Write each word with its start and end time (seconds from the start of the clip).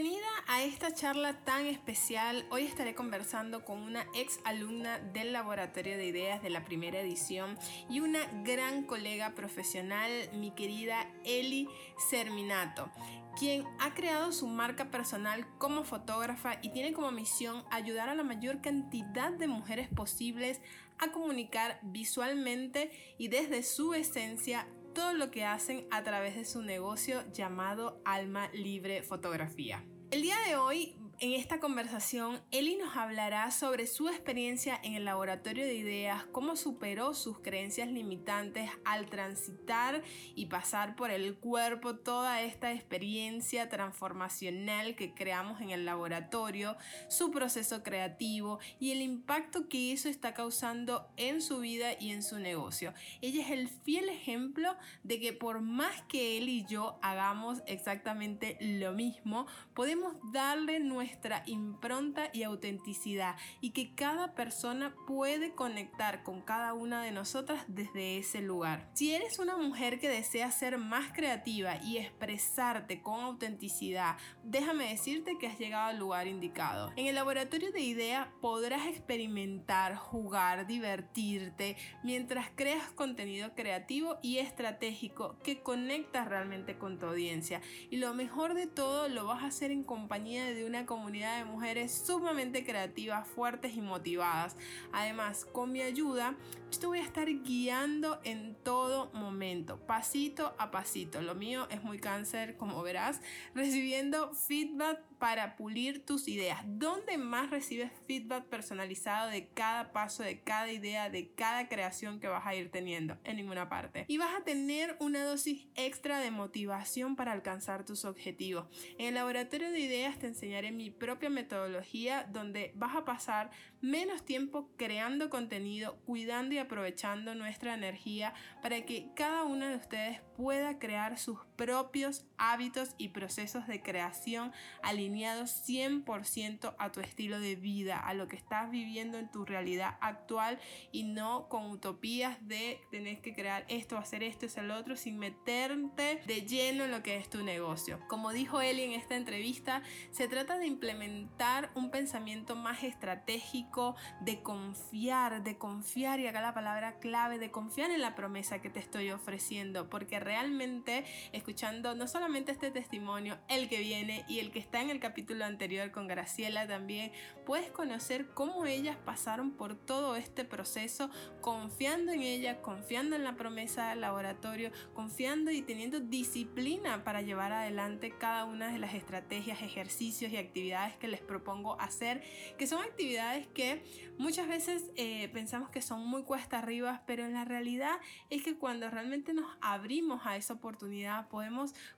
Bienvenida 0.00 0.28
a 0.46 0.62
esta 0.62 0.94
charla 0.94 1.44
tan 1.44 1.66
especial. 1.66 2.46
Hoy 2.48 2.62
estaré 2.62 2.94
conversando 2.94 3.66
con 3.66 3.80
una 3.80 4.06
ex 4.14 4.40
alumna 4.46 4.98
del 4.98 5.34
Laboratorio 5.34 5.98
de 5.98 6.06
Ideas 6.06 6.42
de 6.42 6.48
la 6.48 6.64
primera 6.64 7.00
edición 7.00 7.58
y 7.90 8.00
una 8.00 8.20
gran 8.42 8.84
colega 8.84 9.34
profesional, 9.34 10.10
mi 10.32 10.52
querida 10.52 11.06
Eli 11.26 11.68
Serminato, 12.08 12.90
quien 13.38 13.66
ha 13.78 13.92
creado 13.92 14.32
su 14.32 14.46
marca 14.46 14.90
personal 14.90 15.46
como 15.58 15.84
fotógrafa 15.84 16.54
y 16.62 16.70
tiene 16.70 16.94
como 16.94 17.12
misión 17.12 17.62
ayudar 17.70 18.08
a 18.08 18.14
la 18.14 18.24
mayor 18.24 18.62
cantidad 18.62 19.32
de 19.32 19.48
mujeres 19.48 19.88
posibles 19.88 20.62
a 20.98 21.12
comunicar 21.12 21.78
visualmente 21.82 22.90
y 23.18 23.28
desde 23.28 23.62
su 23.62 23.92
esencia 23.92 24.66
todo 24.94 25.12
lo 25.12 25.30
que 25.30 25.44
hacen 25.44 25.86
a 25.90 26.02
través 26.02 26.36
de 26.36 26.44
su 26.44 26.62
negocio 26.62 27.22
llamado 27.32 28.00
Alma 28.04 28.48
Libre 28.52 29.02
Fotografía. 29.02 29.84
El 30.10 30.22
día 30.22 30.36
de 30.48 30.56
hoy 30.56 30.92
en 31.20 31.34
esta 31.34 31.60
conversación, 31.60 32.40
Eli 32.50 32.76
nos 32.76 32.96
hablará 32.96 33.50
sobre 33.50 33.86
su 33.86 34.08
experiencia 34.08 34.80
en 34.82 34.94
el 34.94 35.04
laboratorio 35.04 35.66
de 35.66 35.74
ideas, 35.74 36.24
cómo 36.32 36.56
superó 36.56 37.12
sus 37.12 37.40
creencias 37.40 37.88
limitantes 37.88 38.70
al 38.86 39.10
transitar 39.10 40.02
y 40.34 40.46
pasar 40.46 40.96
por 40.96 41.10
el 41.10 41.36
cuerpo 41.36 41.96
toda 41.96 42.40
esta 42.40 42.72
experiencia 42.72 43.68
transformacional 43.68 44.96
que 44.96 45.12
creamos 45.12 45.60
en 45.60 45.70
el 45.70 45.84
laboratorio, 45.84 46.78
su 47.10 47.30
proceso 47.30 47.82
creativo 47.82 48.58
y 48.78 48.92
el 48.92 49.02
impacto 49.02 49.68
que 49.68 49.92
eso 49.92 50.08
está 50.08 50.32
causando 50.32 51.12
en 51.18 51.42
su 51.42 51.58
vida 51.58 51.92
y 52.00 52.12
en 52.12 52.22
su 52.22 52.38
negocio. 52.38 52.94
Ella 53.20 53.42
es 53.42 53.50
el 53.50 53.68
fiel 53.68 54.08
ejemplo 54.08 54.74
de 55.02 55.20
que 55.20 55.34
por 55.34 55.60
más 55.60 56.00
que 56.08 56.38
él 56.38 56.48
y 56.48 56.64
yo 56.64 56.98
hagamos 57.02 57.62
exactamente 57.66 58.56
lo 58.60 58.92
mismo, 58.92 59.46
podemos 59.74 60.16
darle 60.32 60.80
nuestra 60.80 61.09
nuestra 61.10 61.42
impronta 61.46 62.30
y 62.32 62.44
autenticidad 62.44 63.34
y 63.60 63.70
que 63.70 63.96
cada 63.96 64.32
persona 64.34 64.94
puede 65.08 65.56
conectar 65.56 66.22
con 66.22 66.40
cada 66.40 66.72
una 66.72 67.02
de 67.02 67.10
nosotras 67.10 67.64
desde 67.66 68.18
ese 68.18 68.40
lugar. 68.40 68.88
Si 68.94 69.12
eres 69.12 69.40
una 69.40 69.56
mujer 69.56 69.98
que 69.98 70.08
desea 70.08 70.52
ser 70.52 70.78
más 70.78 71.12
creativa 71.12 71.82
y 71.82 71.98
expresarte 71.98 73.02
con 73.02 73.20
autenticidad, 73.22 74.18
déjame 74.44 74.90
decirte 74.90 75.36
que 75.36 75.48
has 75.48 75.58
llegado 75.58 75.88
al 75.88 75.98
lugar 75.98 76.28
indicado. 76.28 76.92
En 76.94 77.06
el 77.08 77.16
laboratorio 77.16 77.72
de 77.72 77.80
ideas 77.80 78.28
podrás 78.40 78.86
experimentar, 78.86 79.96
jugar, 79.96 80.68
divertirte 80.68 81.76
mientras 82.04 82.50
creas 82.54 82.88
contenido 82.92 83.52
creativo 83.56 84.20
y 84.22 84.38
estratégico 84.38 85.36
que 85.42 85.60
conecta 85.60 86.24
realmente 86.24 86.78
con 86.78 87.00
tu 87.00 87.06
audiencia. 87.06 87.60
Y 87.90 87.96
lo 87.96 88.14
mejor 88.14 88.54
de 88.54 88.68
todo 88.68 89.08
lo 89.08 89.26
vas 89.26 89.42
a 89.42 89.48
hacer 89.48 89.72
en 89.72 89.82
compañía 89.82 90.44
de 90.44 90.64
una 90.64 90.86
comunidad 90.86 90.99
comunidad 91.00 91.38
de 91.38 91.44
mujeres 91.46 92.02
sumamente 92.06 92.62
creativas, 92.62 93.26
fuertes 93.26 93.74
y 93.74 93.80
motivadas. 93.80 94.54
Además, 94.92 95.46
con 95.46 95.72
mi 95.72 95.80
ayuda, 95.80 96.34
yo 96.70 96.78
te 96.78 96.86
voy 96.86 96.98
a 96.98 97.02
estar 97.02 97.26
guiando 97.26 98.20
en 98.22 98.54
todo 98.54 99.10
momento, 99.14 99.78
pasito 99.86 100.54
a 100.58 100.70
pasito. 100.70 101.22
Lo 101.22 101.34
mío 101.34 101.66
es 101.70 101.82
muy 101.82 101.98
cáncer, 101.98 102.58
como 102.58 102.82
verás, 102.82 103.22
recibiendo 103.54 104.34
feedback 104.34 105.00
para 105.20 105.54
pulir 105.54 106.04
tus 106.04 106.26
ideas. 106.26 106.62
¿Dónde 106.64 107.18
más 107.18 107.50
recibes 107.50 107.92
feedback 108.06 108.46
personalizado 108.46 109.30
de 109.30 109.48
cada 109.48 109.92
paso, 109.92 110.22
de 110.22 110.40
cada 110.40 110.72
idea, 110.72 111.10
de 111.10 111.30
cada 111.34 111.68
creación 111.68 112.18
que 112.18 112.26
vas 112.26 112.46
a 112.46 112.54
ir 112.54 112.70
teniendo? 112.70 113.18
En 113.22 113.36
ninguna 113.36 113.68
parte. 113.68 114.06
Y 114.08 114.16
vas 114.16 114.34
a 114.34 114.44
tener 114.44 114.96
una 114.98 115.22
dosis 115.22 115.68
extra 115.76 116.18
de 116.20 116.30
motivación 116.30 117.16
para 117.16 117.32
alcanzar 117.32 117.84
tus 117.84 118.04
objetivos. 118.06 118.66
En 118.98 119.08
el 119.08 119.14
laboratorio 119.14 119.70
de 119.70 119.78
ideas 119.78 120.18
te 120.18 120.26
enseñaré 120.26 120.72
mi 120.72 120.90
propia 120.90 121.28
metodología 121.28 122.26
donde 122.32 122.72
vas 122.74 122.96
a 122.96 123.04
pasar 123.04 123.50
menos 123.82 124.24
tiempo 124.24 124.70
creando 124.76 125.28
contenido, 125.28 125.98
cuidando 126.06 126.54
y 126.54 126.58
aprovechando 126.58 127.34
nuestra 127.34 127.74
energía 127.74 128.32
para 128.62 128.86
que 128.86 129.10
cada 129.14 129.44
uno 129.44 129.68
de 129.68 129.76
ustedes 129.76 130.20
pueda 130.36 130.78
crear 130.78 131.18
sus 131.18 131.38
propios 131.60 132.24
hábitos 132.38 132.94
y 132.96 133.08
procesos 133.08 133.66
de 133.66 133.82
creación 133.82 134.50
alineados 134.82 135.50
100% 135.68 136.74
a 136.78 136.90
tu 136.90 137.00
estilo 137.00 137.38
de 137.38 137.54
vida, 137.54 137.98
a 137.98 138.14
lo 138.14 138.28
que 138.28 138.36
estás 138.36 138.70
viviendo 138.70 139.18
en 139.18 139.30
tu 139.30 139.44
realidad 139.44 139.98
actual 140.00 140.58
y 140.90 141.02
no 141.02 141.50
con 141.50 141.70
utopías 141.70 142.38
de 142.48 142.80
tener 142.90 143.20
que 143.20 143.34
crear 143.34 143.66
esto, 143.68 143.98
hacer 143.98 144.22
esto, 144.22 144.46
es 144.46 144.56
el 144.56 144.70
otro, 144.70 144.96
sin 144.96 145.18
meterte 145.18 146.22
de 146.26 146.46
lleno 146.46 146.84
en 146.84 146.92
lo 146.92 147.02
que 147.02 147.18
es 147.18 147.28
tu 147.28 147.44
negocio. 147.44 148.00
Como 148.08 148.32
dijo 148.32 148.62
Eli 148.62 148.84
en 148.84 148.92
esta 148.92 149.16
entrevista, 149.16 149.82
se 150.12 150.28
trata 150.28 150.56
de 150.56 150.66
implementar 150.66 151.70
un 151.74 151.90
pensamiento 151.90 152.56
más 152.56 152.84
estratégico, 152.84 153.96
de 154.22 154.40
confiar, 154.42 155.42
de 155.42 155.58
confiar, 155.58 156.20
y 156.20 156.26
acá 156.26 156.40
la 156.40 156.54
palabra 156.54 156.98
clave, 157.00 157.38
de 157.38 157.50
confiar 157.50 157.90
en 157.90 158.00
la 158.00 158.14
promesa 158.14 158.62
que 158.62 158.70
te 158.70 158.80
estoy 158.80 159.10
ofreciendo, 159.10 159.90
porque 159.90 160.20
realmente 160.20 161.04
escuchando 161.32 161.49
no 161.96 162.06
solamente 162.06 162.52
este 162.52 162.70
testimonio, 162.70 163.36
el 163.48 163.68
que 163.68 163.80
viene 163.80 164.24
y 164.28 164.38
el 164.38 164.52
que 164.52 164.60
está 164.60 164.80
en 164.80 164.90
el 164.90 165.00
capítulo 165.00 165.44
anterior 165.44 165.90
con 165.90 166.06
Graciela 166.06 166.66
también, 166.68 167.10
puedes 167.44 167.70
conocer 167.72 168.28
cómo 168.34 168.66
ellas 168.66 168.96
pasaron 169.04 169.50
por 169.50 169.74
todo 169.74 170.14
este 170.14 170.44
proceso, 170.44 171.10
confiando 171.40 172.12
en 172.12 172.22
ella, 172.22 172.62
confiando 172.62 173.16
en 173.16 173.24
la 173.24 173.34
promesa 173.34 173.90
del 173.90 174.00
laboratorio, 174.00 174.70
confiando 174.94 175.50
y 175.50 175.62
teniendo 175.62 175.98
disciplina 175.98 177.02
para 177.02 177.20
llevar 177.20 177.52
adelante 177.52 178.14
cada 178.16 178.44
una 178.44 178.72
de 178.72 178.78
las 178.78 178.94
estrategias, 178.94 179.60
ejercicios 179.60 180.30
y 180.30 180.36
actividades 180.36 180.96
que 180.96 181.08
les 181.08 181.20
propongo 181.20 181.80
hacer, 181.80 182.22
que 182.58 182.66
son 182.68 182.82
actividades 182.82 183.48
que 183.48 183.82
muchas 184.18 184.46
veces 184.46 184.90
eh, 184.94 185.28
pensamos 185.32 185.70
que 185.70 185.82
son 185.82 186.06
muy 186.06 186.22
cuesta 186.22 186.58
arriba, 186.58 187.02
pero 187.06 187.24
en 187.24 187.34
la 187.34 187.44
realidad 187.44 187.98
es 188.30 188.44
que 188.44 188.56
cuando 188.56 188.88
realmente 188.88 189.32
nos 189.32 189.46
abrimos 189.60 190.24
a 190.26 190.36
esa 190.36 190.54
oportunidad 190.54 191.28
podemos 191.28 191.39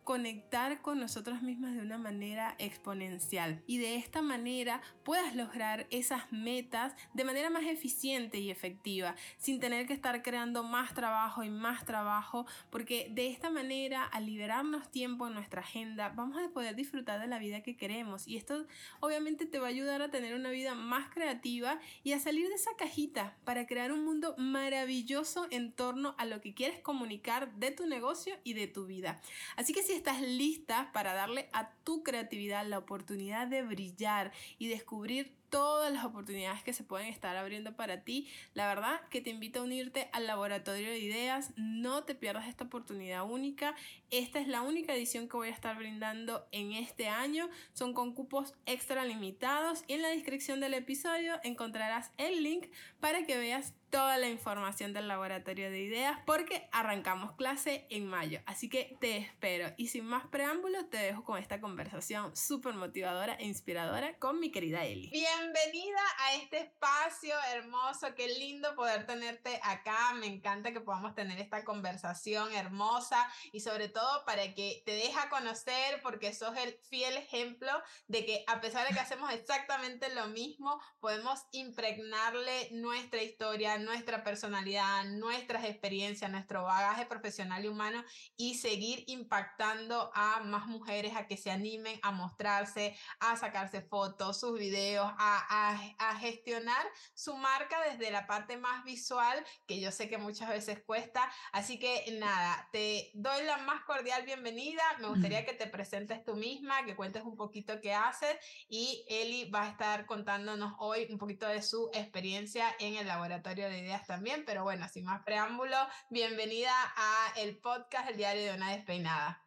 conectar 0.05 0.83
con 0.83 0.99
nosotros 1.01 1.43
mismas 1.43 1.75
de 1.75 1.81
una 1.81 1.99
manera 1.99 2.55
exponencial 2.59 3.63
y 3.67 3.79
de 3.79 3.97
esta 3.97 4.23
manera 4.23 4.81
puedas 5.05 5.35
lograr 5.35 5.87
esas 5.91 6.31
metas 6.33 6.95
de 7.15 7.25
manera 7.25 7.51
más 7.51 7.65
eficiente 7.65 8.39
y 8.39 8.51
efectiva, 8.51 9.15
sin 9.39 9.61
tener 9.61 9.87
que 9.87 9.93
estar 9.93 10.23
creando 10.23 10.63
más 10.63 10.95
trabajo 10.95 11.43
y 11.43 11.51
más 11.51 11.85
trabajo, 11.85 12.47
porque 12.71 13.09
de 13.11 13.29
esta 13.29 13.51
manera 13.51 14.05
al 14.05 14.27
liberarnos 14.27 14.91
tiempo 14.91 15.27
en 15.27 15.35
nuestra 15.35 15.61
agenda 15.61 16.11
vamos 16.11 16.37
a 16.39 16.49
poder 16.51 16.75
disfrutar 16.77 17.21
de 17.21 17.27
la 17.27 17.39
vida 17.39 17.63
que 17.63 17.77
queremos 17.77 18.27
y 18.27 18.37
esto 18.37 18.67
obviamente 19.01 19.47
te 19.47 19.59
va 19.59 19.67
a 19.67 19.71
ayudar 19.71 20.03
a 20.03 20.11
tener 20.11 20.35
una 20.35 20.51
vida 20.51 20.75
más 20.75 21.09
creativa 21.11 21.81
y 22.03 22.13
a 22.13 22.21
salir 22.21 22.49
de 22.49 22.55
esa 22.55 22.75
cajita 22.77 23.37
para 23.45 23.67
crear 23.67 23.93
un 23.93 24.05
mundo 24.05 24.35
maravilloso 24.39 25.47
en 25.51 25.73
torno 25.73 26.15
a 26.19 26.27
lo 26.27 26.41
que 26.41 26.55
quieres 26.55 26.81
comunicar 26.81 27.55
de 27.55 27.71
tu 27.71 27.87
negocio 27.87 28.35
y 28.45 28.55
de 28.55 28.67
tu 28.67 28.87
vida. 28.87 29.21
Así 29.57 29.73
que 29.73 29.83
si 29.83 29.93
estás 29.93 30.21
lista 30.21 30.91
para 30.93 31.15
darle 31.15 31.49
a 31.53 31.71
tu 31.85 32.03
creatividad 32.03 32.67
la 32.67 32.79
oportunidad 32.79 33.47
de 33.47 33.63
brillar 33.63 34.33
y 34.59 34.69
descubrir 34.69 35.33
todas 35.53 35.93
las 35.93 36.07
oportunidades 36.07 36.63
que 36.63 36.73
se 36.73 36.83
pueden 36.83 37.09
estar 37.09 37.37
abriendo 37.37 37.77
para 37.77 38.05
ti. 38.05 38.27
La 38.55 38.67
verdad 38.67 39.03
que 39.11 39.21
te 39.21 39.29
invito 39.29 39.61
a 39.61 39.65
unirte 39.65 40.09
al 40.13 40.27
laboratorio 40.27 40.89
de 40.89 40.99
ideas. 40.99 41.53
No 41.57 42.05
te 42.05 42.15
pierdas 42.15 42.49
esta 42.49 42.65
oportunidad 42.65 43.31
única. 43.31 43.75
Esta 44.11 44.41
es 44.41 44.49
la 44.49 44.63
única 44.63 44.95
edición 44.95 45.29
que 45.29 45.37
voy 45.37 45.49
a 45.49 45.53
estar 45.53 45.77
brindando 45.77 46.49
en 46.53 46.73
este 46.73 47.09
año. 47.09 47.51
Son 47.75 47.93
con 47.93 48.15
cupos 48.15 48.55
extra 48.65 49.05
limitados 49.05 49.85
y 49.87 49.93
en 49.93 50.03
la 50.03 50.09
descripción 50.09 50.59
del 50.59 50.73
episodio 50.73 51.39
encontrarás 51.45 52.13
el 52.17 52.43
link 52.43 52.69
para 52.99 53.27
que 53.27 53.37
veas 53.37 53.75
toda 53.93 54.17
la 54.17 54.31
información 54.31 54.95
del 54.95 55.07
laboratorio 55.07 55.71
de 55.71 55.83
ideas 55.83 56.19
porque 56.25 56.67
arrancamos 56.73 57.33
clase 57.33 57.87
en 57.91 58.07
mayo. 58.07 58.41
Así 58.47 58.71
que 58.71 58.97
te 59.01 59.19
espero. 59.19 59.75
Y 59.77 59.89
sin 59.89 60.07
más 60.07 60.27
preámbulos, 60.29 60.89
te 60.89 60.97
dejo 60.97 61.25
con 61.25 61.39
esta 61.39 61.61
conversación 61.61 62.35
súper 62.35 62.73
motivadora 62.73 63.35
e 63.35 63.45
inspiradora 63.45 64.17
con 64.19 64.41
mi 64.41 64.51
querida 64.51 64.87
Eli. 64.87 65.11
Bienvenida 65.43 66.01
a 66.19 66.35
este 66.35 66.59
espacio 66.59 67.35
hermoso. 67.53 68.15
Qué 68.15 68.29
lindo 68.29 68.77
poder 68.77 69.07
tenerte 69.07 69.59
acá. 69.65 70.15
Me 70.15 70.27
encanta 70.27 70.73
que 70.73 70.81
podamos 70.81 71.17
tener 71.17 71.41
esta 71.41 71.65
conversación 71.65 72.53
hermosa 72.53 73.29
y 73.51 73.59
sobre 73.59 73.89
todo 73.89 74.25
para 74.25 74.55
que 74.55 74.85
te 74.87 74.93
deja 74.93 75.29
conocer 75.31 76.01
porque 76.01 76.33
sos 76.33 76.57
el 76.57 76.79
fiel 76.89 77.17
ejemplo 77.17 77.73
de 78.07 78.25
que 78.25 78.45
a 78.47 78.61
pesar 78.61 78.87
de 78.87 78.95
que 78.95 79.01
hacemos 79.01 79.33
exactamente 79.33 80.15
lo 80.15 80.29
mismo, 80.29 80.81
podemos 81.01 81.41
impregnarle 81.51 82.69
nuestra 82.71 83.21
historia, 83.21 83.79
nuestra 83.79 84.23
personalidad, 84.23 85.05
nuestras 85.07 85.65
experiencias, 85.65 86.31
nuestro 86.31 86.63
bagaje 86.63 87.05
profesional 87.07 87.65
y 87.65 87.69
humano 87.69 88.05
y 88.37 88.55
seguir 88.55 89.03
impactando 89.09 90.13
a 90.15 90.41
más 90.45 90.67
mujeres 90.67 91.17
a 91.17 91.27
que 91.27 91.37
se 91.37 91.51
animen 91.51 91.99
a 92.03 92.13
mostrarse, 92.13 92.97
a 93.19 93.37
sacarse 93.37 93.83
fotos, 93.83 94.39
sus 94.39 94.57
videos, 94.57 95.11
a 95.19 95.32
a, 95.39 95.79
a, 95.99 96.17
gestionar 96.19 96.87
su 97.15 97.37
marca 97.37 97.77
desde 97.91 98.11
la 98.11 98.27
parte 98.27 98.57
más 98.57 98.85
visual, 98.85 99.45
que 99.67 99.81
yo 99.81 99.91
sé 99.91 100.09
que 100.09 100.19
muchas 100.19 100.49
veces 100.49 100.83
cuesta. 100.85 101.31
Así 101.53 101.79
que 101.79 102.05
nada, 102.19 102.69
te 102.73 103.11
doy 103.15 103.45
la 103.45 103.59
más 103.59 103.85
cordial 103.85 104.25
bienvenida. 104.25 104.83
Me 105.01 105.09
gustaría 105.09 105.45
que 105.45 105.55
te 105.55 105.67
presentes 105.67 106.25
tú 106.25 106.37
misma, 106.37 106.85
que 106.85 106.97
cuentes 106.97 107.23
un 107.23 107.37
poquito 107.37 107.81
qué 107.81 107.95
haces 107.95 108.37
y 108.69 109.05
Eli 109.09 109.51
va 109.51 109.65
a 109.65 109.71
estar 109.71 110.07
contándonos 110.07 110.75
hoy 110.79 111.07
un 111.11 111.19
poquito 111.19 111.47
de 111.49 111.63
su 111.63 111.91
experiencia 111.95 112.75
en 112.79 112.97
el 112.97 113.07
laboratorio 113.07 113.69
de 113.69 113.79
ideas 113.79 114.07
también. 114.07 114.45
Pero 114.45 114.63
bueno, 114.65 114.89
sin 114.89 115.05
más 115.05 115.23
preámbulo, 115.25 115.77
bienvenida 116.11 116.73
a 116.97 117.33
el 117.37 117.59
podcast 117.59 118.11
El 118.11 118.17
Diario 118.17 118.45
de 118.45 118.57
una 118.57 118.71
Despeinada. 118.73 119.47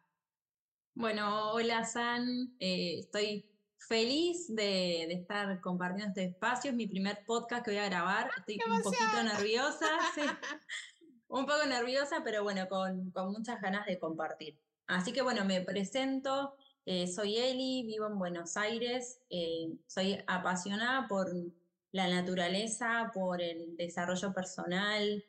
Bueno, 0.94 1.52
hola 1.52 1.84
San, 1.84 2.56
eh, 2.58 3.00
estoy 3.00 3.55
feliz 3.86 4.54
de, 4.54 5.04
estar 5.12 5.60
compartiendo 5.60 6.08
este 6.08 6.24
espacio, 6.24 6.70
es 6.70 6.76
mi 6.76 6.86
primer 6.86 7.24
podcast 7.24 7.64
que 7.64 7.72
voy 7.72 7.80
a 7.80 7.88
grabar, 7.88 8.30
estoy 8.36 8.58
un 8.68 8.82
poquito 8.82 9.22
nerviosa, 9.22 9.86
un 11.28 11.46
poco 11.46 11.64
nerviosa, 11.66 12.22
pero 12.24 12.42
bueno, 12.42 12.68
con, 12.68 13.12
muchas 13.32 13.60
ganas 13.60 13.86
de 13.86 13.98
compartir. 13.98 14.58
Así 14.86 15.12
que 15.12 15.22
bueno, 15.22 15.44
me 15.44 15.60
presento, 15.60 16.54
eh, 16.84 17.06
soy 17.06 17.36
Eli, 17.38 17.84
vivo 17.86 18.06
en 18.06 18.18
Buenos 18.18 18.56
Aires, 18.56 19.20
eh, 19.30 19.72
soy 19.86 20.18
apasionada 20.26 21.06
por 21.08 21.28
la 21.92 22.08
naturaleza, 22.08 23.10
por 23.14 23.40
el 23.40 23.76
desarrollo 23.76 24.32
personal, 24.32 25.24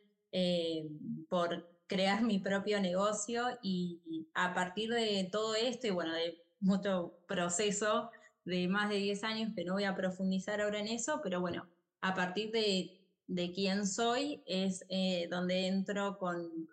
por 1.29 1.69
crear 1.87 2.21
mi 2.23 2.39
propio 2.39 2.79
negocio. 2.79 3.57
Y 3.61 4.27
a 4.33 4.53
partir 4.53 4.89
de 4.89 5.29
todo 5.31 5.55
esto 5.55 5.87
y 5.87 5.91
bueno, 5.91 6.13
de 6.13 6.43
mucho 6.59 7.17
proceso 7.27 8.11
de 8.47 8.67
más 8.67 8.89
de 8.89 8.95
10 8.95 9.23
años 9.23 9.51
que 9.55 9.65
no 9.65 9.73
voy 9.73 9.83
a 9.83 9.95
profundizar 9.95 10.61
ahora 10.61 10.79
en 10.79 10.87
eso, 10.87 11.19
pero 11.21 11.41
bueno, 11.41 11.67
a 12.01 12.15
partir 12.15 12.51
de, 12.51 13.01
de 13.27 13.51
quién 13.51 13.85
soy 13.85 14.41
es 14.45 14.85
eh, 14.89 15.27
donde 15.29 15.67
entro 15.67 16.17
con 16.17 16.69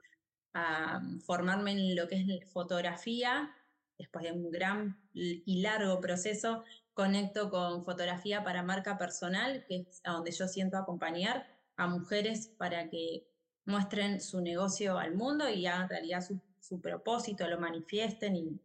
a 0.56 1.02
formarme 1.26 1.72
en 1.72 1.96
lo 1.96 2.06
que 2.06 2.14
es 2.14 2.52
fotografía, 2.52 3.52
después 3.98 4.24
de 4.24 4.30
un 4.30 4.52
gran 4.52 4.96
y 5.12 5.60
largo 5.62 6.00
proceso, 6.00 6.62
conecto 6.92 7.50
con 7.50 7.84
fotografía 7.84 8.44
para 8.44 8.62
marca 8.62 8.96
personal, 8.96 9.64
que 9.66 9.78
es 9.78 10.00
a 10.04 10.12
donde 10.12 10.30
yo 10.30 10.46
siento 10.46 10.76
acompañar 10.76 11.44
a 11.76 11.88
mujeres 11.88 12.46
para 12.56 12.88
que 12.88 13.26
muestren 13.66 14.20
su 14.20 14.40
negocio 14.40 14.96
al 14.96 15.14
mundo 15.16 15.48
y 15.48 15.66
hagan 15.66 15.88
realidad 15.88 16.24
su, 16.60 16.80
propósito, 16.80 17.48
lo 17.48 17.58
manifiesten 17.58 18.36
y, 18.36 18.60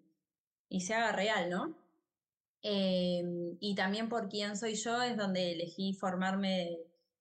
y, 0.69 0.81
se 0.81 0.94
haga 0.94 1.11
real, 1.11 1.50
¿no? 1.50 1.75
Em, 2.61 3.57
y 3.59 3.75
también 3.75 4.09
por 4.09 4.29
quién 4.29 4.57
soy 4.57 4.75
yo 4.75 5.01
es 5.01 5.17
donde 5.17 5.53
elegí 5.53 5.94
formarme 5.94 6.77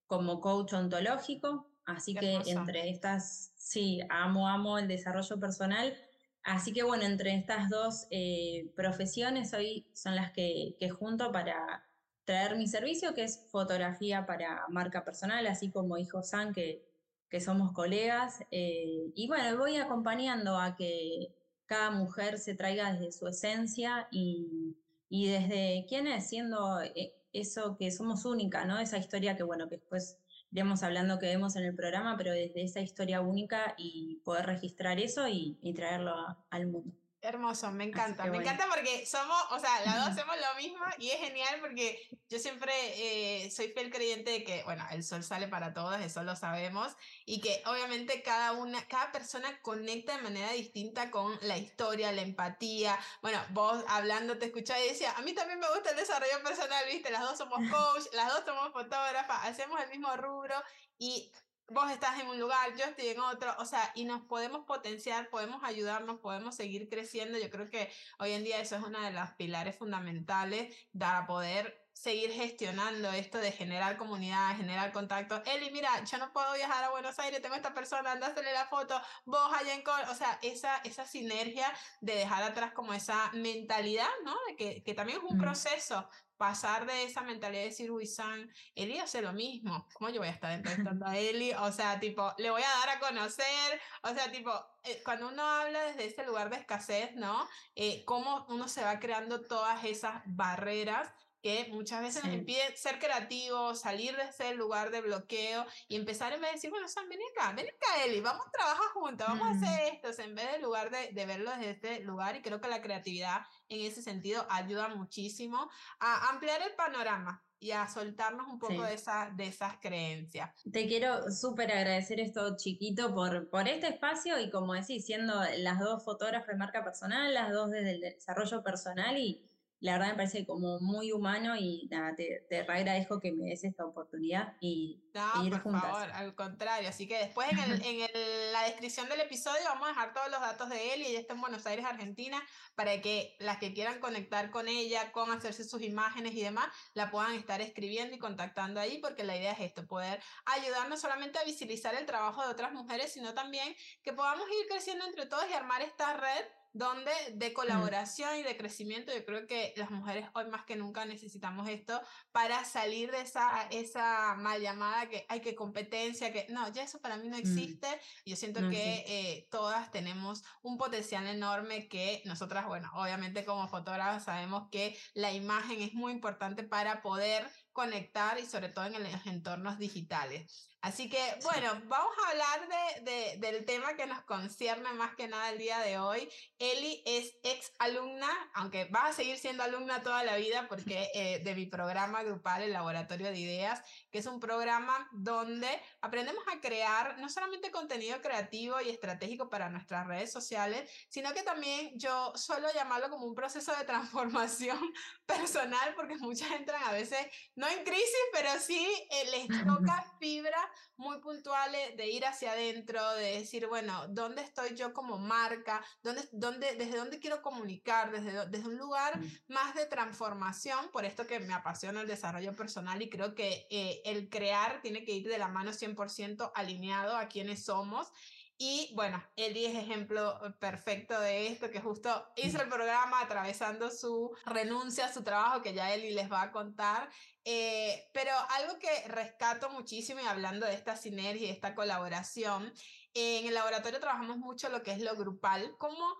como 0.06 0.40
coach 0.40 0.72
ontológico, 0.72 1.70
así 1.84 2.14
que 2.14 2.40
entre 2.46 2.90
estas, 2.90 3.52
sí, 3.56 4.00
amo, 4.08 4.48
amo 4.48 4.78
el 4.78 4.88
desarrollo 4.88 5.38
personal. 5.38 5.96
Así 6.42 6.72
que 6.72 6.82
bueno, 6.82 7.04
entre 7.04 7.34
estas 7.34 7.68
dos 7.68 8.06
eh, 8.10 8.72
profesiones 8.74 9.52
hoy 9.52 9.86
son 9.92 10.16
las 10.16 10.32
que, 10.32 10.76
que 10.78 10.88
junto 10.88 11.30
para 11.30 11.84
traer 12.24 12.56
mi 12.56 12.66
servicio, 12.66 13.14
que 13.14 13.24
es 13.24 13.46
fotografía 13.50 14.26
para 14.26 14.64
marca 14.68 15.04
personal, 15.04 15.46
así 15.46 15.70
como 15.70 15.98
Hijo 15.98 16.22
San, 16.22 16.52
que 16.52 16.88
que 17.28 17.40
somos 17.40 17.72
colegas. 17.72 18.40
Eh, 18.50 19.12
y 19.14 19.28
bueno, 19.28 19.56
voy 19.58 19.76
acompañando 19.76 20.58
a 20.58 20.76
que 20.76 21.34
cada 21.66 21.90
mujer 21.90 22.38
se 22.38 22.54
traiga 22.54 22.92
desde 22.92 23.12
su 23.12 23.26
esencia 23.28 24.08
y, 24.10 24.76
y 25.08 25.28
desde 25.28 25.86
quién 25.88 26.06
es, 26.06 26.28
siendo 26.28 26.80
eh, 26.80 27.14
eso 27.32 27.76
que 27.78 27.90
somos 27.90 28.24
única, 28.24 28.64
¿no? 28.64 28.78
Esa 28.78 28.98
historia 28.98 29.36
que, 29.36 29.42
bueno, 29.42 29.68
que 29.68 29.76
después 29.76 30.18
iremos 30.50 30.82
hablando 30.82 31.18
que 31.18 31.26
vemos 31.26 31.56
en 31.56 31.64
el 31.64 31.74
programa, 31.74 32.16
pero 32.16 32.32
desde 32.32 32.62
esa 32.62 32.80
historia 32.80 33.20
única 33.20 33.74
y 33.76 34.20
poder 34.24 34.46
registrar 34.46 34.98
eso 34.98 35.28
y, 35.28 35.58
traerlo 35.74 36.14
al 36.50 36.66
mundo. 36.66 36.92
Hermoso, 37.20 37.72
me 37.72 37.82
encanta. 37.82 38.24
Me 38.26 38.38
encanta 38.38 38.68
porque 38.68 39.04
somos, 39.04 39.36
o 39.50 39.58
sea, 39.58 39.80
las 39.84 39.96
dos 39.96 40.08
hacemos 40.10 40.36
lo 40.36 40.62
mismo 40.62 40.84
y 40.98 41.10
es 41.10 41.18
genial 41.18 41.58
porque 41.60 42.00
yo 42.28 42.38
siempre 42.38 42.72
eh, 42.74 43.50
soy 43.50 43.68
fiel 43.72 43.90
creyente 43.90 44.30
de 44.30 44.44
que, 44.44 44.62
bueno, 44.62 44.86
el 44.92 45.02
sol 45.02 45.24
sale 45.24 45.48
para 45.48 45.74
todos, 45.74 46.00
eso 46.00 46.22
lo 46.22 46.36
sabemos, 46.36 46.94
y 47.24 47.40
que 47.40 47.60
obviamente 47.66 48.22
cada 48.22 48.52
una, 48.52 48.86
cada 48.86 49.10
persona 49.10 49.60
conecta 49.62 50.16
de 50.16 50.22
manera 50.22 50.52
distinta 50.52 51.10
con 51.10 51.36
la 51.42 51.58
historia, 51.58 52.12
la 52.12 52.22
empatía. 52.22 52.96
Bueno, 53.20 53.44
vos 53.50 53.84
hablando 53.88 54.38
te 54.38 54.46
escuchaba 54.46 54.80
y 54.80 54.88
decía, 54.88 55.12
a 55.16 55.22
mí 55.22 55.34
también 55.34 55.58
me 55.58 55.68
gusta 55.70 55.90
el 55.90 55.96
desarrollo 55.96 56.40
personal, 56.44 56.84
viste, 56.86 57.10
las 57.10 57.22
dos 57.22 57.36
somos 57.36 57.58
coach, 57.68 58.04
las 58.12 58.28
dos 58.28 58.44
somos 58.44 58.72
fotógrafas, 58.72 59.44
hacemos 59.44 59.80
el 59.82 59.90
mismo 59.90 60.16
rubro 60.16 60.54
y 60.98 61.32
vos 61.68 61.90
estás 61.90 62.18
en 62.20 62.28
un 62.28 62.40
lugar, 62.40 62.74
yo 62.76 62.84
estoy 62.84 63.08
en 63.08 63.20
otro, 63.20 63.54
o 63.58 63.64
sea, 63.64 63.92
y 63.94 64.04
nos 64.04 64.22
podemos 64.22 64.64
potenciar, 64.64 65.28
podemos 65.30 65.62
ayudarnos, 65.62 66.18
podemos 66.20 66.54
seguir 66.54 66.88
creciendo. 66.88 67.38
Yo 67.38 67.50
creo 67.50 67.68
que 67.68 67.90
hoy 68.18 68.32
en 68.32 68.44
día 68.44 68.60
eso 68.60 68.76
es 68.76 68.82
una 68.82 69.04
de 69.04 69.12
las 69.12 69.34
pilares 69.34 69.76
fundamentales 69.76 70.74
para 70.98 71.26
poder 71.26 71.87
seguir 71.98 72.30
gestionando 72.30 73.10
esto 73.10 73.38
de 73.38 73.50
generar 73.50 73.96
comunidad, 73.96 74.56
generar 74.56 74.92
contacto. 74.92 75.42
Eli, 75.44 75.72
mira, 75.72 75.90
yo 76.04 76.18
no 76.18 76.32
puedo 76.32 76.54
viajar 76.54 76.84
a 76.84 76.90
Buenos 76.90 77.18
Aires, 77.18 77.42
tengo 77.42 77.56
esta 77.56 77.74
persona, 77.74 78.12
andásele 78.12 78.52
la 78.52 78.66
foto, 78.66 79.00
vos 79.24 79.52
allá 79.52 79.74
en 79.74 79.82
Col, 79.82 80.00
o 80.08 80.14
sea, 80.14 80.38
esa, 80.42 80.76
esa 80.84 81.04
sinergia 81.04 81.66
de 82.00 82.14
dejar 82.14 82.44
atrás 82.44 82.72
como 82.72 82.94
esa 82.94 83.32
mentalidad, 83.32 84.08
¿no? 84.24 84.36
De 84.46 84.54
que, 84.54 84.84
que 84.84 84.94
también 84.94 85.18
es 85.18 85.24
un 85.24 85.38
proceso, 85.38 86.08
pasar 86.36 86.86
de 86.86 87.02
esa 87.02 87.22
mentalidad 87.22 87.62
de 87.62 87.68
decir, 87.70 87.90
uy, 87.90 88.06
San, 88.06 88.48
Eli 88.76 88.98
hace 88.98 89.20
lo 89.20 89.32
mismo, 89.32 89.88
¿cómo 89.94 90.08
yo 90.10 90.20
voy 90.20 90.28
a 90.28 90.32
estar 90.32 90.52
entrevistando 90.52 91.04
a 91.04 91.18
Eli? 91.18 91.52
O 91.54 91.72
sea, 91.72 91.98
tipo, 91.98 92.32
le 92.38 92.50
voy 92.50 92.62
a 92.62 92.78
dar 92.78 92.90
a 92.90 93.00
conocer, 93.00 93.80
o 94.02 94.14
sea, 94.14 94.30
tipo, 94.30 94.52
eh, 94.84 95.02
cuando 95.04 95.26
uno 95.28 95.42
habla 95.42 95.82
desde 95.82 96.04
ese 96.04 96.24
lugar 96.24 96.48
de 96.48 96.56
escasez, 96.58 97.16
¿no? 97.16 97.48
Eh, 97.74 98.04
cómo 98.04 98.46
uno 98.50 98.68
se 98.68 98.84
va 98.84 99.00
creando 99.00 99.40
todas 99.40 99.84
esas 99.84 100.22
barreras 100.26 101.12
que 101.42 101.68
muchas 101.70 102.02
veces 102.02 102.24
nos 102.24 102.34
impide 102.34 102.76
ser 102.76 102.98
creativos, 102.98 103.80
salir 103.80 104.16
de 104.16 104.24
ese 104.24 104.54
lugar 104.54 104.90
de 104.90 105.00
bloqueo 105.00 105.66
y 105.88 105.96
empezar 105.96 106.32
en 106.32 106.40
vez 106.40 106.50
de 106.50 106.54
decir, 106.56 106.70
bueno, 106.70 106.88
Sam, 106.88 107.08
ven 107.08 107.20
acá, 107.32 107.52
ven 107.52 107.66
acá, 107.66 108.04
Eli, 108.04 108.20
vamos 108.20 108.46
a 108.46 108.50
trabajar 108.50 108.88
juntos, 108.94 109.26
vamos 109.26 109.46
a 109.46 109.50
hacer 109.50 109.94
esto, 109.94 110.22
en 110.22 110.34
vez 110.34 110.52
del 110.52 110.62
lugar 110.62 110.90
de, 110.90 111.12
de, 111.12 111.26
verlo 111.26 111.50
desde 111.50 111.70
este 111.70 112.00
lugar 112.00 112.36
y 112.36 112.42
creo 112.42 112.60
que 112.60 112.68
la 112.68 112.82
creatividad 112.82 113.42
en 113.68 113.86
ese 113.86 114.02
sentido 114.02 114.46
ayuda 114.50 114.88
muchísimo 114.88 115.70
a 116.00 116.30
ampliar 116.30 116.62
el 116.62 116.74
panorama 116.74 117.42
y 117.60 117.72
a 117.72 117.88
soltarnos 117.88 118.46
un 118.48 118.58
poco 118.58 118.82
de, 118.82 118.94
esa, 118.94 119.32
de 119.34 119.48
esas 119.48 119.78
creencias. 119.80 120.50
Te 120.70 120.86
quiero 120.86 121.30
súper 121.30 121.72
agradecer 121.72 122.20
esto 122.20 122.56
chiquito 122.56 123.14
por, 123.14 123.48
por 123.50 123.66
este 123.66 123.88
espacio 123.88 124.38
y 124.38 124.50
como 124.50 124.74
decís, 124.74 125.04
siendo 125.04 125.34
las 125.58 125.80
dos 125.80 126.04
fotógrafas 126.04 126.48
de 126.48 126.56
marca 126.56 126.84
personal, 126.84 127.34
las 127.34 127.52
dos 127.52 127.70
desde 127.70 127.92
el 127.92 128.00
desarrollo 128.00 128.62
personal 128.62 129.16
y 129.16 129.44
la 129.80 129.92
verdad 129.92 130.08
me 130.08 130.14
parece 130.14 130.44
como 130.44 130.80
muy 130.80 131.12
humano 131.12 131.56
y 131.56 131.86
nada, 131.90 132.14
te, 132.16 132.44
te 132.48 132.58
agradezco 132.58 133.20
que 133.20 133.32
me 133.32 133.50
des 133.50 133.62
esta 133.62 133.84
oportunidad 133.84 134.54
y, 134.60 135.00
no, 135.14 135.62
por 135.62 135.80
favor, 135.80 136.10
al 136.12 136.34
contrario. 136.34 136.88
Así 136.88 137.06
que 137.06 137.18
después 137.18 137.48
en, 137.50 137.58
el, 137.58 137.82
en 137.84 138.52
la 138.52 138.64
descripción 138.64 139.08
del 139.08 139.20
episodio 139.20 139.62
vamos 139.64 139.86
a 139.86 139.90
dejar 139.90 140.12
todos 140.12 140.30
los 140.30 140.40
datos 140.40 140.68
de 140.68 140.94
él 140.94 141.02
y 141.02 141.06
ella 141.06 141.20
está 141.20 141.34
en 141.34 141.40
Buenos 141.40 141.66
Aires, 141.66 141.84
Argentina, 141.84 142.42
para 142.74 143.00
que 143.00 143.36
las 143.38 143.58
que 143.58 143.72
quieran 143.72 144.00
conectar 144.00 144.50
con 144.50 144.66
ella, 144.66 145.12
con 145.12 145.30
hacerse 145.30 145.64
sus 145.64 145.82
imágenes 145.82 146.34
y 146.34 146.42
demás, 146.42 146.66
la 146.94 147.10
puedan 147.10 147.34
estar 147.34 147.60
escribiendo 147.60 148.16
y 148.16 148.18
contactando 148.18 148.80
ahí, 148.80 148.98
porque 148.98 149.22
la 149.22 149.36
idea 149.36 149.52
es 149.52 149.60
esto, 149.60 149.86
poder 149.86 150.20
ayudarnos 150.46 151.00
solamente 151.00 151.38
a 151.38 151.44
visibilizar 151.44 151.94
el 151.94 152.06
trabajo 152.06 152.42
de 152.42 152.48
otras 152.48 152.72
mujeres, 152.72 153.12
sino 153.12 153.32
también 153.34 153.74
que 154.02 154.12
podamos 154.12 154.46
ir 154.60 154.66
creciendo 154.68 155.04
entre 155.06 155.26
todos 155.26 155.44
y 155.48 155.52
armar 155.52 155.82
esta 155.82 156.14
red 156.14 156.44
donde 156.78 157.10
de 157.34 157.50
mm. 157.50 157.52
colaboración 157.52 158.36
y 158.38 158.42
de 158.44 158.56
crecimiento, 158.56 159.12
yo 159.12 159.24
creo 159.24 159.46
que 159.46 159.74
las 159.76 159.90
mujeres 159.90 160.28
hoy 160.34 160.46
más 160.46 160.64
que 160.64 160.76
nunca 160.76 161.04
necesitamos 161.04 161.68
esto 161.68 162.00
para 162.30 162.64
salir 162.64 163.10
de 163.10 163.20
esa, 163.20 163.66
esa 163.70 164.36
mal 164.36 164.62
llamada 164.62 165.08
que 165.08 165.26
hay 165.28 165.40
que 165.40 165.56
competencia, 165.56 166.32
que 166.32 166.46
no, 166.50 166.72
ya 166.72 166.84
eso 166.84 167.00
para 167.00 167.16
mí 167.16 167.28
no 167.28 167.36
mm. 167.36 167.40
existe. 167.40 167.88
Yo 168.24 168.36
siento 168.36 168.60
que 168.70 169.04
eh, 169.06 169.48
todas 169.50 169.90
tenemos 169.90 170.44
un 170.62 170.78
potencial 170.78 171.26
enorme 171.26 171.88
que 171.88 172.22
nosotras, 172.24 172.66
bueno, 172.66 172.90
obviamente 172.94 173.44
como 173.44 173.68
fotógrafas 173.68 174.24
sabemos 174.24 174.68
que 174.70 174.96
la 175.14 175.32
imagen 175.32 175.82
es 175.82 175.94
muy 175.94 176.12
importante 176.12 176.62
para 176.62 177.02
poder 177.02 177.50
conectar 177.72 178.38
y 178.38 178.46
sobre 178.46 178.68
todo 178.68 178.84
en 178.86 179.02
los 179.02 179.26
entornos 179.26 179.78
digitales. 179.78 180.68
Así 180.88 181.10
que, 181.10 181.22
bueno, 181.42 181.68
vamos 181.84 182.16
a 182.24 182.30
hablar 182.30 183.02
de, 183.02 183.36
del 183.36 183.66
tema 183.66 183.94
que 183.94 184.06
nos 184.06 184.22
concierne 184.22 184.90
más 184.94 185.14
que 185.16 185.28
nada 185.28 185.50
el 185.50 185.58
día 185.58 185.80
de 185.80 185.98
hoy. 185.98 186.30
Eli 186.58 187.02
es 187.04 187.36
ex 187.42 187.74
alumna, 187.78 188.30
aunque 188.54 188.86
va 188.86 189.08
a 189.08 189.12
seguir 189.12 189.36
siendo 189.36 189.62
alumna 189.62 190.02
toda 190.02 190.24
la 190.24 190.36
vida 190.36 190.66
porque 190.66 191.10
eh, 191.12 191.40
de 191.44 191.54
mi 191.54 191.66
programa 191.66 192.22
grupal, 192.22 192.62
el 192.62 192.72
Laboratorio 192.72 193.26
de 193.26 193.38
Ideas, 193.38 193.82
que 194.10 194.20
es 194.20 194.26
un 194.26 194.40
programa 194.40 195.10
donde 195.12 195.68
aprendemos 196.00 196.42
a 196.50 196.58
crear 196.58 197.18
no 197.18 197.28
solamente 197.28 197.70
contenido 197.70 198.22
creativo 198.22 198.80
y 198.80 198.88
estratégico 198.88 199.50
para 199.50 199.68
nuestras 199.68 200.06
redes 200.06 200.32
sociales, 200.32 200.90
sino 201.10 201.34
que 201.34 201.42
también 201.42 201.98
yo 201.98 202.32
suelo 202.34 202.66
llamarlo 202.72 203.10
como 203.10 203.26
un 203.26 203.34
proceso 203.34 203.76
de 203.76 203.84
transformación 203.84 204.80
personal 205.26 205.94
porque 205.94 206.16
muchas 206.16 206.50
entran 206.52 206.82
a 206.84 206.92
veces, 206.92 207.26
no 207.56 207.68
en 207.68 207.84
crisis, 207.84 208.24
pero 208.32 208.48
sí 208.58 208.88
eh, 209.10 209.30
les 209.30 209.48
toca 209.66 210.14
fibras 210.18 210.64
muy 210.96 211.18
puntuales 211.20 211.96
de 211.96 212.08
ir 212.08 212.26
hacia 212.26 212.52
adentro, 212.52 213.14
de 213.14 213.38
decir, 213.38 213.66
bueno, 213.66 214.06
¿dónde 214.08 214.42
estoy 214.42 214.74
yo 214.74 214.92
como 214.92 215.18
marca? 215.18 215.82
¿Dónde, 216.02 216.28
dónde, 216.32 216.74
¿Desde 216.76 216.96
dónde 216.96 217.20
quiero 217.20 217.40
comunicar? 217.40 218.10
Desde, 218.10 218.46
desde 218.48 218.68
un 218.68 218.78
lugar 218.78 219.18
mm. 219.18 219.52
más 219.52 219.74
de 219.74 219.86
transformación, 219.86 220.90
por 220.90 221.04
esto 221.04 221.26
que 221.26 221.40
me 221.40 221.54
apasiona 221.54 222.00
el 222.00 222.08
desarrollo 222.08 222.54
personal 222.54 223.00
y 223.00 223.08
creo 223.08 223.34
que 223.34 223.66
eh, 223.70 224.02
el 224.04 224.28
crear 224.28 224.80
tiene 224.82 225.04
que 225.04 225.12
ir 225.12 225.28
de 225.28 225.38
la 225.38 225.48
mano 225.48 225.70
100% 225.70 226.50
alineado 226.54 227.16
a 227.16 227.28
quienes 227.28 227.64
somos 227.64 228.12
y 228.58 228.90
bueno, 228.94 229.22
Eli 229.36 229.66
es 229.66 229.76
ejemplo 229.76 230.44
eh, 230.44 230.50
perfecto 230.58 231.18
de 231.20 231.46
esto, 231.46 231.70
que 231.70 231.80
justo 231.80 232.26
hizo 232.34 232.60
el 232.60 232.68
programa 232.68 233.20
atravesando 233.20 233.88
su 233.90 234.36
renuncia 234.44 235.12
su 235.12 235.22
trabajo, 235.22 235.62
que 235.62 235.74
ya 235.74 235.94
Eli 235.94 236.10
les 236.10 236.30
va 236.30 236.42
a 236.42 236.50
contar. 236.50 237.08
Eh, 237.44 238.10
pero 238.12 238.32
algo 238.56 238.78
que 238.80 239.08
rescato 239.08 239.70
muchísimo 239.70 240.20
y 240.20 240.26
hablando 240.26 240.66
de 240.66 240.74
esta 240.74 240.96
sinergia 240.96 241.46
y 241.46 241.50
esta 241.50 241.76
colaboración, 241.76 242.72
en 243.14 243.46
el 243.46 243.54
laboratorio 243.54 244.00
trabajamos 244.00 244.38
mucho 244.38 244.68
lo 244.68 244.82
que 244.82 244.90
es 244.90 245.00
lo 245.00 245.14
grupal. 245.14 245.76
¿Cómo 245.78 246.16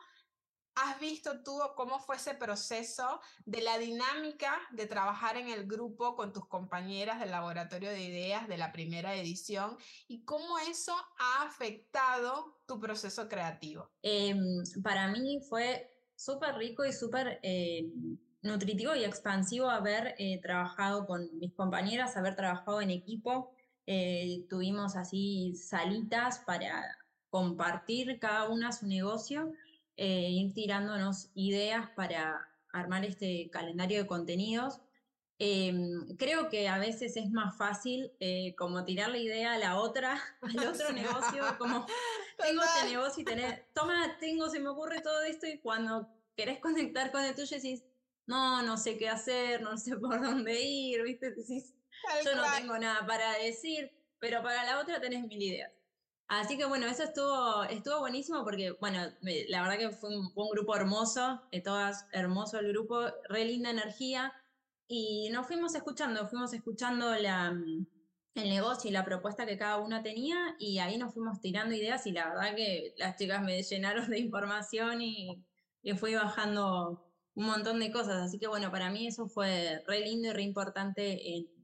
has 0.85 1.00
visto 1.00 1.42
tú 1.42 1.58
cómo 1.76 1.99
fue 1.99 2.16
ese 2.16 2.35
proceso 2.35 3.20
de 3.44 3.62
la 3.62 3.78
dinámica 3.78 4.52
de 4.73 4.87
trabajar 4.87 5.37
en 5.37 5.49
el 5.49 5.66
grupo 5.66 6.14
con 6.16 6.32
tus 6.32 6.47
compañeras 6.47 7.20
del 7.20 7.30
laboratorio 7.30 7.90
de 7.90 8.02
ideas 8.02 8.49
de 8.49 8.58
la 8.58 8.73
primera 8.73 9.14
edición 9.14 9.76
y 10.06 10.25
cómo 10.25 10.58
eso 10.70 10.94
ha 11.18 11.44
afectado 11.44 12.61
tu 12.66 12.78
proceso 12.78 13.28
creativo? 13.28 13.90
Em, 14.02 14.62
para 14.82 15.08
mí 15.08 15.40
fue 15.49 15.90
súper 16.14 16.56
rico 16.56 16.85
y 16.85 16.92
súper 16.92 17.40
eh, 17.42 17.87
nutritivo 18.42 18.94
y 18.94 19.04
expansivo 19.04 19.68
haber 19.68 20.14
eh, 20.18 20.40
trabajado 20.42 21.06
con 21.06 21.28
mis 21.38 21.54
compañeras, 21.54 22.16
haber 22.16 22.37
trabajado 22.37 22.80
en 22.80 22.90
equipo. 22.90 23.52
Eh, 23.87 24.44
tuvimos 24.49 24.97
así 24.97 25.54
salitas 25.56 26.40
para 26.40 26.85
compartir 27.30 28.18
cada 28.18 28.49
una 28.49 28.73
su 28.73 28.87
negocio 28.87 29.52
eh, 29.98 30.30
ir 30.30 30.54
tirándonos 30.54 31.30
ideas 31.34 31.90
para 31.96 32.48
armar 32.72 33.04
este 33.04 33.50
calendario 33.50 34.00
de 34.00 34.06
contenidos. 34.06 34.80
Em, 35.40 36.16
creo 36.16 36.48
que 36.48 36.68
a 36.68 36.78
veces 36.78 37.16
es 37.16 37.30
más 37.30 37.56
fácil 37.56 38.12
eh, 38.20 38.54
como 38.56 38.84
tirar 38.84 39.10
la 39.10 39.18
idea 39.18 39.54
a 39.54 39.58
la 39.58 39.80
otra, 39.80 40.20
al 40.42 40.58
otro 40.68 40.92
negocio, 40.92 41.42
como 41.58 41.84
tengo 42.38 42.62
este 42.62 42.88
negocio 42.88 43.22
y 43.22 43.24
tener, 43.24 43.68
toma, 43.74 44.16
tengo, 44.20 44.48
se 44.48 44.60
me 44.60 44.68
ocurre 44.68 45.00
todo 45.00 45.22
esto 45.22 45.48
y 45.48 45.58
cuando 45.58 46.08
querés 46.36 46.60
conectar 46.60 47.10
con 47.10 47.24
el 47.24 47.34
tuyo 47.34 47.56
decís, 47.56 47.84
no, 48.26 48.62
no 48.62 48.76
sé 48.76 48.96
qué 48.98 49.08
hacer, 49.08 49.62
no 49.62 49.76
sé 49.76 49.96
por 49.98 50.22
dónde 50.22 50.60
ir, 50.60 51.02
¿viste? 51.02 51.32
Decís, 51.32 51.74
yo 52.24 52.36
no 52.36 52.44
tengo 52.56 52.78
nada 52.78 53.04
para 53.04 53.32
decir, 53.38 53.90
pero 54.20 54.44
para 54.44 54.62
la 54.62 54.78
otra 54.78 55.00
tenés 55.00 55.26
mil 55.26 55.42
ideas. 55.42 55.72
Así 56.28 56.58
que 56.58 56.66
bueno, 56.66 56.87
eso 56.87 57.04
estuvo, 57.04 57.64
estuvo 57.64 58.00
buenísimo 58.00 58.44
porque, 58.44 58.73
bueno, 58.73 59.00
la 59.49 59.62
verdad 59.62 59.78
que 59.78 59.90
fue 59.90 60.11
un, 60.11 60.30
grupo 60.52 60.76
hermoso, 60.76 61.40
de 61.50 61.62
todas 61.62 62.06
hermoso 62.12 62.58
el 62.58 62.68
grupo, 62.68 63.00
re 63.30 63.47
linda 63.47 63.70
energía. 63.70 64.32
Y 64.87 65.30
nos 65.30 65.47
fuimos 65.47 65.75
escuchando, 65.75 66.28
fuimos 66.28 66.52
escuchando 66.52 67.14
la, 67.16 67.58
el 68.35 68.49
negocio 68.50 68.90
y 68.90 68.92
la 68.92 69.04
propuesta 69.06 69.47
que 69.47 69.56
cada 69.56 69.78
uno 69.78 70.02
tenía 70.02 70.37
y 70.58 70.78
ahí 70.78 70.99
nos 70.99 71.14
fuimos 71.14 71.40
tirando 71.40 71.75
ideas 71.75 72.06
y 72.06 72.12
la 72.12 72.28
verdad 72.28 72.54
que 72.54 72.94
las 72.99 73.16
chicas 73.16 73.42
me 73.42 73.62
llenaron 73.62 74.11
de 74.11 74.18
información 74.18 75.00
y, 75.02 75.44
y 75.82 75.94
fui 75.94 76.14
bajando 76.14 77.11
un 77.35 77.47
montón 77.47 77.80
de 77.80 77.90
cosas. 77.90 78.16
Así 78.16 78.38
que 78.38 78.49
bueno, 78.49 78.70
para 78.70 78.90
mí 78.90 79.06
eso 79.06 79.28
fue 79.28 79.82
re 79.87 80.00
lindo 80.00 80.28
y 80.28 80.32
re 80.32 80.42
importante 80.42 81.37
en, 81.37 81.57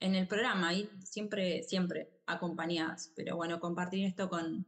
en 0.00 0.14
el 0.14 0.26
programa, 0.26 0.74
y 0.74 0.90
siempre, 1.04 1.62
siempre 1.62 2.10
acompañadas. 2.26 3.12
Pero 3.14 3.36
bueno, 3.36 3.60
compartir 3.60 4.06
esto 4.06 4.28
con, 4.28 4.66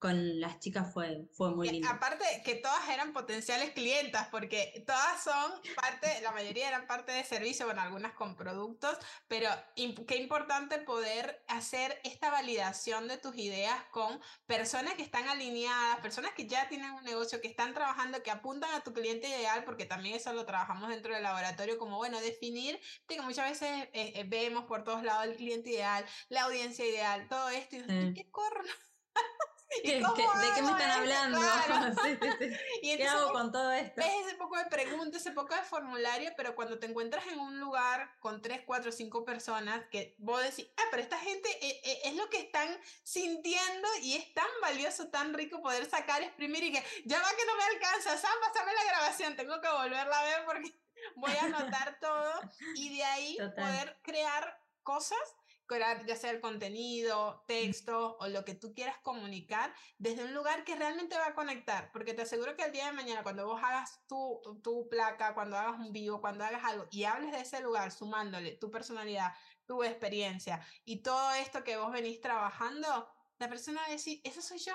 con 0.00 0.40
las 0.40 0.58
chicas 0.60 0.92
fue, 0.94 1.28
fue 1.34 1.54
muy 1.54 1.68
lindo. 1.68 1.86
Aparte 1.88 2.24
que 2.42 2.54
todas 2.54 2.88
eran 2.88 3.12
potenciales 3.12 3.70
clientas, 3.72 4.28
porque 4.28 4.82
todas 4.86 5.22
son 5.22 5.52
parte, 5.76 6.08
la 6.22 6.32
mayoría 6.32 6.68
eran 6.68 6.86
parte 6.86 7.12
de 7.12 7.22
servicio, 7.22 7.66
bueno, 7.66 7.82
algunas 7.82 8.14
con 8.14 8.34
productos, 8.34 8.96
pero 9.28 9.50
qué 9.76 10.16
importante 10.16 10.78
poder 10.78 11.44
hacer 11.48 12.00
esta 12.02 12.30
validación 12.30 13.08
de 13.08 13.18
tus 13.18 13.36
ideas 13.36 13.76
con 13.90 14.18
personas 14.46 14.94
que 14.94 15.02
están 15.02 15.28
alineadas, 15.28 16.00
personas 16.00 16.32
que 16.32 16.46
ya 16.46 16.66
tienen 16.70 16.92
un 16.92 17.04
negocio, 17.04 17.42
que 17.42 17.48
están 17.48 17.74
trabajando, 17.74 18.22
que 18.22 18.30
apuntan 18.30 18.72
a 18.72 18.80
tu 18.80 18.94
cliente 18.94 19.28
ideal, 19.28 19.64
porque 19.64 19.84
también 19.84 20.16
eso 20.16 20.32
lo 20.32 20.46
trabajamos 20.46 20.88
dentro 20.88 21.12
del 21.12 21.24
laboratorio, 21.24 21.76
como 21.76 21.98
bueno, 21.98 22.18
definir, 22.22 22.80
que 23.06 23.20
muchas 23.20 23.50
veces 23.50 23.68
eh, 23.92 24.12
eh, 24.14 24.24
vemos 24.26 24.64
por 24.64 24.82
todos 24.82 25.02
lados 25.02 25.26
el 25.26 25.36
cliente 25.36 25.68
ideal, 25.68 26.06
la 26.30 26.44
audiencia 26.44 26.86
ideal, 26.86 27.28
todo 27.28 27.50
esto, 27.50 27.76
y, 27.76 28.14
¿qué 28.14 28.30
corno? 28.30 28.72
¿De 29.84 30.54
qué 30.54 30.62
me 30.62 30.70
están 30.70 30.90
hablando? 30.90 31.38
Y 32.82 32.96
¿Qué 32.96 33.06
hago 33.06 33.32
con 33.32 33.52
todo 33.52 33.70
esto? 33.72 34.00
Ves 34.00 34.26
ese 34.26 34.34
poco 34.36 34.56
de 34.56 34.64
preguntas, 34.66 35.20
ese 35.20 35.32
poco 35.32 35.54
de 35.54 35.62
formulario, 35.62 36.32
pero 36.36 36.54
cuando 36.54 36.78
te 36.78 36.86
encuentras 36.86 37.26
en 37.28 37.38
un 37.38 37.60
lugar 37.60 38.16
con 38.18 38.42
3, 38.42 38.62
4, 38.66 38.90
5 38.90 39.24
personas 39.24 39.84
que 39.90 40.16
vos 40.18 40.42
decís, 40.42 40.66
ah, 40.76 40.82
pero 40.90 41.02
esta 41.02 41.18
gente 41.18 41.48
eh, 41.64 41.80
eh, 41.84 42.00
es 42.04 42.16
lo 42.16 42.28
que 42.28 42.38
están 42.38 42.68
sintiendo 43.02 43.88
y 44.02 44.16
es 44.16 44.34
tan 44.34 44.48
valioso, 44.60 45.08
tan 45.08 45.34
rico 45.34 45.62
poder 45.62 45.88
sacar, 45.88 46.22
exprimir 46.22 46.64
y 46.64 46.72
que 46.72 46.84
ya 47.04 47.20
va 47.20 47.28
que 47.28 47.46
no 47.46 47.56
me 47.56 47.64
alcanza, 47.64 48.16
Sam, 48.16 48.32
pásame 48.40 48.72
la 48.74 48.84
grabación, 48.84 49.36
tengo 49.36 49.60
que 49.60 49.68
volverla 49.68 50.18
a 50.18 50.24
ver 50.24 50.44
porque 50.46 50.74
voy 51.16 51.32
a 51.32 51.44
anotar 51.44 51.98
todo 52.00 52.40
y 52.74 52.96
de 52.96 53.04
ahí 53.04 53.36
poder 53.54 53.98
crear 54.02 54.58
cosas 54.82 55.18
ya 55.78 56.16
sea 56.16 56.30
el 56.30 56.40
contenido, 56.40 57.44
texto 57.46 58.16
o 58.18 58.28
lo 58.28 58.44
que 58.44 58.54
tú 58.54 58.74
quieras 58.74 58.98
comunicar 59.02 59.72
desde 59.98 60.24
un 60.24 60.34
lugar 60.34 60.64
que 60.64 60.76
realmente 60.76 61.16
va 61.16 61.28
a 61.28 61.34
conectar, 61.34 61.90
porque 61.92 62.14
te 62.14 62.22
aseguro 62.22 62.56
que 62.56 62.64
el 62.64 62.72
día 62.72 62.86
de 62.86 62.92
mañana 62.92 63.22
cuando 63.22 63.46
vos 63.46 63.62
hagas 63.62 64.04
tu, 64.06 64.40
tu 64.62 64.88
placa, 64.88 65.34
cuando 65.34 65.56
hagas 65.56 65.78
un 65.78 65.92
vivo, 65.92 66.20
cuando 66.20 66.44
hagas 66.44 66.64
algo 66.64 66.86
y 66.90 67.04
hables 67.04 67.32
de 67.32 67.40
ese 67.40 67.60
lugar 67.60 67.92
sumándole 67.92 68.56
tu 68.56 68.70
personalidad, 68.70 69.32
tu 69.66 69.84
experiencia 69.84 70.60
y 70.84 71.02
todo 71.02 71.32
esto 71.34 71.62
que 71.62 71.76
vos 71.76 71.92
venís 71.92 72.20
trabajando, 72.20 73.08
la 73.38 73.48
persona 73.48 73.80
va 73.80 73.86
a 73.86 73.90
decir, 73.90 74.20
eso 74.24 74.42
soy 74.42 74.58
yo. 74.58 74.74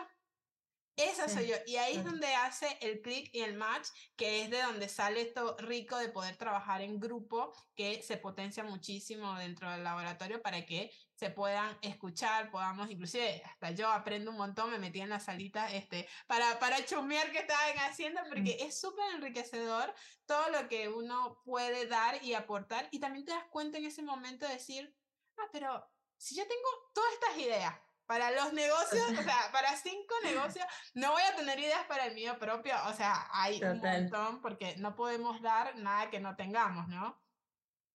Esa 0.95 1.27
soy 1.27 1.47
yo. 1.47 1.55
Y 1.65 1.75
ahí 1.75 1.97
es 1.97 2.05
donde 2.05 2.27
hace 2.35 2.77
el 2.79 3.01
clic 3.01 3.29
y 3.33 3.41
el 3.41 3.55
match, 3.55 3.87
que 4.15 4.43
es 4.43 4.49
de 4.49 4.61
donde 4.61 4.87
sale 4.87 5.21
esto 5.21 5.57
rico 5.59 5.97
de 5.97 6.09
poder 6.09 6.37
trabajar 6.37 6.81
en 6.81 6.99
grupo, 6.99 7.53
que 7.75 8.01
se 8.01 8.15
potencia 8.15 8.63
muchísimo 8.63 9.35
dentro 9.35 9.69
del 9.69 9.83
laboratorio 9.83 10.41
para 10.41 10.65
que 10.65 10.91
se 11.13 11.29
puedan 11.29 11.77
escuchar, 11.81 12.49
podamos, 12.49 12.89
inclusive 12.89 13.41
hasta 13.45 13.71
yo 13.71 13.89
aprendo 13.89 14.31
un 14.31 14.37
montón, 14.37 14.71
me 14.71 14.79
metí 14.79 15.01
en 15.01 15.09
la 15.09 15.19
salita 15.19 15.71
este, 15.73 16.07
para, 16.27 16.59
para 16.59 16.85
chumear 16.85 17.31
qué 17.31 17.39
estaban 17.39 17.77
haciendo, 17.89 18.21
mm. 18.21 18.29
porque 18.29 18.57
es 18.61 18.79
súper 18.79 19.05
enriquecedor 19.15 19.93
todo 20.25 20.49
lo 20.49 20.67
que 20.69 20.87
uno 20.87 21.41
puede 21.43 21.87
dar 21.87 22.23
y 22.23 22.33
aportar. 22.33 22.87
Y 22.91 22.99
también 22.99 23.25
te 23.25 23.31
das 23.31 23.45
cuenta 23.49 23.77
en 23.77 23.85
ese 23.85 24.01
momento 24.01 24.45
de 24.45 24.53
decir, 24.53 24.95
ah, 25.37 25.49
pero 25.51 25.85
si 26.17 26.35
yo 26.35 26.47
tengo 26.47 26.67
todas 26.93 27.13
estas 27.13 27.37
ideas, 27.37 27.75
para 28.07 28.31
los 28.31 28.53
negocios, 28.53 29.05
o 29.11 29.23
sea, 29.23 29.51
para 29.51 29.75
cinco 29.75 30.15
negocios, 30.23 30.65
no 30.93 31.11
voy 31.11 31.21
a 31.21 31.35
tener 31.35 31.59
ideas 31.59 31.83
para 31.87 32.05
el 32.05 32.15
mío 32.15 32.37
propio. 32.39 32.73
O 32.87 32.93
sea, 32.93 33.27
hay 33.31 33.61
un 33.63 33.79
montón 33.79 34.41
porque 34.41 34.75
no 34.77 34.95
podemos 34.95 35.41
dar 35.41 35.75
nada 35.77 36.09
que 36.09 36.19
no 36.19 36.35
tengamos, 36.35 36.87
¿no? 36.87 37.19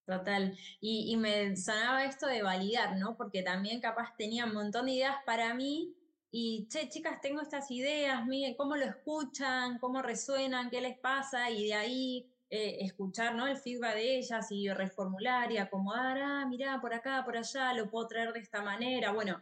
Total. 0.06 0.58
Y, 0.80 1.12
y, 1.12 1.16
me 1.16 1.56
sonaba 1.56 2.04
esto 2.04 2.26
de 2.26 2.42
validar, 2.42 2.96
¿no? 2.96 3.16
Porque 3.16 3.42
también 3.42 3.80
capaz 3.80 4.16
tenía 4.16 4.44
un 4.44 4.54
montón 4.54 4.86
de 4.86 4.92
ideas 4.92 5.16
para 5.24 5.54
mí 5.54 5.94
y, 6.32 6.68
che, 6.68 6.88
chicas, 6.88 7.20
tengo 7.20 7.40
estas 7.40 7.70
ideas, 7.70 8.24
miren 8.26 8.54
cómo 8.54 8.76
lo 8.76 8.84
escuchan, 8.84 9.78
cómo 9.78 10.00
resuenan, 10.00 10.70
qué 10.70 10.80
les 10.80 10.96
pasa 10.98 11.50
y 11.50 11.66
de 11.66 11.74
ahí 11.74 12.32
eh, 12.50 12.78
escuchar, 12.80 13.34
¿no? 13.34 13.46
El 13.48 13.56
feedback 13.56 13.94
de 13.94 14.18
ellas 14.18 14.46
y 14.50 14.68
reformular 14.70 15.50
y 15.50 15.58
acomodar, 15.58 16.18
ah, 16.22 16.46
mirá, 16.46 16.80
por 16.80 16.94
acá, 16.94 17.24
por 17.24 17.36
allá, 17.36 17.72
lo 17.74 17.90
puedo 17.90 18.06
traer 18.06 18.32
de 18.32 18.40
esta 18.40 18.62
manera. 18.62 19.12
Bueno, 19.12 19.40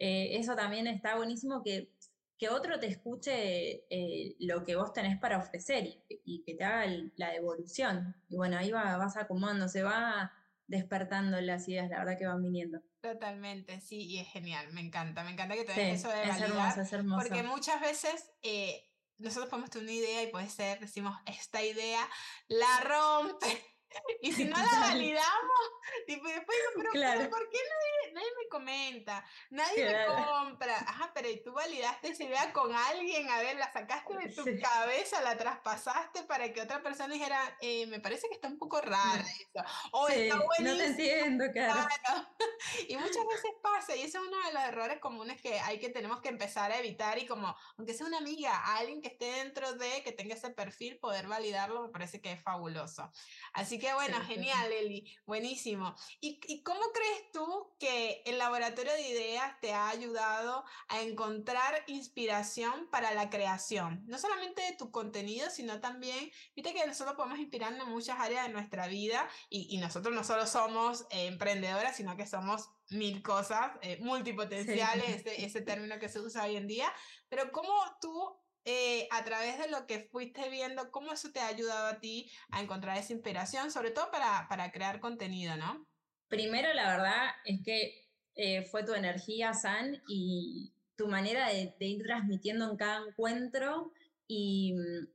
eh, 0.00 0.38
eso 0.38 0.56
también 0.56 0.86
está 0.86 1.14
buenísimo 1.16 1.62
que, 1.62 1.92
que 2.38 2.48
otro 2.48 2.80
te 2.80 2.86
escuche 2.86 3.84
eh, 3.90 4.34
lo 4.38 4.64
que 4.64 4.74
vos 4.74 4.94
tenés 4.94 5.20
para 5.20 5.36
ofrecer 5.36 6.02
y, 6.08 6.42
que 6.42 6.54
te 6.54 6.64
haga 6.64 6.90
la 7.16 7.30
devolución. 7.30 8.16
Y 8.30 8.36
bueno, 8.36 8.56
ahí 8.56 8.70
va, 8.70 8.96
vas 8.96 9.18
acomodando, 9.18 9.68
se 9.68 9.82
va 9.82 10.32
despertando 10.66 11.38
las 11.42 11.68
ideas, 11.68 11.90
la 11.90 11.98
verdad 11.98 12.18
que 12.18 12.26
van 12.26 12.42
viniendo. 12.42 12.80
Totalmente, 13.02 13.78
sí, 13.80 14.06
y 14.06 14.18
es 14.20 14.28
genial, 14.28 14.72
me 14.72 14.80
encanta, 14.80 15.22
me 15.22 15.32
encanta 15.32 15.54
que 15.54 15.64
te 15.64 15.72
des 15.72 16.00
eso 16.00 16.08
de 16.08 16.26
validar, 16.26 16.38
es 16.38 16.50
hermoso, 16.50 16.80
es 16.80 16.92
hermoso. 16.92 17.28
porque 17.28 17.42
muchas 17.42 17.80
veces 17.80 18.30
eh, 18.42 18.88
nosotros 19.18 19.50
podemos 19.50 19.68
tener 19.68 19.84
una 19.84 19.92
idea 19.92 20.22
y 20.22 20.28
puede 20.28 20.48
ser, 20.48 20.80
decimos, 20.80 21.14
esta 21.26 21.62
idea 21.62 22.00
la 22.48 22.80
rompe, 22.80 23.46
y 24.22 24.32
si 24.32 24.44
no 24.44 24.56
la 24.56 24.80
validamos, 24.80 25.60
tipo, 26.06 26.28
después 26.28 26.56
pero, 26.92 27.30
¿por 27.30 27.48
qué 27.50 27.58
nadie, 27.58 28.12
nadie, 28.14 28.28
me 28.42 28.48
comenta, 28.48 29.24
nadie 29.50 29.84
me 29.84 30.06
compra. 30.06 30.76
Ajá, 30.78 31.10
pero 31.14 31.28
¿y 31.28 31.42
tú 31.42 31.52
validaste 31.52 32.08
esa 32.08 32.24
idea 32.24 32.52
con 32.52 32.74
alguien? 32.74 33.28
A 33.30 33.38
ver, 33.38 33.56
la 33.56 33.72
sacaste 33.72 34.14
de 34.14 34.28
tu 34.28 34.44
cabeza, 34.60 35.20
la 35.22 35.36
traspasaste 35.36 36.24
para 36.24 36.52
que 36.52 36.62
otra 36.62 36.82
persona 36.82 37.12
dijera, 37.12 37.56
eh, 37.60 37.86
me 37.86 38.00
parece 38.00 38.28
que 38.28 38.34
está 38.34 38.48
un 38.48 38.58
poco 38.58 38.80
rara 38.80 39.20
eso. 39.20 39.64
O 39.92 40.08
está 40.08 40.36
No 40.36 40.76
te 40.76 40.84
entiendo, 40.84 41.44
claro. 41.52 41.88
Y 42.88 42.96
muchas 42.96 43.26
veces 43.26 43.50
pasa, 43.62 43.96
y 43.96 44.02
eso 44.02 44.18
es 44.18 44.28
uno 44.28 44.36
de 44.46 44.52
los 44.52 44.62
errores 44.64 44.98
comunes 45.00 45.40
que 45.40 45.58
hay 45.60 45.78
que 45.78 45.88
tenemos 45.88 46.20
que 46.20 46.28
empezar 46.28 46.70
a 46.70 46.78
evitar 46.78 47.18
y 47.18 47.26
como, 47.26 47.56
aunque 47.78 47.94
sea 47.94 48.06
una 48.06 48.18
amiga, 48.18 48.54
alguien 48.76 49.00
que 49.00 49.08
esté 49.08 49.24
dentro 49.24 49.72
de, 49.74 50.02
que 50.02 50.12
tenga 50.12 50.34
ese 50.34 50.50
perfil, 50.50 50.98
poder 50.98 51.26
validarlo, 51.26 51.82
me 51.82 51.88
parece 51.88 52.20
que 52.20 52.32
es 52.32 52.42
fabuloso. 52.42 53.10
Así 53.54 53.79
que 53.80 53.92
bueno, 53.94 54.20
genial, 54.26 54.70
Eli, 54.72 55.12
buenísimo. 55.26 55.96
¿Y, 56.20 56.40
¿Y 56.46 56.62
cómo 56.62 56.80
crees 56.92 57.32
tú 57.32 57.74
que 57.80 58.22
el 58.26 58.38
laboratorio 58.38 58.92
de 58.92 59.08
ideas 59.08 59.58
te 59.60 59.72
ha 59.72 59.88
ayudado 59.88 60.64
a 60.88 61.00
encontrar 61.00 61.82
inspiración 61.88 62.88
para 62.90 63.12
la 63.14 63.30
creación? 63.30 64.04
No 64.06 64.18
solamente 64.18 64.62
de 64.62 64.76
tu 64.76 64.90
contenido, 64.90 65.50
sino 65.50 65.80
también, 65.80 66.30
viste 66.54 66.72
que 66.72 66.86
nosotros 66.86 67.16
podemos 67.16 67.38
inspirarnos 67.38 67.86
en 67.86 67.92
muchas 67.92 68.20
áreas 68.20 68.46
de 68.46 68.52
nuestra 68.52 68.86
vida 68.86 69.28
y, 69.48 69.66
y 69.74 69.78
nosotros 69.78 70.14
no 70.14 70.22
solo 70.22 70.46
somos 70.46 71.06
eh, 71.10 71.26
emprendedoras, 71.26 71.96
sino 71.96 72.16
que 72.16 72.26
somos 72.26 72.70
mil 72.90 73.22
cosas, 73.22 73.72
eh, 73.82 73.98
multipotenciales, 74.00 75.08
ese, 75.08 75.44
ese, 75.44 75.60
término 75.62 75.98
que 75.98 76.08
se 76.08 76.20
usa 76.20 76.44
hoy 76.44 76.56
en 76.56 76.66
día, 76.66 76.92
pero 77.28 77.52
¿cómo 77.52 77.72
tú, 78.00 78.36
eh, 78.64 79.08
a 79.10 79.24
través 79.24 79.58
de 79.58 79.68
lo 79.68 79.86
que 79.86 80.00
fuiste 80.00 80.48
viendo, 80.50 80.90
cómo 80.90 81.12
eso 81.12 81.30
te 81.32 81.40
ha 81.40 81.48
ayudado 81.48 81.86
a 81.86 82.00
ti 82.00 82.30
a 82.50 82.60
encontrar 82.60 82.98
esa 82.98 83.12
inspiración, 83.12 83.70
sobre 83.70 83.90
todo 83.90 84.10
para, 84.10 84.46
para 84.48 84.70
crear 84.72 85.00
contenido, 85.00 85.56
¿no? 85.56 85.86
Primero, 86.28 86.72
la 86.74 86.96
verdad 86.96 87.30
es 87.44 87.60
que 87.64 88.08
eh, 88.34 88.62
fue 88.64 88.84
tu 88.84 88.94
energía, 88.94 89.52
San, 89.54 90.02
y 90.08 90.72
tu 90.96 91.08
manera 91.08 91.48
de, 91.48 91.74
ir 91.80 92.02
transmitiendo 92.02 92.70
en 92.70 92.76
cada 92.76 93.06
encuentro 93.06 93.92
y, 94.28 94.74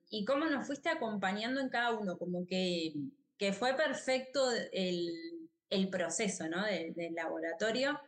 y, 0.10 0.25
cómo 0.25 0.46
nos 0.46 0.68
fuiste 0.68 0.90
acompañando 0.90 1.62
en 1.62 1.70
cada 1.70 1.92
uno, 1.92 2.18
como 2.18 2.46
que, 2.46 2.94
que 3.38 3.54
fue 3.54 3.75
perfecto 3.75 4.52
el 4.74 5.36
el 5.70 5.90
proceso 5.90 6.48
¿no? 6.48 6.64
del 6.66 7.14
laboratorio 7.14 8.00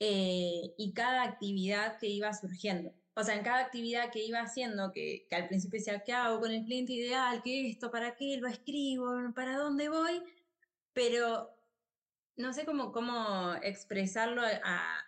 eh, 0.00 0.74
y 0.76 0.92
cada 0.92 1.22
actividad 1.22 1.98
que 1.98 2.08
iba 2.08 2.32
surgiendo. 2.32 2.92
O 3.16 3.22
sea, 3.22 3.36
en 3.36 3.44
cada 3.44 3.60
actividad 3.60 4.10
que 4.10 4.24
iba 4.24 4.40
haciendo, 4.40 4.90
que, 4.92 5.26
al 5.30 5.46
principio 5.46 5.78
decía, 5.78 6.02
¿qué 6.04 6.12
hago 6.12 6.40
con 6.40 6.50
el 6.50 6.64
cliente 6.64 6.92
ideal? 6.92 7.42
¿Qué 7.44 7.68
esto? 7.68 7.90
¿Para 7.90 8.16
qué? 8.16 8.36
¿Lo 8.38 8.48
escribo? 8.48 9.08
¿Para 9.34 9.56
dónde 9.56 9.88
voy? 9.88 10.22
Pero 10.92 11.50
no 12.36 12.52
sé 12.52 12.64
cómo, 12.64 12.90
cómo 12.92 13.54
expresarlo 13.62 14.42
a, 14.42 14.98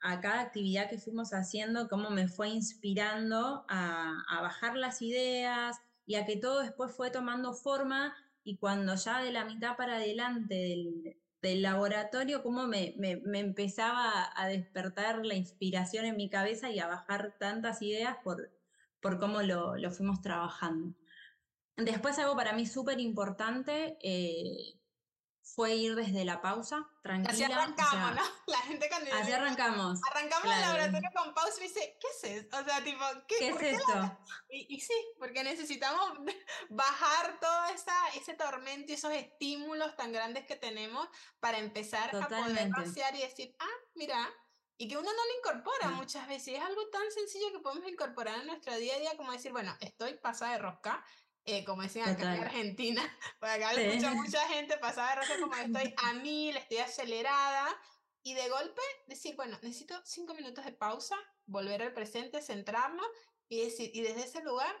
a, 0.00 0.20
cada 0.20 0.40
actividad 0.40 0.88
que 0.88 0.98
fuimos 0.98 1.32
haciendo, 1.34 1.88
cómo 1.88 2.10
me 2.10 2.28
fue 2.28 2.48
inspirando 2.48 3.64
a, 3.68 4.22
a 4.28 4.42
bajar 4.42 4.76
las 4.76 5.02
ideas 5.02 5.78
y 6.06 6.14
a 6.16 6.26
que 6.26 6.36
todo 6.36 6.60
después 6.60 6.92
fue 6.92 7.10
tomando 7.10 7.52
forma 7.54 8.14
y 8.44 8.56
cuando 8.58 8.94
ya 8.94 9.20
de 9.22 9.32
la 9.32 9.44
mitad 9.44 9.76
para 9.76 9.96
adelante 9.96 10.54
del, 10.54 11.16
del 11.44 11.60
laboratorio, 11.60 12.42
cómo 12.42 12.66
me, 12.66 12.94
me, 12.96 13.16
me, 13.16 13.38
empezaba 13.38 14.32
a 14.34 14.48
despertar 14.48 15.26
la 15.26 15.34
inspiración 15.34 16.06
en 16.06 16.16
mi 16.16 16.30
cabeza 16.30 16.70
y 16.70 16.78
a 16.78 16.86
bajar 16.86 17.36
tantas 17.38 17.82
ideas 17.82 18.16
por, 18.24 18.50
por 19.00 19.18
cómo 19.18 19.42
lo, 19.42 19.76
lo 19.76 19.90
fuimos 19.90 20.22
trabajando. 20.22 20.96
Después 21.76 22.18
algo 22.18 22.34
para 22.34 22.54
mí 22.54 22.64
súper 22.64 22.98
importante, 22.98 23.98
eh, 24.02 24.80
fue 25.44 25.74
ir 25.74 25.94
desde 25.94 26.24
la 26.24 26.40
pausa, 26.40 26.88
tranquila. 27.02 27.32
Así 27.32 27.44
arrancamos, 27.44 28.14
¿no? 28.14 28.22
La 28.46 28.58
gente 28.58 28.88
cuando 28.88 29.14
Así 29.14 29.30
arrancamos. 29.30 30.00
Arrancamos 30.10 30.54
el 30.54 30.60
laboratorio 30.60 31.10
con 31.14 31.34
pausa 31.34 31.58
y 31.58 31.68
dice, 31.68 31.98
¿qué 32.00 32.06
es 32.08 32.44
eso? 32.44 32.58
O 32.58 32.64
sea, 32.64 32.82
tipo, 32.82 33.04
¿qué, 33.28 33.36
¿Qué 33.38 33.48
es 33.50 33.62
esto? 33.78 34.18
Y, 34.48 34.74
y, 34.74 34.80
sí, 34.80 34.94
porque 35.18 35.44
necesitamos 35.44 36.18
bajar 36.70 37.38
todo 37.40 37.66
esa, 37.66 37.94
ese 38.16 38.34
tormento 38.34 38.92
y 38.92 38.94
esos 38.94 39.12
estímulos 39.12 39.94
tan 39.96 40.12
grandes 40.12 40.46
que 40.46 40.56
tenemos 40.56 41.06
para 41.40 41.58
empezar 41.58 42.14
a 42.16 42.26
poder 42.26 42.70
vaciar 42.70 43.14
y 43.14 43.20
decir, 43.20 43.54
ah, 43.58 43.76
mira, 43.94 44.28
y 44.76 44.88
que 44.88 44.96
uno 44.96 45.08
no 45.08 45.12
lo 45.12 45.38
incorpora 45.38 45.90
muchas 45.90 46.26
veces. 46.26 46.54
Es 46.54 46.62
algo 46.62 46.88
tan 46.88 47.08
sencillo 47.12 47.52
que 47.52 47.60
podemos 47.60 47.88
incorporar 47.88 48.40
en 48.40 48.46
nuestro 48.46 48.74
día 48.76 48.96
a 48.96 48.98
día 48.98 49.16
como 49.16 49.32
decir, 49.32 49.52
bueno, 49.52 49.76
estoy 49.80 50.14
pasada 50.14 50.52
de 50.52 50.58
rosca, 50.58 51.04
eh, 51.46 51.64
como 51.64 51.82
decían 51.82 52.08
acá 52.08 52.34
en 52.34 52.42
Argentina, 52.42 53.02
porque 53.40 53.54
acá 53.54 53.74
sí. 53.74 53.80
escucha 53.82 54.14
mucha 54.14 54.40
gente 54.48 54.76
pasaba 54.78 55.10
de 55.10 55.16
rosa 55.16 55.34
como 55.40 55.54
estoy 55.54 55.94
a 56.02 56.12
mil, 56.14 56.56
estoy 56.56 56.78
acelerada, 56.78 57.68
y 58.22 58.34
de 58.34 58.48
golpe 58.48 58.80
decir, 59.06 59.36
bueno, 59.36 59.58
necesito 59.62 59.94
cinco 60.04 60.34
minutos 60.34 60.64
de 60.64 60.72
pausa, 60.72 61.16
volver 61.46 61.82
al 61.82 61.92
presente, 61.92 62.40
centrarnos 62.40 63.06
y 63.50 63.60
decir, 63.60 63.90
y 63.92 64.00
desde 64.00 64.24
ese 64.24 64.42
lugar 64.42 64.74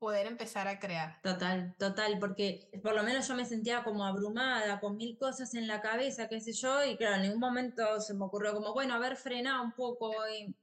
poder 0.00 0.26
empezar 0.26 0.66
a 0.66 0.80
crear. 0.80 1.20
Total, 1.22 1.76
total, 1.78 2.18
porque 2.18 2.68
por 2.82 2.94
lo 2.94 3.04
menos 3.04 3.26
yo 3.28 3.34
me 3.34 3.44
sentía 3.44 3.84
como 3.84 4.04
abrumada, 4.04 4.80
con 4.80 4.96
mil 4.96 5.16
cosas 5.16 5.54
en 5.54 5.68
la 5.68 5.80
cabeza, 5.80 6.28
qué 6.28 6.40
sé 6.40 6.52
yo, 6.52 6.84
y 6.84 6.96
claro, 6.96 7.16
en 7.16 7.22
ningún 7.22 7.40
momento 7.40 8.00
se 8.00 8.14
me 8.14 8.24
ocurrió 8.24 8.52
como, 8.52 8.72
bueno, 8.72 8.94
a 8.94 8.98
ver, 8.98 9.16
frena 9.16 9.62
un 9.62 9.72
poco 9.72 10.12
y... 10.28 10.54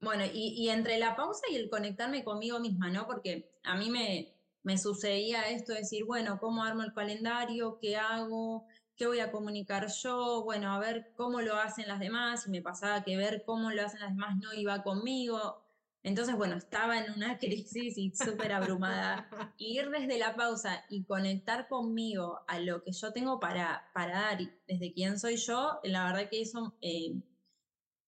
Bueno, 0.00 0.24
y, 0.24 0.54
y 0.54 0.70
entre 0.70 0.98
la 0.98 1.14
pausa 1.14 1.42
y 1.50 1.56
el 1.56 1.68
conectarme 1.68 2.24
conmigo 2.24 2.58
misma, 2.58 2.88
¿no? 2.88 3.06
Porque 3.06 3.52
a 3.64 3.76
mí 3.76 3.90
me, 3.90 4.32
me 4.62 4.78
sucedía 4.78 5.50
esto 5.50 5.72
de 5.72 5.80
decir, 5.80 6.04
bueno, 6.04 6.38
¿cómo 6.38 6.64
armo 6.64 6.82
el 6.82 6.92
calendario? 6.92 7.78
¿Qué 7.80 7.96
hago? 7.96 8.66
¿Qué 8.96 9.06
voy 9.06 9.20
a 9.20 9.32
comunicar 9.32 9.88
yo? 9.88 10.42
Bueno, 10.44 10.72
a 10.72 10.78
ver 10.78 11.12
cómo 11.16 11.40
lo 11.40 11.56
hacen 11.56 11.88
las 11.88 12.00
demás. 12.00 12.46
Y 12.46 12.50
me 12.50 12.60
pasaba 12.60 13.02
que 13.02 13.16
ver 13.16 13.42
cómo 13.46 13.70
lo 13.70 13.84
hacen 13.84 14.00
las 14.00 14.10
demás 14.10 14.36
no 14.36 14.52
iba 14.52 14.82
conmigo. 14.82 15.64
Entonces, 16.02 16.36
bueno, 16.36 16.56
estaba 16.56 16.98
en 16.98 17.12
una 17.12 17.38
crisis 17.38 17.96
y 17.96 18.12
súper 18.14 18.52
abrumada. 18.52 19.28
ir 19.58 19.88
desde 19.90 20.18
la 20.18 20.34
pausa 20.34 20.84
y 20.90 21.04
conectar 21.04 21.68
conmigo 21.68 22.40
a 22.46 22.58
lo 22.58 22.82
que 22.82 22.92
yo 22.92 23.12
tengo 23.12 23.40
para, 23.40 23.90
para 23.94 24.20
dar, 24.20 24.38
desde 24.66 24.92
quién 24.92 25.18
soy 25.18 25.36
yo, 25.36 25.80
la 25.84 26.04
verdad 26.04 26.28
que 26.30 26.42
eso 26.42 26.76
eh, 26.82 27.14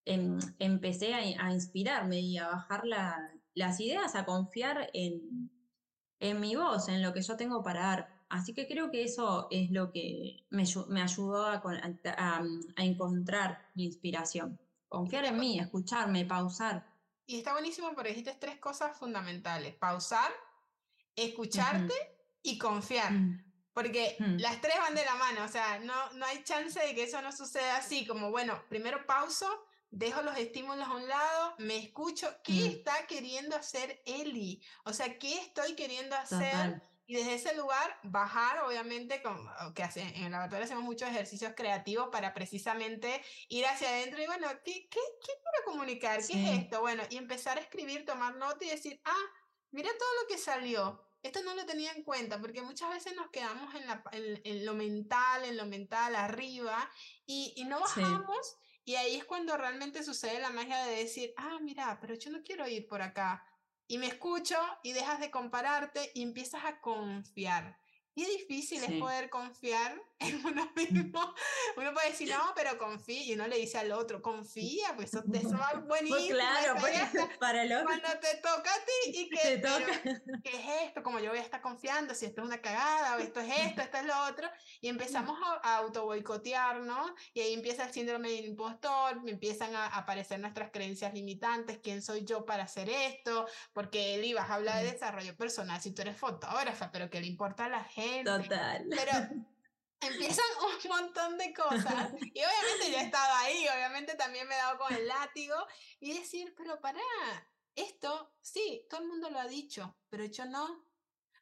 em, 0.05 0.37
empecé 0.59 1.13
a, 1.13 1.47
a, 1.47 1.53
inspirarme 1.53 2.19
y 2.19 2.37
a 2.37 2.47
bajar 2.47 2.85
la, 2.85 3.31
las 3.53 3.79
ideas, 3.79 4.15
a 4.15 4.25
confiar 4.25 4.89
en, 4.93 5.49
en 6.23 6.39
mi 6.39 6.55
voz, 6.55 6.87
en 6.87 7.01
lo 7.01 7.13
que 7.13 7.21
yo 7.21 7.35
tengo 7.35 7.61
para 7.61 7.81
dar. 7.81 8.23
Así 8.29 8.53
que 8.53 8.65
creo 8.65 8.89
que 8.89 9.03
eso 9.03 9.47
es 9.51 9.69
lo 9.71 9.91
que 9.91 10.45
me, 10.49 10.63
me 10.87 11.01
ayudó 11.01 11.45
a, 11.45 11.61
a, 12.17 12.43
a, 12.77 12.83
encontrar 12.83 13.69
mi 13.75 13.83
inspiración. 13.85 14.57
Confiar 14.87 15.25
en 15.25 15.37
mí, 15.37 15.59
escucharme, 15.59 16.25
pausar. 16.25 16.87
Y 17.25 17.37
está 17.37 17.51
buenísimo 17.51 17.91
porque 17.93 18.09
dijiste 18.09 18.35
tres 18.39 18.57
cosas 18.57 18.97
fundamentales. 18.97 19.75
Pausar, 19.75 20.31
escucharte 21.15 21.93
uh 21.93 21.97
-huh. 21.97 22.41
y 22.43 22.57
confiar. 22.57 23.11
Mm. 23.11 23.43
Porque 23.73 24.15
mm. 24.19 24.37
las 24.37 24.61
tres 24.61 24.75
van 24.79 24.95
de 24.95 25.03
la 25.03 25.15
mano, 25.15 25.43
o 25.43 25.47
sea, 25.49 25.79
no, 25.79 26.13
no 26.13 26.25
hay 26.25 26.41
chance 26.43 26.79
de 26.79 26.95
que 26.95 27.03
eso 27.03 27.21
no 27.21 27.31
suceda 27.31 27.77
así, 27.77 28.05
como, 28.05 28.31
bueno, 28.31 28.63
primero 28.69 29.05
pauso, 29.05 29.47
dejo 29.93 30.23
los 30.23 30.35
estímulos 30.37 30.87
a 30.87 30.95
un 30.95 31.07
lado, 31.07 31.55
me 31.59 31.77
escucho, 31.77 32.27
¿qué 32.43 32.53
mm. 32.53 32.65
está 32.65 33.05
queriendo 33.07 33.55
hacer 33.55 34.01
Eli? 34.05 34.61
O 34.85 34.91
sea, 34.91 35.19
¿qué 35.19 35.39
estoy 35.39 35.75
queriendo 35.75 36.15
hacer? 36.15 36.51
Total. 36.51 36.83
Y 37.05 37.15
desde 37.15 37.35
ese 37.35 37.55
lugar 37.55 37.99
bajar, 38.01 38.63
obviamente, 38.63 39.21
con, 39.21 39.37
que 39.75 39.83
hace, 39.83 40.01
en 40.01 40.23
el 40.23 40.31
laboratorio 40.31 40.65
hacemos 40.65 40.83
muchos 40.83 41.09
ejercicios 41.09 41.53
creativos 41.55 42.09
para 42.11 42.33
precisamente 42.33 43.21
ir 43.49 43.65
hacia 43.67 43.89
adentro 43.89 44.23
y 44.23 44.25
bueno, 44.25 44.47
¿qué, 44.65 44.87
qué, 44.89 44.99
qué 45.21 45.31
quiero 45.43 45.65
comunicar? 45.65 46.17
¿Qué 46.17 46.23
sí. 46.23 46.45
es 46.47 46.63
esto? 46.63 46.79
Bueno, 46.81 47.03
y 47.09 47.17
empezar 47.17 47.57
a 47.57 47.61
escribir, 47.61 48.05
tomar 48.05 48.35
nota 48.37 48.65
y 48.65 48.69
decir, 48.69 48.99
ah, 49.05 49.25
mira 49.71 49.89
todo 49.99 50.09
lo 50.21 50.27
que 50.27 50.39
salió. 50.39 51.03
Esto 51.21 51.43
no 51.43 51.53
lo 51.53 51.65
tenía 51.65 51.91
en 51.91 52.03
cuenta 52.03 52.41
porque 52.41 52.61
muchas 52.63 52.89
veces 52.89 53.15
nos 53.15 53.29
quedamos 53.29 53.75
en, 53.75 53.85
la, 53.85 54.03
en, 54.11 54.41
en 54.43 54.65
lo 54.65 54.73
mental, 54.73 55.45
en 55.45 55.55
lo 55.55 55.65
mental 55.65 56.15
arriba 56.15 56.89
y, 57.25 57.53
y 57.57 57.65
no 57.65 57.79
bajamos. 57.79 58.47
Sí 58.47 58.72
y 58.85 58.95
ahí 58.95 59.15
es 59.15 59.25
cuando 59.25 59.55
realmente 59.57 60.03
sucede 60.03 60.39
la 60.39 60.49
magia 60.49 60.85
de 60.85 60.95
decir, 60.95 61.33
ah, 61.37 61.57
mira, 61.61 61.97
pero 62.01 62.15
yo 62.15 62.31
no 62.31 62.43
quiero 62.43 62.67
ir 62.67 62.87
por 62.87 63.01
acá. 63.01 63.45
Y 63.87 63.97
me 63.97 64.07
escucho 64.07 64.57
y 64.81 64.91
dejas 64.93 65.19
de 65.19 65.31
compararte 65.31 66.11
y 66.13 66.21
empiezas 66.21 66.65
a 66.65 66.79
confiar. 66.81 67.77
Y 68.15 68.23
es 68.23 68.29
difícil 68.29 68.79
sí. 68.79 68.93
es 68.93 68.99
poder 68.99 69.29
confiar 69.29 69.99
en 70.19 70.45
uno 70.45 70.71
mismo. 70.75 71.33
Uno 71.75 71.93
puede 71.93 72.09
decir, 72.11 72.29
no, 72.29 72.53
pero 72.55 72.77
confía. 72.77 73.23
Y 73.23 73.33
uno 73.33 73.47
le 73.47 73.57
dice 73.57 73.79
al 73.79 73.91
otro, 73.91 74.21
confía, 74.21 74.93
pues 74.95 75.09
eso, 75.13 75.23
eso 75.33 75.57
va 75.57 75.73
buenísimo. 75.85 76.17
Pues 76.17 76.29
claro, 76.29 76.75
pues, 76.79 77.27
para 77.39 77.63
el 77.63 77.73
otro. 77.73 77.87
Cuando 77.87 78.09
te 78.19 78.37
toca 78.37 78.71
a 78.71 78.85
ti 78.85 79.19
y 79.19 79.29
que, 79.29 79.37
te 79.37 79.57
toca. 79.57 80.01
¿qué 80.43 80.49
es 80.49 80.87
esto? 80.87 81.01
Como 81.01 81.19
yo 81.19 81.31
voy 81.31 81.39
a 81.39 81.41
estar 81.41 81.61
confiando, 81.61 82.13
si 82.13 82.25
esto 82.25 82.41
es 82.41 82.47
una 82.47 82.61
cagada, 82.61 83.15
o 83.15 83.19
esto 83.19 83.39
es 83.39 83.51
esto, 83.65 83.81
esto 83.81 83.97
es 83.97 84.05
lo 84.05 84.23
otro. 84.25 84.47
Y 84.79 84.89
empezamos 84.89 85.39
a, 85.43 85.67
a 85.67 85.77
auto 85.77 86.05
boicotearnos. 86.05 87.11
Y 87.33 87.41
ahí 87.41 87.53
empieza 87.53 87.85
el 87.85 87.93
síndrome 87.93 88.29
del 88.29 88.45
impostor, 88.45 89.21
empiezan 89.25 89.75
a 89.75 89.87
aparecer 89.87 90.39
nuestras 90.39 90.69
creencias 90.71 91.13
limitantes. 91.13 91.79
¿Quién 91.81 92.01
soy 92.01 92.23
yo 92.23 92.45
para 92.45 92.63
hacer 92.63 92.89
esto? 92.89 93.47
Porque 93.73 94.15
él 94.15 94.25
ibas 94.25 94.49
a 94.49 94.55
hablar 94.55 94.83
de 94.83 94.91
desarrollo 94.91 95.35
personal 95.35 95.81
si 95.81 95.91
tú 95.91 96.03
eres 96.03 96.17
fotógrafa, 96.17 96.91
pero 96.91 97.09
¿qué 97.09 97.19
le 97.19 97.27
importa 97.27 97.65
a 97.65 97.69
la 97.69 97.83
gente? 97.83 98.02
Total. 98.25 98.85
Pero 98.89 99.11
empiezan 100.01 100.45
un 100.83 100.89
montón 100.89 101.37
de 101.37 101.53
cosas. 101.53 102.13
Y 102.19 102.39
obviamente 102.39 102.91
yo 102.91 102.97
he 102.97 103.03
estado 103.03 103.33
ahí, 103.35 103.65
obviamente 103.73 104.15
también 104.15 104.47
me 104.47 104.55
he 104.55 104.57
dado 104.57 104.77
con 104.77 104.93
el 104.93 105.07
látigo. 105.07 105.55
Y 105.99 106.17
decir, 106.17 106.53
pero 106.57 106.79
para, 106.81 106.99
esto, 107.75 108.33
sí, 108.41 108.85
todo 108.89 109.01
el 109.01 109.07
mundo 109.07 109.29
lo 109.29 109.39
ha 109.39 109.47
dicho, 109.47 109.95
pero 110.09 110.25
yo 110.25 110.45
no. 110.45 110.85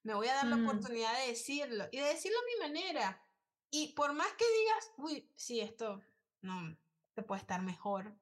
Me 0.03 0.15
voy 0.15 0.27
a 0.27 0.35
dar 0.35 0.47
la 0.47 0.55
mm. 0.55 0.67
oportunidad 0.67 1.15
de 1.19 1.27
decirlo 1.27 1.87
y 1.91 1.99
de 1.99 2.07
decirlo 2.07 2.37
a 2.39 2.45
mi 2.45 2.67
manera. 2.67 3.23
Y 3.69 3.93
por 3.93 4.13
más 4.13 4.31
que 4.33 4.45
digas, 4.59 4.91
uy, 4.97 5.31
sí, 5.35 5.61
esto 5.61 6.01
no, 6.41 6.77
te 7.13 7.23
puede 7.23 7.41
estar 7.41 7.61
mejor, 7.61 8.15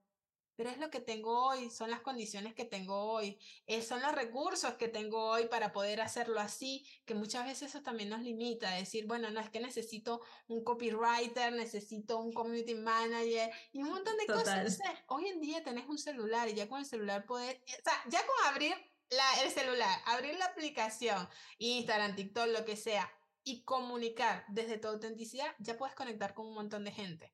pero 0.59 0.71
es 0.71 0.77
lo 0.77 0.89
que 0.89 0.99
tengo 0.99 1.45
hoy, 1.45 1.69
son 1.69 1.89
las 1.89 2.01
condiciones 2.01 2.53
que 2.53 2.65
tengo 2.65 3.13
hoy, 3.13 3.39
eh, 3.65 3.81
son 3.81 4.01
los 4.01 4.11
recursos 4.11 4.73
que 4.73 4.89
tengo 4.89 5.29
hoy 5.29 5.45
para 5.45 5.71
poder 5.71 6.01
hacerlo 6.01 6.37
así, 6.37 6.85
que 7.05 7.15
muchas 7.15 7.45
veces 7.45 7.69
eso 7.69 7.81
también 7.81 8.09
nos 8.09 8.23
limita, 8.23 8.69
decir, 8.71 9.07
bueno, 9.07 9.29
no 9.31 9.39
es 9.39 9.49
que 9.49 9.61
necesito 9.61 10.19
un 10.49 10.61
copywriter, 10.65 11.53
necesito 11.53 12.19
un 12.19 12.33
community 12.33 12.75
manager 12.75 13.49
y 13.71 13.83
un 13.83 13.89
montón 13.89 14.17
de 14.17 14.25
cosas. 14.25 14.77
hoy 15.07 15.29
en 15.29 15.39
día 15.39 15.63
tenés 15.63 15.87
un 15.87 15.97
celular 15.97 16.49
y 16.49 16.55
ya 16.55 16.67
con 16.67 16.79
el 16.79 16.85
celular 16.85 17.25
poder, 17.25 17.63
o 17.65 17.81
sea, 17.81 18.03
ya 18.09 18.19
con 18.19 18.51
abrir 18.51 18.75
la, 19.11 19.43
el 19.43 19.51
celular, 19.51 19.97
abrir 20.07 20.37
la 20.37 20.43
aplicación, 20.43 21.29
Instagram, 21.59 22.17
TikTok, 22.17 22.47
lo 22.47 22.65
que 22.65 22.75
sea, 22.75 23.09
y 23.45 23.63
comunicar 23.63 24.43
desde 24.49 24.77
tu 24.77 24.89
autenticidad, 24.89 25.55
ya 25.59 25.77
puedes 25.77 25.95
conectar 25.95 26.33
con 26.33 26.47
un 26.47 26.55
montón 26.55 26.83
de 26.83 26.91
gente. 26.91 27.33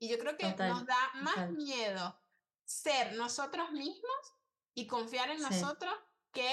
Y 0.00 0.08
yo 0.08 0.18
creo 0.18 0.36
que 0.36 0.48
nos 0.56 0.84
da 0.84 1.12
más 1.22 1.52
miedo 1.52 2.18
ser 2.64 3.14
nosotros 3.14 3.70
mismos 3.72 4.34
y 4.74 4.86
confiar 4.86 5.30
en 5.30 5.40
nosotros 5.40 5.92
que 6.32 6.48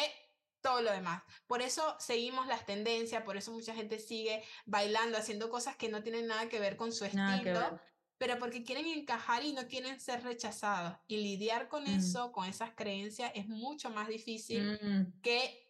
todo 0.62 0.82
lo 0.82 0.92
demás. 0.92 1.24
Por 1.48 1.62
eso 1.62 1.96
seguimos 2.00 2.48
las 2.48 2.66
tendencias, 2.66 3.24
por 3.24 3.36
eso 3.36 3.52
mucha 3.52 3.74
gente 3.74 4.00
sigue 4.00 4.44
bailando, 4.66 5.18
haciendo 5.18 5.50
cosas 5.50 5.76
que 5.76 5.90
no 5.90 6.04
tienen 6.04 6.28
nada 6.28 6.48
que 6.48 6.60
ver 6.60 6.78
con 6.78 6.92
su 6.92 7.06
estilo, 7.06 7.80
pero 8.18 8.38
porque 8.38 8.64
quieren 8.64 8.86
encajar 8.86 9.44
y 9.44 9.54
no 9.54 9.68
quieren 9.68 10.00
ser 10.00 10.24
rechazados. 10.24 10.96
Y 11.08 11.18
lidiar 11.18 11.68
con 11.68 11.84
mm. 11.84 11.98
eso, 12.00 12.32
con 12.32 12.48
esas 12.48 12.72
creencias, 12.76 13.32
es 13.34 13.48
mucho 13.48 13.90
más 13.90 14.08
difícil 14.08 14.80
mm. 14.82 15.22
que 15.22 15.68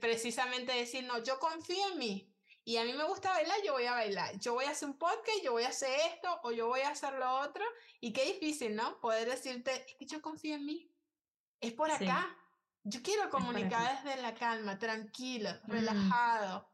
precisamente 0.00 0.72
decir, 0.72 1.04
no, 1.04 1.22
yo 1.22 1.38
confío 1.38 1.92
en 1.92 1.98
mí, 1.98 2.35
y 2.68 2.78
a 2.78 2.84
mí 2.84 2.92
me 2.94 3.04
gusta 3.04 3.30
bailar, 3.30 3.58
yo 3.64 3.74
voy 3.74 3.86
a 3.86 3.92
bailar. 3.92 4.36
Yo 4.40 4.54
voy 4.54 4.64
a 4.64 4.70
hacer 4.70 4.88
un 4.88 4.98
podcast, 4.98 5.38
yo 5.40 5.52
voy 5.52 5.62
a 5.62 5.68
hacer 5.68 5.88
esto 6.12 6.40
o 6.42 6.50
yo 6.50 6.66
voy 6.66 6.80
a 6.80 6.88
hacer 6.88 7.12
lo 7.14 7.32
otro. 7.36 7.64
Y 8.00 8.12
qué 8.12 8.24
difícil, 8.24 8.74
¿no? 8.74 9.00
Poder 9.00 9.30
decirte, 9.30 9.84
es 9.88 9.94
que 9.94 10.04
yo 10.04 10.20
confío 10.20 10.56
en 10.56 10.66
mí. 10.66 10.92
Es 11.60 11.72
por 11.74 11.92
acá. 11.92 12.36
Yo 12.82 13.02
quiero 13.04 13.30
comunicar 13.30 14.02
desde 14.02 14.20
la 14.20 14.34
calma, 14.34 14.80
tranquilo, 14.80 15.50
mm. 15.62 15.70
relajado. 15.70 16.68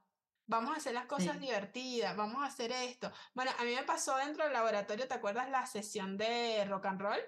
Vamos 0.46 0.72
a 0.72 0.78
hacer 0.78 0.94
las 0.94 1.04
cosas 1.04 1.38
divertidas, 1.38 2.16
vamos 2.16 2.42
a 2.42 2.46
hacer 2.46 2.72
esto. 2.72 3.12
Bueno, 3.34 3.50
a 3.58 3.64
mí 3.64 3.74
me 3.74 3.82
pasó 3.82 4.16
dentro 4.16 4.44
del 4.44 4.54
laboratorio, 4.54 5.06
¿te 5.06 5.14
acuerdas 5.14 5.50
la 5.50 5.66
sesión 5.66 6.16
de 6.16 6.64
rock 6.64 6.86
and 6.86 7.02
roll? 7.02 7.20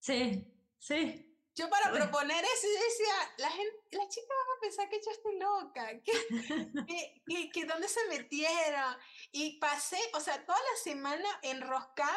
Sí, 0.00 0.54
sí. 0.78 1.29
Yo 1.60 1.68
para 1.68 1.92
proponer 1.92 2.42
eso 2.42 2.66
decía, 2.68 3.34
la 3.36 3.50
gente, 3.50 3.76
las 3.90 4.08
chicas 4.08 4.30
van 4.30 4.56
a 4.56 4.60
pensar 4.62 4.88
que 4.88 5.00
yo 5.04 5.10
estoy 5.10 5.38
loca, 5.38 5.90
que, 6.04 7.22
que, 7.26 7.50
que, 7.50 7.64
dónde 7.66 7.86
se 7.86 8.02
metieron. 8.08 8.96
Y 9.30 9.58
pasé, 9.58 9.98
o 10.14 10.20
sea, 10.20 10.42
toda 10.46 10.58
la 10.58 10.82
semana 10.82 11.28
enroscada, 11.42 12.16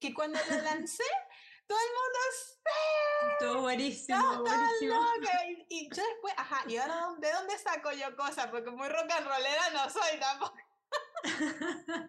que 0.00 0.12
cuando 0.12 0.36
lo 0.50 0.56
lancé, 0.62 1.04
todo 1.68 1.78
el 1.78 1.92
mundo, 1.94 2.18
¡Sí! 2.32 3.28
Todo 3.38 3.60
buenísimo, 3.60 4.42
buenísimo. 4.42 5.06
Y, 5.68 5.88
yo 5.88 6.02
después, 6.04 6.34
ajá, 6.36 6.64
¿y 6.66 6.76
ahora 6.76 7.14
de 7.18 7.30
dónde 7.30 7.58
saco 7.58 7.92
yo 7.92 8.16
cosas? 8.16 8.48
Porque 8.48 8.70
muy 8.70 8.88
rock 8.88 9.12
and 9.12 9.28
rollera 9.28 9.70
no 9.70 9.88
soy 9.88 10.18
tampoco. 10.18 10.56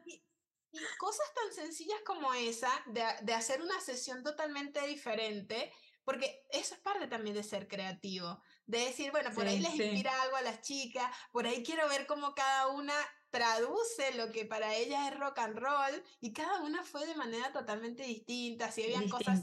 y, 0.06 0.24
y 0.72 0.80
cosas 0.98 1.32
tan 1.36 1.54
sencillas 1.54 2.02
como 2.04 2.34
esa, 2.34 2.72
de, 2.88 3.06
de 3.22 3.34
hacer 3.36 3.62
una 3.62 3.80
sesión 3.80 4.24
totalmente 4.24 4.82
diferente, 4.88 5.72
porque 6.04 6.46
eso 6.52 6.76
es 6.76 6.82
parte 6.82 7.08
también 7.08 7.36
de 7.36 7.44
ser 7.44 7.68
creativo, 7.68 8.42
de 8.66 8.80
decir, 8.80 9.12
bueno, 9.12 9.32
por 9.34 9.48
ahí 9.48 9.60
les 9.60 9.76
inspira 9.76 10.22
algo 10.22 10.36
a 10.36 10.42
las 10.42 10.62
chicas, 10.62 11.10
por 11.32 11.48
ahí 11.48 11.64
quiero 11.64 11.88
ver 11.90 12.06
cómo 12.06 12.34
cada 12.34 12.68
una 12.68 12.94
traduce 13.30 14.14
lo 14.16 14.32
que 14.32 14.46
para 14.46 14.76
ellas 14.76 15.12
es 15.12 15.20
rock 15.20 15.40
and 15.40 15.58
roll 15.58 16.04
y 16.22 16.34
cada 16.34 16.62
una 16.62 16.84
fue 16.84 17.06
de 17.06 17.16
manera 17.16 17.52
totalmente 17.52 18.04
distinta, 18.04 18.72
si 18.72 18.84
habían 18.84 19.10
cosas 19.10 19.42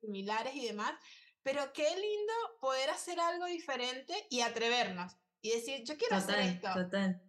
similares 0.00 0.54
y 0.54 0.66
demás, 0.66 0.94
pero 1.42 1.72
qué 1.72 1.88
lindo 1.88 2.32
poder 2.60 2.90
hacer 2.90 3.20
algo 3.20 3.46
diferente 3.46 4.26
y 4.30 4.40
atrevernos 4.40 5.16
y 5.42 5.50
decir, 5.50 5.84
yo 5.84 5.96
quiero 5.96 6.16
hacer 6.16 6.40
esto. 6.40 6.68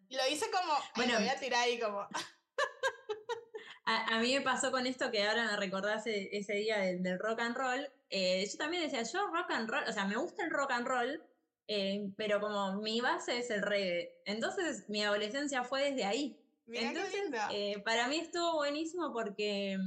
Y 0.09 0.15
lo 0.15 0.27
hice 0.27 0.49
como, 0.49 0.73
bueno, 0.95 1.19
voy 1.19 1.27
a 1.27 1.39
tirar 1.39 1.61
ahí 1.63 1.79
como... 1.79 2.07
A, 3.89 4.19
mí 4.19 4.33
me 4.33 4.41
pasó 4.41 4.69
con 4.69 4.85
esto 4.85 5.09
que 5.11 5.25
ahora 5.25 5.45
me 5.45 5.55
recordás 5.55 6.03
ese, 6.05 6.53
día 6.55 6.79
del, 6.79 7.17
rock 7.19 7.39
and 7.39 7.55
roll. 7.55 7.89
Eh, 8.09 8.47
yo 8.49 8.57
también 8.57 8.83
decía, 8.83 9.03
yo 9.03 9.27
rock 9.27 9.51
and 9.51 9.69
roll, 9.69 9.83
o 9.87 9.91
sea, 9.91 10.05
me 10.05 10.15
gusta 10.15 10.43
el 10.43 10.51
rock 10.51 10.71
and 10.71 10.87
roll, 10.87 11.23
eh, 11.67 12.09
pero 12.15 12.39
como 12.39 12.81
mi 12.81 13.01
base 13.01 13.39
es 13.39 13.49
el 13.49 13.61
reggae. 13.61 14.13
Entonces 14.25 14.85
mi 14.89 15.03
adolescencia 15.03 15.63
fue 15.63 15.91
desde 15.91 16.05
ahí. 16.05 16.39
Entonces, 16.67 17.31
eh, 17.51 17.81
para 17.85 18.07
mí 18.07 18.17
estuvo 18.17 18.55
buenísimo 18.55 19.13
porque 19.13 19.77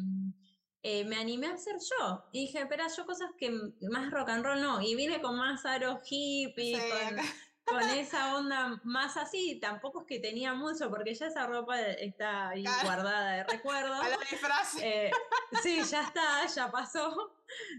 me 0.83 1.17
animé 1.17 1.49
a 1.49 1.55
hacer 1.55 1.77
yo. 1.77 2.25
Y 2.33 2.47
dije, 2.47 2.61
espera, 2.61 2.87
yo 2.97 3.05
cosas 3.05 3.31
que 3.39 3.51
más 3.91 4.11
rock 4.11 4.31
and 4.31 4.45
roll 4.45 4.61
no. 4.61 4.81
Y 4.81 4.95
vine 4.95 5.21
con 5.21 5.37
más 5.37 5.67
aro 5.67 6.01
hippie, 6.03 6.79
con 6.79 7.17
con 7.64 7.83
esa 7.83 8.37
onda 8.37 8.81
más 8.85 9.16
así, 9.16 9.59
tampoco 9.61 10.01
es 10.01 10.07
que 10.07 10.18
tenía 10.18 10.55
mucho, 10.55 10.90
porque 10.90 11.14
ya 11.14 11.27
esa 11.27 11.46
ropa 11.46 11.81
está 11.81 12.51
ahí 12.51 12.64
guardada 12.83 13.33
de 13.33 13.44
recuerdo. 13.44 13.94
A 14.03 14.09
la 14.09 14.18
eh, 14.83 15.11
sí, 15.62 15.81
ya 15.88 16.03
está, 16.03 16.46
ya 16.46 16.70
pasó. 16.70 17.35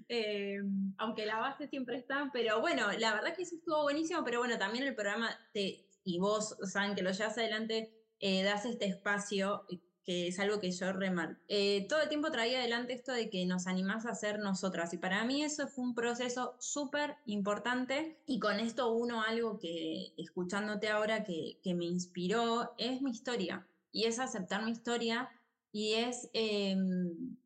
Eh, 0.08 0.58
aunque 0.98 1.26
la 1.26 1.40
base 1.40 1.68
siempre 1.68 1.98
está, 1.98 2.30
pero 2.32 2.62
bueno, 2.62 2.92
la 2.98 3.14
verdad 3.14 3.36
que 3.36 3.44
eso 3.44 3.56
estuvo 3.56 3.84
buenísimo, 3.84 4.24
pero 4.24 4.40
bueno, 4.40 4.58
también 4.58 4.86
el 4.86 4.96
programa 4.96 5.30
te, 5.54 5.86
y 6.04 6.20
vos, 6.20 6.58
saben 6.64 6.96
que 6.96 7.02
lo 7.02 7.12
llevas 7.12 7.38
adelante, 7.38 7.94
eh, 8.20 8.44
das 8.44 8.66
este 8.66 8.86
espacio 8.86 9.66
que 10.04 10.28
es 10.28 10.40
algo 10.40 10.60
que 10.60 10.72
yo 10.72 10.92
remarco. 10.94 11.40
Eh, 11.48 11.86
todo 11.88 12.02
el 12.02 12.10
tiempo 12.10 12.32
traía 12.32 12.60
adelante 12.60 12.94
esto 12.94 13.12
de 13.12 13.30
que 13.30 13.46
nos 13.46 13.68
animás 13.68 14.06
a 14.06 14.16
ser 14.16 14.40
nosotras 14.40 14.94
y 14.94 14.98
para 14.98 15.24
mí 15.26 15.44
eso 15.44 15.68
fue 15.68 15.86
un 15.86 15.94
proceso 15.94 16.56
súper 16.60 17.16
importante 17.26 18.18
y 18.26 18.40
con 18.40 18.60
esto 18.60 18.92
uno 18.92 19.22
algo 19.22 19.60
que 19.60 20.14
escuchándote 20.18 20.90
ahora 20.90 21.24
que, 21.24 21.60
que, 21.62 21.76
me 21.76 21.86
inspiró 21.86 22.74
es 22.78 23.02
mi 23.02 23.12
historia 23.12 23.68
y 23.92 24.06
es 24.06 24.20
aceptar 24.20 24.64
mi 24.64 24.72
historia 24.72 25.30
y 25.72 25.94
es 25.94 26.30
em, 26.34 27.38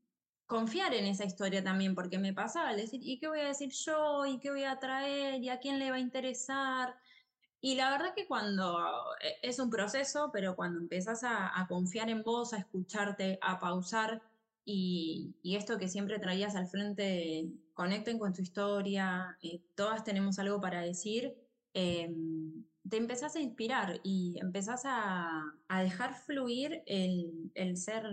confiar 0.45 0.93
en 0.93 1.05
esa 1.05 1.25
historia 1.25 1.63
también 1.63 1.95
porque 1.95 2.19
me 2.19 2.33
pasaba 2.33 2.69
al 2.69 2.77
decir, 2.77 3.01
¿y 3.03 3.19
qué 3.19 3.27
voy 3.27 3.39
a 3.39 3.47
decir 3.47 3.71
yo? 3.71 4.25
¿Y 4.25 4.39
qué 4.39 4.51
voy 4.51 4.63
a 4.63 4.79
traer? 4.79 5.41
¿Y 5.43 5.49
a 5.49 5.59
quién 5.59 5.79
le 5.79 5.89
va 5.89 5.97
a 5.97 5.99
interesar? 5.99 6.95
Y 7.65 7.73
la 7.73 7.89
verdad 7.89 8.13
que 8.15 8.27
cuando 8.27 8.77
eh, 9.19 9.37
es 9.41 9.57
un 9.57 9.71
proceso, 9.71 10.29
pero 10.31 10.55
cuando 10.55 10.79
empiezas 10.79 11.23
a, 11.23 11.65
confiar 11.67 12.11
en 12.11 12.21
vos, 12.21 12.53
a 12.53 12.57
escucharte, 12.57 13.39
a 13.41 13.57
pausar 13.57 14.21
y, 14.63 15.33
esto 15.43 15.79
que 15.79 15.87
siempre 15.87 16.19
traías 16.19 16.55
al 16.55 16.67
frente, 16.67 17.49
conecten 17.73 18.19
con 18.19 18.33
tu 18.33 18.43
historia, 18.43 19.35
eh, 19.41 19.63
todas 19.73 20.03
tenemos 20.03 20.37
algo 20.37 20.61
para 20.61 20.81
decir, 20.81 21.33
em, 21.73 22.65
te 22.87 22.97
empezás 22.97 23.35
a 23.35 23.39
inspirar 23.39 23.99
y 24.03 24.37
empezás 24.39 24.83
a, 24.85 25.41
dejar 25.81 26.13
fluir 26.13 26.83
el, 26.85 27.77
ser 27.77 28.03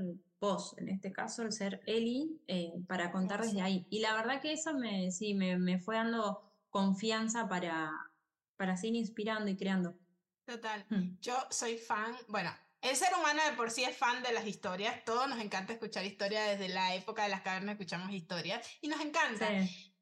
vos, 0.41 0.75
en 0.79 0.89
este 0.89 1.13
caso 1.13 1.43
el 1.43 1.53
ser 1.53 1.83
Eli, 1.85 2.41
eh, 2.49 2.73
para 2.89 3.13
contar 3.13 3.43
desde 3.43 3.61
ahí. 3.61 3.87
Y 3.91 4.01
la 4.01 4.15
verdad 4.15 4.41
que 4.41 4.53
eso 4.53 4.73
me, 4.73 5.11
sí, 5.11 5.35
me, 5.35 5.59
me 5.59 5.79
fue 5.79 5.97
dando 5.97 6.41
confianza 6.71 7.51
para, 7.51 7.93
para 8.63 8.77
seguir 8.77 8.95
inspirando 8.95 9.51
y 9.51 9.57
creando. 9.57 9.99
Total. 10.45 10.87
Hmm. 10.89 11.17
Yo 11.21 11.37
soy 11.51 11.79
fan, 11.79 12.17
bueno, 12.29 12.57
el 12.81 12.95
ser 12.95 13.13
humano 13.13 13.43
de 13.45 13.57
por 13.57 13.73
sí 13.73 13.83
es 13.83 13.97
fan 13.97 14.23
de 14.23 14.33
las 14.33 14.47
historias. 14.47 15.05
Todos 15.05 15.29
nos 15.29 15.41
encanta 15.41 15.73
escuchar 15.73 16.05
historias 16.05 16.57
desde 16.57 16.73
la 16.73 16.95
época 16.95 17.25
de 17.25 17.31
las 17.31 17.41
cavernas, 17.41 17.73
escuchamos 17.73 18.13
historias 18.13 18.65
y 18.81 18.87
nos 18.87 19.01
encanta. 19.01 19.51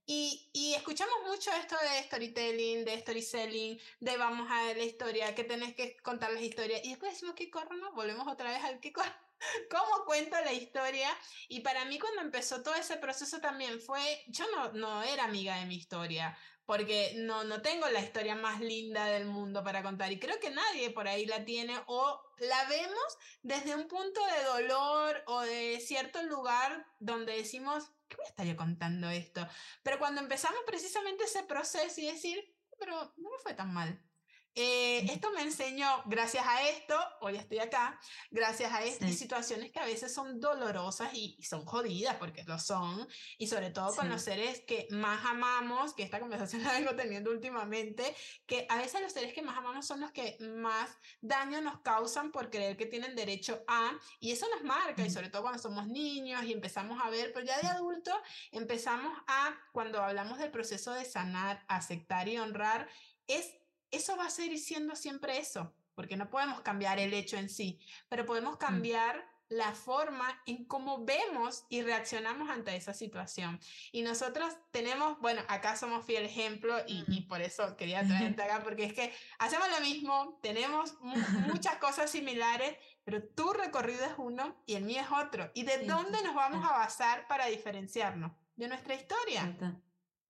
Y, 0.04 0.50
y, 0.52 0.74
escuchamos 0.74 1.14
mucho 1.26 1.50
esto 1.52 1.74
de 1.80 2.02
storytelling, 2.02 2.84
de 2.84 3.00
storytelling, 3.00 3.80
de 4.00 4.16
vamos 4.18 4.50
a 4.50 4.64
ver 4.64 4.76
la 4.76 4.84
historia, 4.84 5.34
que 5.34 5.44
tenés 5.44 5.74
que 5.74 5.96
contar 6.02 6.30
las 6.30 6.42
historias. 6.42 6.82
Y 6.84 6.90
después 6.90 7.12
decimos 7.12 7.34
que 7.34 7.50
corro, 7.50 7.74
¿no? 7.78 7.94
Volvemos 7.94 8.28
otra 8.28 8.52
vez 8.52 8.62
al 8.62 8.78
que 8.80 8.92
corro. 8.92 9.10
¿Cómo 9.70 10.04
cuento 10.04 10.36
la 10.44 10.52
historia? 10.52 11.08
Y 11.48 11.60
para 11.60 11.86
mí 11.86 11.98
cuando 11.98 12.20
empezó 12.20 12.62
todo 12.62 12.74
ese 12.74 12.98
proceso 12.98 13.40
también 13.40 13.80
fue, 13.80 14.22
yo 14.28 14.44
no, 14.54 14.72
no 14.72 15.02
era 15.02 15.24
amiga 15.24 15.56
de 15.56 15.64
mi 15.64 15.76
historia 15.76 16.36
porque 16.70 17.14
no, 17.16 17.42
no 17.42 17.62
tengo 17.62 17.88
la 17.88 17.98
historia 17.98 18.36
más 18.36 18.60
linda 18.60 19.06
del 19.06 19.24
mundo 19.24 19.64
para 19.64 19.82
contar 19.82 20.12
y 20.12 20.20
creo 20.20 20.38
que 20.38 20.50
nadie 20.50 20.90
por 20.90 21.08
ahí 21.08 21.26
la 21.26 21.44
tiene 21.44 21.76
o 21.88 22.22
la 22.38 22.64
vemos 22.68 23.18
desde 23.42 23.74
un 23.74 23.88
punto 23.88 24.20
de 24.24 24.44
dolor 24.44 25.20
o 25.26 25.40
de 25.40 25.80
cierto 25.80 26.22
lugar 26.22 26.86
donde 27.00 27.34
decimos, 27.34 27.90
¿qué 28.06 28.14
voy 28.14 28.24
a 28.24 28.28
estar 28.28 28.46
yo 28.46 28.56
contando 28.56 29.10
esto? 29.10 29.48
Pero 29.82 29.98
cuando 29.98 30.20
empezamos 30.20 30.60
precisamente 30.64 31.24
ese 31.24 31.42
proceso 31.42 32.00
y 32.02 32.06
decir, 32.06 32.38
pero 32.78 33.14
no 33.16 33.30
me 33.30 33.38
fue 33.42 33.54
tan 33.54 33.74
mal. 33.74 34.00
Eh, 34.54 35.06
esto 35.12 35.30
me 35.30 35.42
enseñó, 35.42 36.02
gracias 36.06 36.44
a 36.44 36.68
esto, 36.68 36.98
hoy 37.20 37.36
estoy 37.36 37.60
acá, 37.60 38.00
gracias 38.30 38.72
a 38.72 38.82
estas 38.82 39.14
situaciones 39.14 39.70
que 39.70 39.78
a 39.78 39.84
veces 39.84 40.12
son 40.12 40.40
dolorosas 40.40 41.14
y, 41.14 41.40
son 41.42 41.64
jodidas, 41.64 42.16
porque 42.16 42.42
lo 42.44 42.58
son, 42.58 43.06
y 43.38 43.46
sobre 43.46 43.70
todo 43.70 43.94
con 43.94 44.08
los 44.08 44.22
seres 44.22 44.62
que 44.66 44.88
más 44.90 45.24
amamos, 45.24 45.94
que 45.94 46.02
esta 46.02 46.18
conversación 46.18 46.62
la 46.64 46.72
vengo 46.72 46.96
teniendo 46.96 47.30
últimamente, 47.30 48.14
que 48.46 48.66
a 48.68 48.78
veces 48.78 49.00
los 49.00 49.12
seres 49.12 49.32
que 49.32 49.42
más 49.42 49.56
amamos 49.56 49.86
son 49.86 50.00
los 50.00 50.10
que 50.10 50.36
más 50.40 50.90
daño 51.20 51.60
nos 51.60 51.80
causan 51.82 52.32
por 52.32 52.50
creer 52.50 52.76
que 52.76 52.86
tienen 52.86 53.14
derecho 53.14 53.62
a, 53.68 53.96
y 54.18 54.32
eso 54.32 54.46
nos 54.52 54.64
marca, 54.64 55.06
y 55.06 55.10
sobre 55.10 55.28
todo 55.28 55.42
cuando 55.42 55.62
somos 55.62 55.86
niños 55.86 56.42
y 56.44 56.52
empezamos 56.52 57.00
a 57.00 57.08
ver, 57.08 57.32
pero 57.32 57.46
ya 57.46 57.60
de 57.60 57.68
adulto 57.68 58.12
empezamos 58.50 59.16
a, 59.28 59.56
cuando 59.72 60.02
hablamos 60.02 60.38
del 60.38 60.50
proceso 60.50 60.92
de 60.92 61.04
sanar, 61.04 61.64
aceptar 61.68 62.28
y 62.28 62.36
honrar, 62.38 62.88
es 63.28 63.59
eso 63.90 64.16
va 64.16 64.26
a 64.26 64.30
seguir 64.30 64.58
siendo 64.58 64.96
siempre 64.96 65.38
eso, 65.38 65.72
porque 65.94 66.16
no 66.16 66.30
podemos 66.30 66.60
cambiar 66.60 66.98
el 66.98 67.12
hecho 67.14 67.36
en 67.36 67.48
sí, 67.48 67.78
pero 68.08 68.26
podemos 68.26 68.54
mm. 68.54 68.58
cambiar 68.58 69.30
la 69.50 69.72
forma 69.72 70.40
en 70.46 70.64
cómo 70.64 71.04
vemos 71.04 71.64
y 71.68 71.82
reaccionamos 71.82 72.48
ante 72.48 72.74
esa 72.76 72.94
situación. 72.94 73.58
Y 73.90 74.02
nosotros 74.02 74.56
tenemos, 74.70 75.18
bueno, 75.18 75.42
acá 75.48 75.76
somos 75.76 76.06
fiel 76.06 76.24
ejemplo 76.24 76.76
y, 76.86 77.22
por 77.22 77.42
eso 77.42 77.76
quería 77.76 78.02
traerte 78.06 78.42
acá, 78.42 78.62
porque 78.62 78.84
es 78.84 78.94
que 78.94 79.12
hacemos 79.40 79.68
lo 79.68 79.80
mismo, 79.80 80.38
tenemos 80.40 80.94
muchas 81.00 81.76
cosas 81.80 82.10
similares, 82.10 82.76
pero 83.04 83.24
tu 83.24 83.52
recorrido 83.52 84.04
es 84.04 84.12
uno 84.18 84.56
y 84.66 84.76
el 84.76 84.84
mío 84.84 85.00
es 85.00 85.10
otro. 85.10 85.50
¿Y 85.54 85.64
de 85.64 85.84
dónde 85.84 86.22
nos 86.22 86.34
vamos 86.36 86.64
a 86.64 86.72
basar 86.72 87.26
para 87.26 87.46
diferenciarnos? 87.46 88.32
De 88.54 88.68
nuestra 88.68 88.94
historia. 88.94 89.56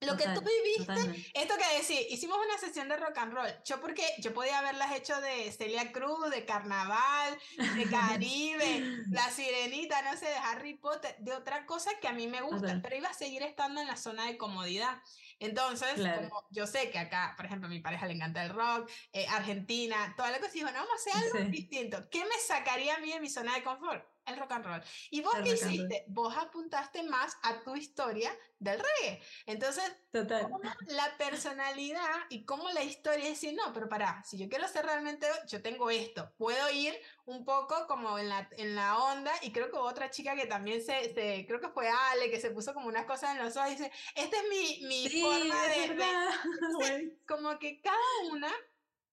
Lo 0.00 0.16
que 0.16 0.24
tú 0.24 0.40
viviste, 0.40 1.30
esto 1.34 1.54
que 1.56 1.76
decir, 1.76 2.06
hicimos 2.08 2.38
una 2.42 2.56
sesión 2.58 2.88
de 2.88 2.96
rock 2.96 3.18
and 3.18 3.34
roll. 3.34 3.48
Yo 3.64 3.80
porque 3.80 4.02
yo 4.18 4.32
podía 4.32 4.58
haberlas 4.58 4.92
hecho 4.96 5.20
de 5.20 5.52
Celia 5.52 5.92
Cruz, 5.92 6.30
de 6.30 6.46
Carnaval, 6.46 7.38
de 7.56 7.84
Caribe, 7.90 9.04
La 9.10 9.28
Sirenita, 9.30 10.00
no 10.02 10.16
sé, 10.16 10.26
de 10.26 10.36
Harry 10.36 10.74
Potter, 10.74 11.16
de 11.18 11.34
otra 11.34 11.66
cosa 11.66 11.90
que 12.00 12.08
a 12.08 12.12
mí 12.12 12.26
me 12.26 12.40
gusta, 12.40 12.80
pero 12.82 12.96
iba 12.96 13.08
a 13.08 13.14
seguir 13.14 13.42
estando 13.42 13.80
en 13.80 13.86
la 13.88 13.96
zona 13.96 14.26
de 14.26 14.38
comodidad. 14.38 15.02
Entonces, 15.38 15.94
como 15.94 16.46
yo 16.50 16.66
sé 16.66 16.90
que 16.90 16.98
acá, 16.98 17.34
por 17.36 17.46
ejemplo, 17.46 17.66
a 17.66 17.70
mi 17.70 17.80
pareja 17.80 18.06
le 18.06 18.14
encanta 18.14 18.44
el 18.44 18.50
rock, 18.50 18.90
eh, 19.12 19.26
Argentina, 19.28 20.14
toda 20.16 20.30
la 20.30 20.38
cosa, 20.38 20.52
dijo, 20.52 20.66
no, 20.66 20.74
vamos 20.74 20.90
a 20.92 20.96
hacer 20.96 21.38
algo 21.38 21.50
distinto. 21.50 22.08
¿Qué 22.10 22.24
me 22.24 22.38
sacaría 22.46 22.96
a 22.96 22.98
mí 22.98 23.10
de 23.12 23.20
mi 23.20 23.28
zona 23.28 23.54
de 23.54 23.62
confort? 23.62 24.04
El 24.30 24.38
rock 24.38 24.52
and 24.52 24.64
roll. 24.64 24.82
¿Y 25.10 25.20
vos 25.20 25.34
qué 25.42 25.50
hiciste? 25.50 26.04
Vos 26.08 26.34
apuntaste 26.36 27.02
más 27.02 27.36
a 27.42 27.62
tu 27.62 27.76
historia 27.76 28.36
del 28.58 28.78
reggae. 28.78 29.22
Entonces, 29.46 29.84
la 30.12 31.16
personalidad 31.18 32.10
y 32.28 32.44
cómo 32.44 32.70
la 32.70 32.82
historia 32.82 33.24
es 33.24 33.40
decir, 33.40 33.54
no, 33.54 33.72
pero 33.72 33.88
para, 33.88 34.22
si 34.24 34.38
yo 34.38 34.48
quiero 34.48 34.68
ser 34.68 34.84
realmente, 34.84 35.26
yo 35.48 35.62
tengo 35.62 35.90
esto. 35.90 36.32
Puedo 36.36 36.70
ir 36.70 36.94
un 37.24 37.44
poco 37.44 37.86
como 37.86 38.18
en 38.18 38.28
la, 38.28 38.48
en 38.56 38.74
la 38.74 38.98
onda 38.98 39.32
y 39.42 39.52
creo 39.52 39.70
que 39.70 39.76
otra 39.76 40.10
chica 40.10 40.34
que 40.34 40.46
también 40.46 40.82
se, 40.82 41.14
se 41.14 41.46
creo 41.46 41.60
que 41.60 41.68
fue 41.68 41.88
Ale, 41.88 42.30
que 42.30 42.40
se 42.40 42.50
puso 42.50 42.74
como 42.74 42.88
unas 42.88 43.06
cosas 43.06 43.36
en 43.36 43.44
los 43.44 43.56
ojos 43.56 43.68
y 43.68 43.72
dice, 43.72 43.92
esta 44.14 44.36
es 44.36 44.48
mi, 44.48 44.86
mi 44.86 45.08
forma 45.20 45.62
de, 45.68 45.94
de 45.94 47.16
como 47.26 47.58
que 47.58 47.80
cada 47.80 47.96
una 48.30 48.52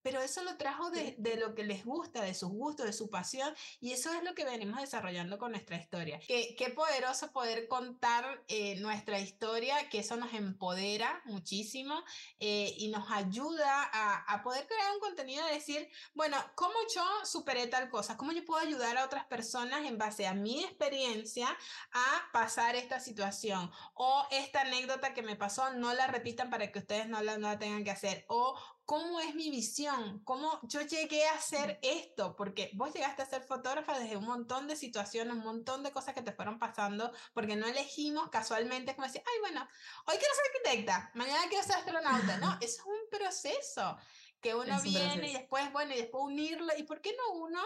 pero 0.08 0.22
eso 0.22 0.42
lo 0.44 0.56
trajo 0.56 0.90
de, 0.90 1.16
de, 1.18 1.36
lo 1.36 1.54
que 1.54 1.66
les 1.66 1.84
gusta, 1.84 2.22
de 2.22 2.34
sus 2.34 2.50
gustos, 2.50 2.86
de 2.86 2.94
su 2.94 3.10
pasión, 3.10 3.54
y 3.82 3.92
eso 3.92 4.10
es 4.14 4.24
lo 4.24 4.34
que 4.36 4.46
venimos 4.46 4.80
desarrollando 4.80 5.38
con 5.38 5.52
nuestra 5.52 5.76
historia. 5.76 6.18
Qué, 6.26 6.56
qué 6.58 6.70
poderoso 6.70 7.34
poder 7.34 7.68
contar 7.68 8.42
eh, 8.48 8.80
nuestra 8.80 9.20
historia, 9.20 9.90
que 9.90 10.00
eso 10.00 10.16
nos 10.16 10.34
empodera 10.34 11.22
muchísimo 11.26 12.06
eh, 12.40 12.74
y 12.78 12.88
nos 12.88 13.12
ayuda 13.12 13.84
a, 13.92 14.34
a, 14.34 14.44
poder 14.44 14.66
crear 14.66 14.94
un 14.94 15.02
contenido 15.02 15.46
de 15.46 15.56
decir, 15.56 15.90
bueno, 16.14 16.38
¿cómo 16.56 16.76
yo 16.96 17.04
superé 17.26 17.68
tal 17.68 17.90
cosa? 17.90 18.16
¿Cómo 18.16 18.32
yo 18.32 18.46
puedo 18.46 18.66
ayudar 18.66 18.98
a 18.98 19.04
otras 19.04 19.26
personas 19.26 19.86
en 19.86 19.98
base 19.98 20.26
a 20.26 20.34
mi 20.34 20.64
experiencia 20.64 21.50
a 21.92 22.32
pasar 22.32 22.78
esta 22.78 23.02
situación? 23.02 23.70
O 23.94 24.26
esta 24.32 24.62
anécdota 24.62 25.14
que 25.14 25.22
me 25.22 25.36
pasó, 25.36 25.74
no 25.74 25.94
la 25.94 26.08
repitan 26.08 26.50
para 26.50 26.72
que 26.72 26.80
ustedes 26.80 27.10
no 27.10 27.22
la, 27.22 27.38
no 27.38 27.50
la 27.50 27.60
tengan 27.60 27.84
que 27.84 27.92
hacer. 27.92 28.24
O 28.30 28.58
cómo 28.88 29.20
es 29.20 29.36
mi 29.36 29.50
visión, 29.50 30.22
cómo 30.24 30.62
yo 30.64 30.80
llegué 30.82 31.28
a 31.28 31.34
hacer 31.34 31.78
esto, 31.82 32.38
porque 32.38 32.72
vos 32.74 32.94
llegaste 32.94 33.22
a 33.22 33.26
ser 33.26 33.44
fotógrafa 33.44 34.00
desde 34.00 34.16
un 34.16 34.24
montón 34.24 34.66
de 34.66 34.78
situaciones, 34.78 35.34
un 35.34 35.44
montón 35.44 35.84
de 35.84 35.92
cosas 35.92 36.16
que 36.16 36.22
te 36.22 36.32
fueron 36.32 36.58
pasando, 36.58 37.12
porque 37.34 37.58
no 37.58 37.68
elegimos 37.68 38.30
casualmente, 38.30 38.96
como 38.96 39.06
decir, 39.06 39.22
ay, 39.28 39.40
bueno, 39.42 39.68
hoy 40.06 40.16
quiero 40.18 40.34
ser 40.34 40.46
arquitecta, 40.56 41.12
mañana 41.16 41.50
quiero 41.50 41.66
ser 41.66 41.76
astronauta, 41.76 42.38
no, 42.38 42.58
eso 42.62 42.82
es 42.82 42.86
un 42.86 43.10
proceso 43.12 43.98
que 44.40 44.56
uno 44.56 44.82
viene 44.82 45.32
y 45.32 45.34
después, 45.34 45.70
bueno, 45.74 45.94
y 45.94 45.98
después 45.98 46.24
unirlo, 46.24 46.72
y 46.78 46.84
por 46.84 47.02
qué 47.02 47.14
no 47.18 47.40
uno 47.40 47.62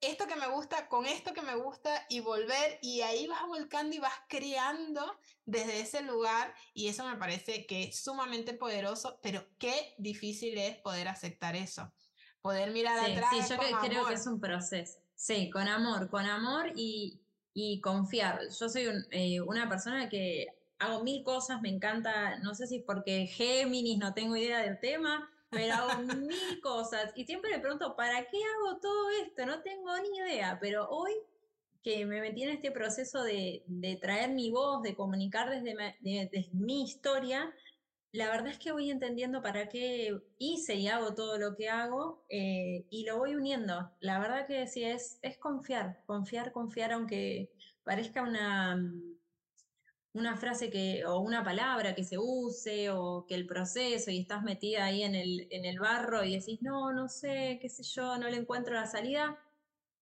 esto 0.00 0.26
que 0.26 0.36
me 0.36 0.48
gusta 0.48 0.88
con 0.88 1.06
esto 1.06 1.34
que 1.34 1.42
me 1.42 1.54
gusta 1.56 2.06
y 2.08 2.20
volver 2.20 2.78
y 2.80 3.02
ahí 3.02 3.26
vas 3.26 3.46
volcando 3.46 3.94
y 3.94 3.98
vas 3.98 4.14
creando 4.28 5.18
desde 5.44 5.80
ese 5.80 6.02
lugar 6.02 6.54
y 6.72 6.88
eso 6.88 7.06
me 7.06 7.16
parece 7.16 7.66
que 7.66 7.84
es 7.84 8.02
sumamente 8.02 8.54
poderoso, 8.54 9.18
pero 9.22 9.44
qué 9.58 9.94
difícil 9.98 10.56
es 10.58 10.76
poder 10.78 11.08
aceptar 11.08 11.54
eso, 11.54 11.92
poder 12.40 12.70
mirar 12.70 12.98
atrás. 12.98 13.30
Sí, 13.30 13.54
yo 13.54 13.58
creo 13.80 14.06
que 14.06 14.14
es 14.14 14.26
un 14.26 14.40
proceso, 14.40 14.98
sí, 15.14 15.50
con 15.50 15.68
amor, 15.68 16.08
con 16.08 16.24
amor 16.24 16.72
y, 16.74 17.20
y 17.52 17.80
confiar. 17.80 18.40
Yo 18.58 18.68
soy 18.68 18.88
eh, 19.10 19.40
una 19.42 19.68
persona 19.68 20.08
que 20.08 20.46
hago 20.78 21.04
mil 21.04 21.22
cosas, 21.22 21.60
me 21.60 21.68
encanta, 21.68 22.38
no 22.38 22.54
sé 22.54 22.66
si 22.66 22.80
porque 22.80 23.26
Géminis, 23.26 23.98
no 23.98 24.14
tengo 24.14 24.34
idea 24.36 24.60
del 24.60 24.80
tema, 24.80 25.30
pero 25.50 25.74
hago 25.74 26.02
mil 26.02 26.60
cosas 26.62 27.12
y 27.14 27.24
siempre 27.24 27.50
me 27.50 27.60
pregunto, 27.60 27.96
¿para 27.96 28.24
qué 28.26 28.38
hago 28.38 28.78
todo 28.80 29.10
esto? 29.22 29.46
No 29.46 29.62
tengo 29.62 29.96
ni 29.98 30.18
idea, 30.18 30.58
pero 30.60 30.88
hoy 30.88 31.12
que 31.82 32.04
me 32.04 32.20
metí 32.20 32.42
en 32.42 32.50
este 32.50 32.70
proceso 32.70 33.22
de, 33.22 33.62
de 33.66 33.96
traer 33.96 34.30
mi 34.30 34.50
voz, 34.50 34.82
de 34.82 34.94
comunicar 34.94 35.48
desde, 35.50 35.74
desde, 36.00 36.50
mi 36.52 36.82
historia, 36.82 37.54
la 38.12 38.28
verdad 38.28 38.48
es 38.48 38.58
que 38.58 38.72
voy 38.72 38.90
entendiendo 38.90 39.40
para 39.40 39.68
qué 39.68 40.20
hice 40.38 40.74
y 40.74 40.88
hago 40.88 41.14
todo 41.14 41.38
lo 41.38 41.54
que 41.54 41.68
hago 41.68 42.24
eh, 42.28 42.84
y 42.90 43.04
lo 43.06 43.18
voy 43.18 43.34
uniendo. 43.36 43.90
La 44.00 44.18
verdad 44.18 44.46
que 44.46 44.66
sí, 44.66 44.84
es, 44.84 45.18
es 45.22 45.38
confiar, 45.38 46.02
confiar, 46.06 46.52
confiar, 46.52 46.92
aunque 46.92 47.50
parezca 47.84 48.22
una, 48.22 48.76
una 50.12 50.36
frase 50.36 50.70
que, 50.70 51.04
o 51.06 51.18
una 51.20 51.44
palabra 51.44 51.94
que 51.94 52.04
se 52.04 52.18
use, 52.18 52.90
o 52.90 53.26
que 53.26 53.34
el 53.34 53.46
proceso, 53.46 54.10
y 54.10 54.20
estás 54.20 54.42
metida 54.42 54.84
ahí 54.84 55.02
en 55.02 55.14
el, 55.14 55.46
en 55.50 55.64
el 55.64 55.78
barro 55.78 56.24
y 56.24 56.36
decís, 56.36 56.60
no, 56.62 56.92
no 56.92 57.08
sé, 57.08 57.58
qué 57.60 57.68
sé 57.68 57.82
yo, 57.84 58.18
no 58.18 58.28
le 58.28 58.36
encuentro 58.36 58.74
la 58.74 58.86
salida, 58.86 59.38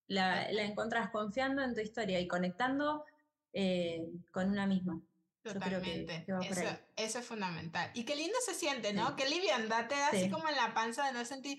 la, 0.06 0.50
la 0.50 0.62
encontrás 0.64 1.10
confiando 1.10 1.62
en 1.62 1.74
tu 1.74 1.80
historia 1.80 2.18
y 2.20 2.26
conectando 2.26 3.04
eh, 3.52 4.06
con 4.32 4.50
una 4.50 4.66
misma. 4.66 5.00
Totalmente. 5.42 6.26
eso, 6.26 6.78
eso, 6.96 7.18
es 7.18 7.26
fundamental. 7.26 7.90
Y 7.94 8.04
qué 8.04 8.16
lindo 8.16 8.36
se 8.44 8.54
siente, 8.54 8.92
¿no? 8.92 9.16
Qué 9.16 9.28
liviandad 9.28 9.88
te 9.88 9.94
da 9.94 10.08
así 10.08 10.28
como 10.28 10.48
en 10.48 10.56
la 10.56 10.74
panza 10.74 11.06
de 11.06 11.12
no 11.12 11.24
sentir, 11.24 11.58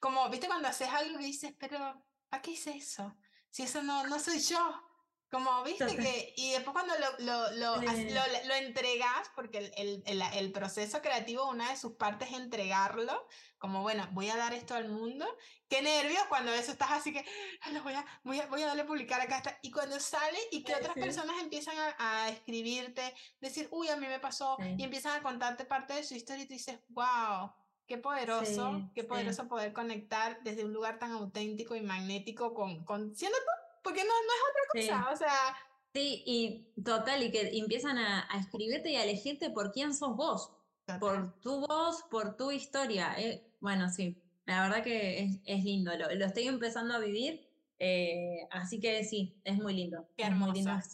como, 0.00 0.28
viste, 0.30 0.46
cuando 0.46 0.68
haces 0.68 0.88
algo 0.88 1.20
y 1.20 1.24
dices, 1.26 1.52
pero, 1.58 2.02
¿para 2.28 2.42
qué 2.42 2.52
hice 2.52 2.76
eso? 2.76 3.16
Si 3.50 3.62
eso 3.62 3.82
no, 3.82 4.06
no 4.06 4.18
soy 4.18 4.40
yo. 4.40 4.87
Como 5.30 5.62
viste 5.62 5.94
que, 5.94 6.32
y 6.38 6.52
después 6.52 6.72
cuando 6.72 6.94
lo, 6.98 7.50
lo, 7.50 7.50
lo, 7.56 7.76
lo, 7.76 8.54
entregas, 8.54 9.30
porque 9.34 9.70
el, 9.76 10.02
el, 10.06 10.22
el, 10.22 10.52
proceso 10.52 11.02
creativo, 11.02 11.46
una 11.50 11.68
de 11.70 11.76
sus 11.76 11.92
partes 11.92 12.30
es 12.30 12.38
entregarlo, 12.38 13.28
como 13.58 13.82
bueno, 13.82 14.08
voy 14.12 14.30
a 14.30 14.36
dar 14.38 14.54
esto 14.54 14.74
al 14.74 14.88
mundo, 14.88 15.26
qué 15.68 15.82
nervios 15.82 16.22
cuando 16.30 16.50
eso 16.54 16.72
estás 16.72 16.92
así 16.92 17.12
que, 17.12 17.26
lo 17.72 17.82
voy, 17.82 17.92
a, 17.92 18.06
voy, 18.24 18.40
a, 18.40 18.46
voy 18.46 18.62
a 18.62 18.68
darle 18.68 18.82
a 18.82 18.86
publicar 18.86 19.20
acá, 19.20 19.36
está. 19.36 19.58
y 19.60 19.70
cuando 19.70 20.00
sale 20.00 20.38
y 20.50 20.62
que 20.62 20.74
otras 20.74 20.94
personas 20.94 21.36
empiezan 21.42 21.76
a, 21.76 22.24
a, 22.24 22.28
escribirte, 22.30 23.14
decir, 23.38 23.68
uy, 23.70 23.88
a 23.88 23.96
mí 23.96 24.06
me 24.06 24.20
pasó, 24.20 24.56
y 24.78 24.82
empiezan 24.82 25.14
a 25.14 25.22
contarte 25.22 25.66
parte 25.66 25.92
de 25.92 26.04
su 26.04 26.14
historia 26.14 26.44
y 26.44 26.46
tú 26.46 26.54
dices, 26.54 26.80
wow, 26.88 27.52
qué 27.86 27.98
poderoso, 27.98 28.90
qué 28.94 29.04
poderoso 29.04 29.46
poder 29.46 29.74
conectar 29.74 30.42
desde 30.42 30.64
un 30.64 30.72
lugar 30.72 30.98
tan 30.98 31.12
auténtico 31.12 31.74
y 31.74 31.82
magnético 31.82 32.54
con, 32.54 32.82
con 32.86 33.14
siendo 33.14 33.36
tú 33.36 33.67
porque 33.82 34.02
no, 34.04 34.10
no 34.10 34.32
es 34.32 34.90
otra 34.90 35.02
cosa, 35.02 35.12
o 35.12 35.16
sea... 35.16 35.56
Sí, 35.94 36.22
y 36.26 36.82
total, 36.82 37.22
y 37.22 37.30
que 37.30 37.58
empiezan 37.58 37.96
a, 37.96 38.26
a, 38.30 38.38
escribirte 38.38 38.90
y 38.90 38.96
a 38.96 39.04
elegirte 39.04 39.50
por 39.50 39.72
quién 39.72 39.94
sos 39.94 40.14
vos, 40.16 40.52
por 41.00 41.40
tu 41.40 41.66
voz, 41.66 42.02
por 42.10 42.36
tu 42.36 42.50
historia. 42.52 43.14
Eh, 43.18 43.50
bueno, 43.58 43.88
sí, 43.88 44.22
la 44.44 44.62
verdad 44.62 44.84
que 44.84 45.24
es, 45.24 45.40
es 45.44 45.64
lindo, 45.64 45.96
lo, 45.96 46.14
lo, 46.14 46.26
estoy 46.26 46.46
empezando 46.46 46.94
a 46.94 46.98
vivir, 46.98 47.48
eh, 47.78 48.46
así 48.50 48.78
que 48.80 49.02
sí, 49.02 49.40
es 49.44 49.56
muy 49.56 49.74
lindo. 49.74 50.06
Qué 50.16 50.24
hermoso. 50.24 50.52
Es 50.52 50.66
muy 50.66 50.72
lindo 50.74 50.86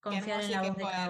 confiar 0.00 0.40
en 0.42 0.50
la 0.50 0.62
voz 0.62 0.76
de 0.76 0.82
cada 0.82 1.08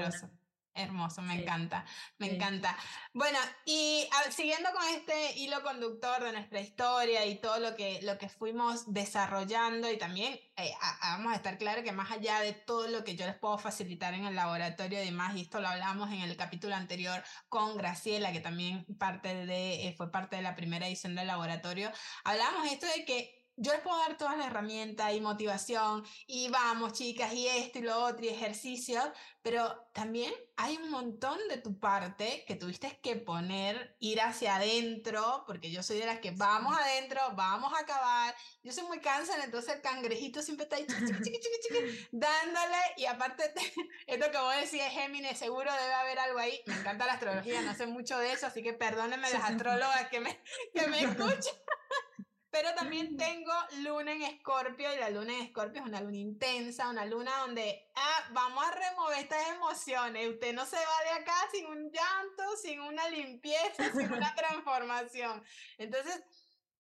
Hermoso, 0.79 1.23
me 1.23 1.43
encanta, 1.43 1.85
me 2.19 2.35
encanta. 2.35 2.77
Bueno, 3.13 3.39
y 3.65 4.09
siguiendo 4.31 4.71
con 4.73 4.87
este 4.95 5.37
hilo 5.39 5.61
conductor 5.63 6.23
de 6.23 6.33
nuestra 6.33 6.61
historia 6.61 7.27
y 7.27 7.41
todo 7.41 7.59
lo 7.59 7.75
que, 7.75 8.01
lo 8.03 8.17
que 8.17 8.29
fuimos 8.29 8.93
desarrollando 8.93 9.91
y 9.91 9.99
también 9.99 10.39
eh, 10.57 10.73
vamos 11.03 11.33
a 11.33 11.37
estar 11.37 11.59
claros 11.59 11.83
que 11.83 11.91
más 11.91 12.13
allá 12.13 12.41
de 12.41 12.53
todo 12.53 12.87
lo 12.87 13.03
que 13.03 13.17
yo 13.17 13.27
les 13.27 13.37
puedo 13.37 13.59
facilitar 13.59 14.15
en 14.15 14.25
el 14.25 14.37
laboratorio 14.37 15.03
y 15.03 15.07
demás, 15.07 15.35
y 15.37 15.43
esto 15.43 15.61
lo 15.61 15.69
hablamos 15.69 16.13
en 16.13 16.21
el 16.21 16.37
capítulo 16.37 16.75
anterior 16.77 17.23
con 17.49 17.77
Graciela, 17.77 18.33
que 18.33 18.41
también 18.41 18.85
parte 18.99 19.47
de, 19.47 19.89
eh, 19.89 19.95
fue 19.97 20.13
parte 20.13 20.37
de 20.37 20.43
la 20.43 20.55
primera 20.55 20.87
edición 20.87 21.15
del 21.15 21.27
laboratorio, 21.27 21.91
hablamos 22.25 22.71
esto 22.71 22.87
de 22.87 23.05
que 23.05 23.38
yo 23.59 23.73
les 23.73 23.81
puedo 23.81 23.99
dar 23.99 24.17
todas 24.17 24.39
las 24.39 24.47
herramientas 24.47 25.13
y 25.13 25.21
motivación 25.21 26.05
y 26.27 26.49
vamos 26.49 26.93
chicas 26.93 27.33
y 27.33 27.49
esto 27.49 27.81
y 27.81 27.83
lo 27.83 28.05
otro 28.05 28.25
y 28.25 28.29
ejercicios, 28.29 29.05
pero 29.43 29.89
también 29.93 30.33
hay 30.57 30.77
un 30.77 30.91
montón 30.91 31.39
de 31.49 31.59
tu 31.59 31.79
parte 31.81 32.45
que 32.47 32.55
tuviste 32.55 33.01
que 33.03 33.17
poner, 33.17 33.97
ir 33.99 34.21
hacia 34.21 34.57
adentro, 34.57 35.43
porque 35.47 35.73
yo 35.73 35.83
soy 35.83 35.99
de 35.99 36.07
las 36.07 36.21
que 36.21 36.31
vamos 36.31 36.77
adentro, 36.77 37.21
vamos 37.35 37.73
a 37.75 37.81
acabar. 37.81 38.35
Yo 38.63 38.73
soy 38.73 38.85
muy 38.85 39.01
cansada, 39.01 39.45
entonces 39.45 39.75
el 39.75 39.83
cangrejito 39.83 40.41
siempre 40.41 40.65
está 40.65 40.77
ahí 40.77 40.87
chiqui, 40.87 41.23
chiqui, 41.23 41.39
chiqui, 41.63 42.09
dándole 42.13 42.77
y 42.97 43.07
aparte 43.07 43.53
esto 44.07 44.31
que 44.31 44.39
vos 44.39 44.55
decís 44.55 44.83
Géminis, 44.91 45.37
seguro 45.37 45.73
debe 45.73 45.95
haber 45.95 46.19
algo 46.21 46.39
ahí. 46.39 46.61
Me 46.67 46.75
encanta 46.75 47.07
la 47.07 47.15
astrología, 47.15 47.61
no 47.63 47.75
sé 47.75 47.87
mucho 47.87 48.19
de 48.19 48.33
eso, 48.33 48.47
así 48.47 48.63
que 48.63 48.73
perdónenme 48.73 49.31
las 49.31 49.43
astrólogas 49.43 50.09
que 50.11 50.21
me, 50.21 50.41
que 50.73 50.87
me 50.87 51.03
escuchan. 51.05 51.55
Pero 52.51 52.75
también 52.75 53.17
tengo 53.17 53.53
luna 53.83 54.13
en 54.13 54.23
escorpio 54.23 54.93
y 54.95 54.99
la 54.99 55.11
luna 55.11 55.35
en 55.35 55.43
escorpio 55.43 55.83
es 55.83 55.87
una 55.87 56.01
luna 56.01 56.17
intensa, 56.17 56.89
una 56.89 57.05
luna 57.05 57.31
donde 57.41 57.91
ah, 57.95 58.29
vamos 58.31 58.65
a 58.65 58.71
remover 58.71 59.19
estas 59.19 59.49
emociones. 59.49 60.29
Usted 60.29 60.55
no 60.55 60.65
se 60.65 60.77
va 60.77 61.05
de 61.05 61.21
acá 61.21 61.35
sin 61.53 61.67
un 61.67 61.91
llanto, 61.91 62.57
sin 62.63 62.81
una 62.81 63.07
limpieza, 63.11 63.93
sin 63.93 64.11
una 64.13 64.35
transformación. 64.37 65.45
Entonces, 65.77 66.23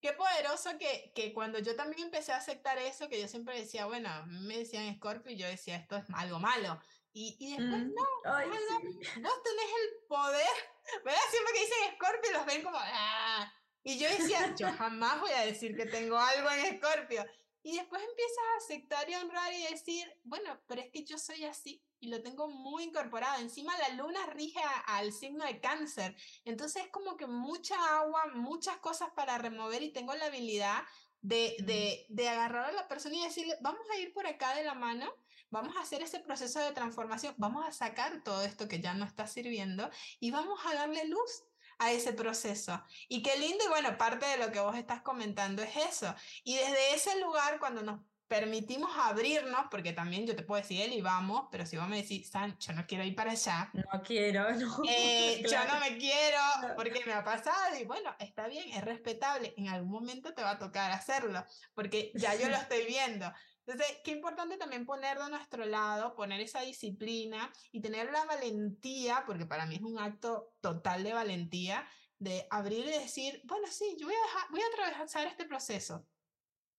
qué 0.01 0.15
poderoso 0.15 0.71
que, 0.79 1.13
que 1.15 1.35
cuando 1.35 1.59
yo 1.59 1.77
también 1.77 2.05
empecé 2.05 2.33
a 2.33 2.39
aceptar 2.39 2.79
eso, 2.79 3.09
que 3.11 3.21
yo 3.21 3.29
siempre 3.29 3.59
decía, 3.59 3.85
bueno, 3.85 4.09
me 4.27 4.59
decían 4.59 4.85
escorpio 4.85 5.33
y 5.33 5.37
yo 5.37 5.47
decía, 5.47 5.77
esto 5.77 5.97
es 5.97 6.05
algo 6.15 6.39
malo. 6.39 6.81
Y, 7.13 7.37
y 7.41 7.57
después, 7.57 7.83
mm, 7.83 7.95
no, 7.95 8.05
vos 8.25 9.43
tenés 9.43 9.71
el 9.83 10.07
poder. 10.09 10.47
¿Verdad? 11.05 11.21
Siempre 11.31 11.53
que 11.53 11.61
dicen 11.61 11.93
escorpio 11.93 12.33
los 12.33 12.47
ven 12.47 12.63
como, 12.63 12.79
ah, 12.81 13.53
y 13.83 13.99
yo 13.99 14.09
decía, 14.09 14.55
yo 14.57 14.73
jamás 14.73 15.21
voy 15.21 15.31
a 15.33 15.47
decir 15.47 15.77
que 15.77 15.87
tengo 15.87 16.19
algo 16.19 16.51
en 16.51 16.75
Escorpio. 16.75 17.25
Y 17.63 17.77
después 17.77 18.03
empiezas 18.03 18.39
a 18.39 18.57
aceptar 18.65 19.11
y 19.11 19.15
honrar 19.15 19.53
y 19.53 19.63
decir, 19.73 20.07
bueno, 20.25 20.61
pero 20.67 20.81
es 20.81 20.91
que 20.91 21.05
yo 21.05 21.19
soy 21.19 21.45
así 21.45 21.85
y 22.01 22.09
lo 22.09 22.23
tengo 22.23 22.49
muy 22.49 22.85
incorporado. 22.85 23.41
Encima 23.41 23.77
la 23.79 23.91
luna 23.91 24.27
rige 24.27 24.61
al 24.87 25.13
signo 25.13 25.45
de 25.45 25.61
cáncer. 25.61 26.17
Entonces 26.45 26.85
es 26.85 26.91
como 26.91 27.17
que 27.17 27.27
mucha 27.27 27.75
agua, 27.99 28.27
muchas 28.35 28.77
cosas 28.79 29.11
para 29.15 29.39
remover 29.39 29.83
y 29.83 29.93
tengo 29.93 30.15
la 30.15 30.27
habilidad 30.27 30.83
de, 31.21 31.57
de, 31.61 32.07
de 32.09 32.29
agarrar 32.29 32.67
a 32.67 32.73
la 32.73 32.89
persona 32.89 33.17
y 33.17 33.25
decirle, 33.25 33.57
vamos 33.61 33.87
a 33.93 33.99
ir 33.99 34.13
por 34.13 34.27
acá 34.27 34.55
de 34.55 34.65
la 34.65 34.75
mano, 34.75 35.13
vamos 35.51 35.77
a 35.77 35.81
hacer 35.81 36.03
ese 36.03 36.21
proceso 36.21 36.61
de 36.61 36.73
transformación, 36.73 37.35
vamos 37.39 37.67
a 37.67 37.73
sacar 37.73 38.23
todo 38.23 38.45
esto 38.45 38.69
que 38.69 38.81
ya 38.81 38.95
no 38.95 39.05
está 39.05 39.27
sirviendo 39.27 39.91
y 40.21 40.31
vamos 40.31 40.61
a 40.65 40.75
darle 40.75 41.07
luz 41.07 41.45
a 41.79 41.93
ese 41.93 42.13
proceso. 42.13 42.83
Y 43.09 43.23
qué 43.23 43.39
lindo, 43.39 43.65
y 43.65 43.69
bueno, 43.69 43.97
parte 43.97 44.27
de 44.27 44.39
lo 44.39 44.53
que 44.53 44.61
vos 44.61 44.77
estás 44.77 45.03
comentando 45.03 45.63
es 45.63 45.77
eso. 45.77 46.15
Y 46.45 46.57
desde 46.57 46.95
ese 46.95 47.21
lugar, 47.21 47.59
cuando 47.59 47.83
nos 47.83 48.01
permitimos 48.29 48.91
abrirnos, 48.97 49.67
porque 49.71 49.93
también 49.93 50.27
yo 50.27 50.37
te 50.37 50.43
puedo 50.43 50.61
decir, 50.61 50.83
él 50.83 50.93
y 50.93 51.01
vamos, 51.01 51.49
pero 51.51 51.65
si 51.65 51.79
vos 51.79 51.89
me 51.89 52.03
decís, 52.03 52.29
San, 52.29 52.57
yo 52.59 52.75
no 52.75 52.87
quiero 52.87 53.03
ir 53.03 53.15
para 53.15 53.33
allá. 53.33 53.71
No 53.73 54.03
quiero, 54.03 54.51
no. 54.55 54.83
Eh, 54.87 55.43
yo 55.43 55.65
no 55.65 55.81
me 55.81 55.97
quiero, 55.97 56.39
porque 56.77 57.03
me 57.07 57.15
ha 57.15 57.25
pasado, 57.25 57.77
y 57.81 57.85
bueno, 57.85 58.15
está 58.19 58.47
bien, 58.47 58.69
es 58.71 58.85
respetable, 58.85 59.55
en 59.57 59.69
algún 59.69 59.91
momento 59.91 60.35
te 60.35 60.43
va 60.43 60.53
a 60.53 60.59
tocar 60.59 60.93
hacerlo, 60.93 61.45
porque 61.75 62.13
ya 62.15 62.35
yo 62.35 62.49
lo 62.49 62.57
estoy 62.57 62.85
viendo. 62.85 63.33
Entonces, 63.69 63.99
qué 64.03 64.13
importante 64.13 64.57
también 64.57 64.87
poner 64.87 65.19
de 65.19 65.29
nuestro 65.29 65.67
lado, 65.67 66.15
poner 66.15 66.41
esa 66.41 66.63
disciplina 66.63 67.53
y 67.71 67.83
tener 67.83 68.11
la 68.11 68.25
valentía, 68.25 69.25
porque 69.27 69.45
para 69.45 69.67
mí 69.67 69.75
es 69.75 69.83
un 69.83 69.99
acto 69.99 70.55
total 70.63 71.05
de 71.05 71.13
valentía, 71.13 71.87
de 72.19 72.47
abrir 72.49 72.87
y 72.87 72.93
decir, 72.93 73.43
bueno, 73.45 73.67
sí, 73.67 73.95
yo 74.01 74.07
voy 74.07 74.15
a, 74.15 74.23
dejar, 74.23 74.51
voy 74.51 74.61
a 74.63 74.87
atravesar 74.87 75.27
este 75.27 75.45
proceso. 75.45 76.07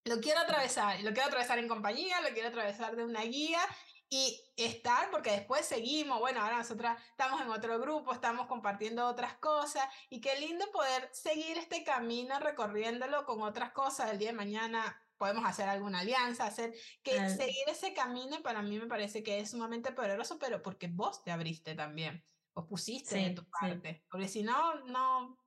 Lo 0.05 0.19
quiero 0.19 0.39
atravesar, 0.39 0.99
lo 1.01 1.13
quiero 1.13 1.27
atravesar 1.27 1.59
en 1.59 1.67
compañía, 1.67 2.21
lo 2.21 2.29
quiero 2.29 2.49
atravesar 2.49 2.95
de 2.95 3.05
una 3.05 3.21
guía 3.21 3.61
y 4.09 4.41
estar, 4.57 5.11
porque 5.11 5.29
después 5.29 5.67
seguimos, 5.67 6.19
bueno, 6.19 6.41
ahora 6.41 6.57
nosotras 6.57 6.99
estamos 7.11 7.39
en 7.39 7.51
otro 7.51 7.79
grupo, 7.79 8.13
estamos 8.13 8.47
compartiendo 8.47 9.05
otras 9.05 9.35
cosas 9.35 9.87
y 10.09 10.21
qué 10.21 10.39
lindo 10.39 10.65
poder 10.71 11.07
seguir 11.13 11.55
este 11.59 11.83
camino 11.83 12.39
recorriéndolo 12.39 13.25
con 13.25 13.43
otras 13.43 13.73
cosas 13.73 14.09
el 14.09 14.17
día 14.17 14.29
de 14.29 14.37
mañana 14.37 14.99
podemos 15.19 15.45
hacer 15.45 15.67
alguna 15.67 15.99
alianza, 15.99 16.47
hacer 16.47 16.73
que 17.03 17.29
seguir 17.29 17.63
ese 17.67 17.93
camino 17.93 18.41
para 18.41 18.63
mí 18.63 18.79
me 18.79 18.87
parece 18.87 19.21
que 19.21 19.39
es 19.39 19.51
sumamente 19.51 19.91
poderoso, 19.91 20.39
pero 20.39 20.63
porque 20.63 20.87
vos 20.87 21.21
te 21.23 21.29
abriste 21.29 21.75
también, 21.75 22.23
vos 22.55 22.65
pusiste 22.65 23.17
de 23.17 23.29
tu 23.31 23.43
parte, 23.49 24.05
porque 24.09 24.29
si 24.29 24.41
no, 24.41 24.75
no, 24.85 25.37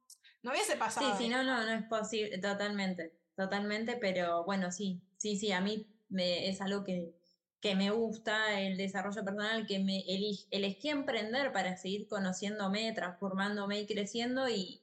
no 0.42 0.50
hubiese 0.50 0.76
pasado. 0.76 1.16
Sí, 1.16 1.24
si 1.24 1.28
no, 1.30 1.42
no, 1.42 1.64
no 1.64 1.72
es 1.72 1.84
posible, 1.84 2.38
totalmente, 2.38 3.18
totalmente, 3.34 3.96
pero 3.96 4.44
bueno, 4.44 4.70
sí, 4.70 5.02
sí, 5.16 5.36
sí, 5.36 5.50
a 5.52 5.62
mí 5.62 5.88
me, 6.10 6.50
es 6.50 6.60
algo 6.60 6.84
que, 6.84 7.14
que 7.58 7.74
me 7.74 7.90
gusta, 7.90 8.60
el 8.60 8.76
desarrollo 8.76 9.24
personal, 9.24 9.66
que 9.66 9.78
me 9.78 10.04
elegí 10.50 10.90
emprender 10.90 11.50
para 11.50 11.78
seguir 11.78 12.06
conociéndome, 12.08 12.92
transformándome 12.92 13.80
y 13.80 13.86
creciendo 13.86 14.50
y 14.50 14.82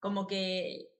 como 0.00 0.26
que 0.26 0.93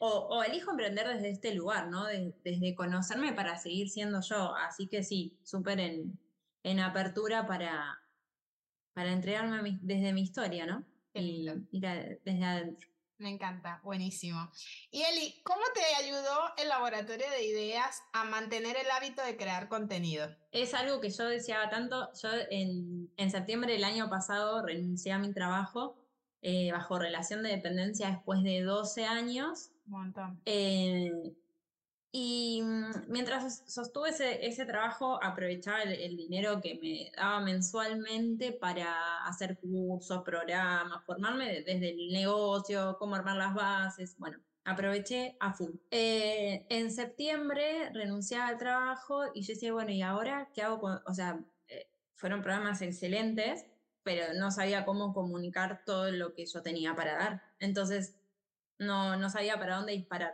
o, 0.00 0.42
elijo 0.42 0.70
emprender 0.70 1.08
desde 1.08 1.30
este 1.30 1.54
lugar, 1.54 1.88
¿no? 1.88 2.06
desde 2.06 2.74
conocerme 2.74 3.32
para 3.32 3.58
seguir 3.58 3.88
siendo 3.90 4.20
yo. 4.20 4.54
Así 4.56 4.88
que 4.88 5.02
sí, 5.02 5.38
súper 5.44 5.80
en, 5.80 6.18
en, 6.62 6.80
apertura 6.80 7.46
para, 7.46 8.00
para 8.94 9.12
entregarme 9.12 9.78
desde 9.82 10.12
mi 10.12 10.22
historia, 10.22 10.66
¿no? 10.66 10.84
y 11.14 11.48
ir 11.72 12.20
desde 12.24 12.44
adentro. 12.44 12.88
Me 13.18 13.30
encanta, 13.30 13.80
buenísimo. 13.82 14.50
Y 14.90 15.02
Eli, 15.02 15.40
¿cómo 15.42 15.62
te 15.74 16.04
ayudó 16.04 16.52
el 16.58 16.68
laboratorio 16.68 17.30
de 17.30 17.46
ideas 17.46 18.02
a 18.12 18.24
mantener 18.24 18.76
el 18.76 18.90
hábito 18.90 19.22
de 19.22 19.38
crear 19.38 19.68
contenido? 19.68 20.28
Es 20.52 20.74
algo 20.74 21.00
que 21.00 21.08
yo 21.08 21.24
deseaba 21.24 21.70
tanto. 21.70 22.10
Yo 22.22 22.28
en, 22.50 23.10
en 23.16 23.30
septiembre 23.30 23.72
del 23.72 23.84
año 23.84 24.10
pasado 24.10 24.62
renuncié 24.62 25.12
a 25.12 25.18
mi 25.18 25.32
trabajo 25.32 25.96
eh, 26.48 26.70
bajo 26.70 26.96
relación 26.96 27.42
de 27.42 27.48
dependencia 27.48 28.08
después 28.08 28.40
de 28.44 28.62
12 28.62 29.04
años. 29.04 29.72
Eh, 30.44 31.34
y 32.12 32.62
mm, 32.62 33.08
mientras 33.08 33.64
sostuve 33.66 34.10
ese, 34.10 34.46
ese 34.46 34.64
trabajo, 34.64 35.18
aprovechaba 35.20 35.82
el, 35.82 36.16
dinero 36.16 36.60
que 36.60 36.78
me 36.80 37.10
daba 37.20 37.40
mensualmente 37.40 38.52
para 38.52 39.26
hacer 39.26 39.58
cursos, 39.58 40.22
programas, 40.22 41.04
formarme 41.04 41.62
desde 41.62 41.90
el 41.90 42.12
negocio, 42.12 42.94
cómo 42.96 43.16
armar 43.16 43.36
las 43.38 43.52
bases. 43.52 44.14
Bueno, 44.16 44.38
aproveché 44.64 45.36
a 45.40 45.52
full. 45.52 45.72
Eh, 45.90 46.64
en 46.68 46.92
septiembre 46.92 47.90
renuncié 47.92 48.36
al 48.36 48.56
trabajo 48.56 49.24
y 49.34 49.42
yo 49.42 49.54
decía, 49.54 49.72
bueno, 49.72 49.90
¿y 49.90 50.00
ahora 50.00 50.48
qué 50.54 50.62
hago? 50.62 50.78
Con, 50.78 51.00
o 51.04 51.12
sea, 51.12 51.40
fueron 52.14 52.40
programas 52.40 52.82
excelentes, 52.82 53.66
pero 54.06 54.34
no 54.34 54.52
sabía 54.52 54.84
cómo 54.84 55.12
comunicar 55.12 55.82
todo 55.84 56.12
lo 56.12 56.32
que 56.32 56.46
yo 56.46 56.62
tenía 56.62 56.94
para 56.94 57.16
dar. 57.16 57.42
Entonces, 57.58 58.14
no, 58.78 59.16
no 59.16 59.30
sabía 59.30 59.58
para 59.58 59.78
dónde 59.78 59.94
disparar. 59.94 60.32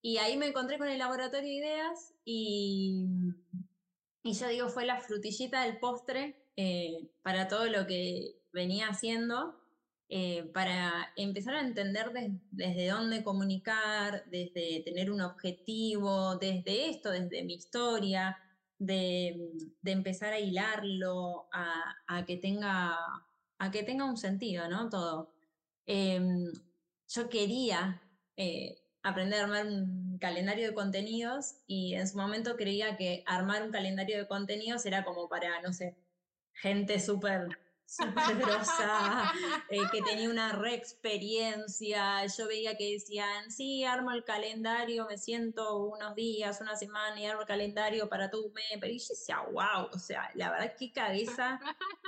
Y 0.00 0.18
ahí 0.18 0.36
me 0.36 0.46
encontré 0.46 0.78
con 0.78 0.86
el 0.86 1.00
laboratorio 1.00 1.48
de 1.48 1.54
ideas 1.56 2.14
y, 2.24 3.08
y 4.22 4.32
yo 4.34 4.46
digo, 4.46 4.68
fue 4.68 4.86
la 4.86 5.00
frutillita 5.00 5.64
del 5.64 5.80
postre 5.80 6.36
eh, 6.56 7.10
para 7.22 7.48
todo 7.48 7.66
lo 7.66 7.84
que 7.88 8.44
venía 8.52 8.86
haciendo, 8.86 9.60
eh, 10.08 10.44
para 10.54 11.12
empezar 11.16 11.56
a 11.56 11.62
entender 11.62 12.12
desde 12.52 12.90
dónde 12.90 13.24
comunicar, 13.24 14.24
desde 14.30 14.82
tener 14.84 15.10
un 15.10 15.20
objetivo, 15.20 16.36
desde 16.36 16.90
esto, 16.90 17.10
desde 17.10 17.42
mi 17.42 17.54
historia, 17.54 18.38
de, 18.80 19.52
empezar 19.84 20.32
a 20.32 20.40
hilarlo, 20.40 21.48
a, 21.52 22.24
que 22.26 22.36
tenga, 22.36 22.96
a 23.58 23.70
que 23.70 23.84
tenga 23.84 24.06
un 24.06 24.16
sentido, 24.16 24.68
¿no? 24.68 24.88
Todo. 24.88 25.32
Em, 25.86 26.52
yo 27.08 27.28
quería 27.28 28.02
eh, 28.36 28.78
aprender 29.02 29.40
a 29.40 29.44
armar 29.44 29.66
un 29.66 30.18
calendario 30.18 30.66
de 30.68 30.74
contenidos 30.74 31.56
y 31.66 31.94
en 31.94 32.08
su 32.08 32.16
momento 32.16 32.56
creía 32.56 32.96
que 32.96 33.22
armar 33.26 33.62
un 33.62 33.70
calendario 33.70 34.18
de 34.18 34.26
contenidos 34.28 34.86
era 34.86 35.04
como 35.04 35.28
para, 35.28 35.60
no 35.62 35.72
sé, 35.72 35.96
gente 36.54 37.00
súper 37.00 37.58
grosa, 38.38 39.32
eh, 39.70 39.80
que 39.92 40.02
tenía 40.02 40.30
una 40.30 40.52
re 40.52 40.74
experiencia. 40.74 42.24
Yo 42.26 42.46
veía 42.46 42.76
que 42.76 42.92
decían, 42.92 43.50
sí, 43.50 43.84
armo 43.84 44.12
el 44.12 44.24
calendario, 44.24 45.06
me 45.06 45.18
siento 45.18 45.84
unos 45.84 46.14
días, 46.14 46.60
una 46.60 46.76
semana 46.76 47.20
y 47.20 47.26
armo 47.26 47.42
el 47.42 47.48
calendario 47.48 48.08
para 48.08 48.30
tu 48.30 48.50
mes. 48.52 48.78
Pero 48.80 48.92
yo 48.92 49.04
decía, 49.08 49.40
wow, 49.52 49.88
o 49.92 49.98
sea, 49.98 50.30
la 50.34 50.50
verdad, 50.50 50.74
qué 50.78 50.92
cabeza, 50.92 51.60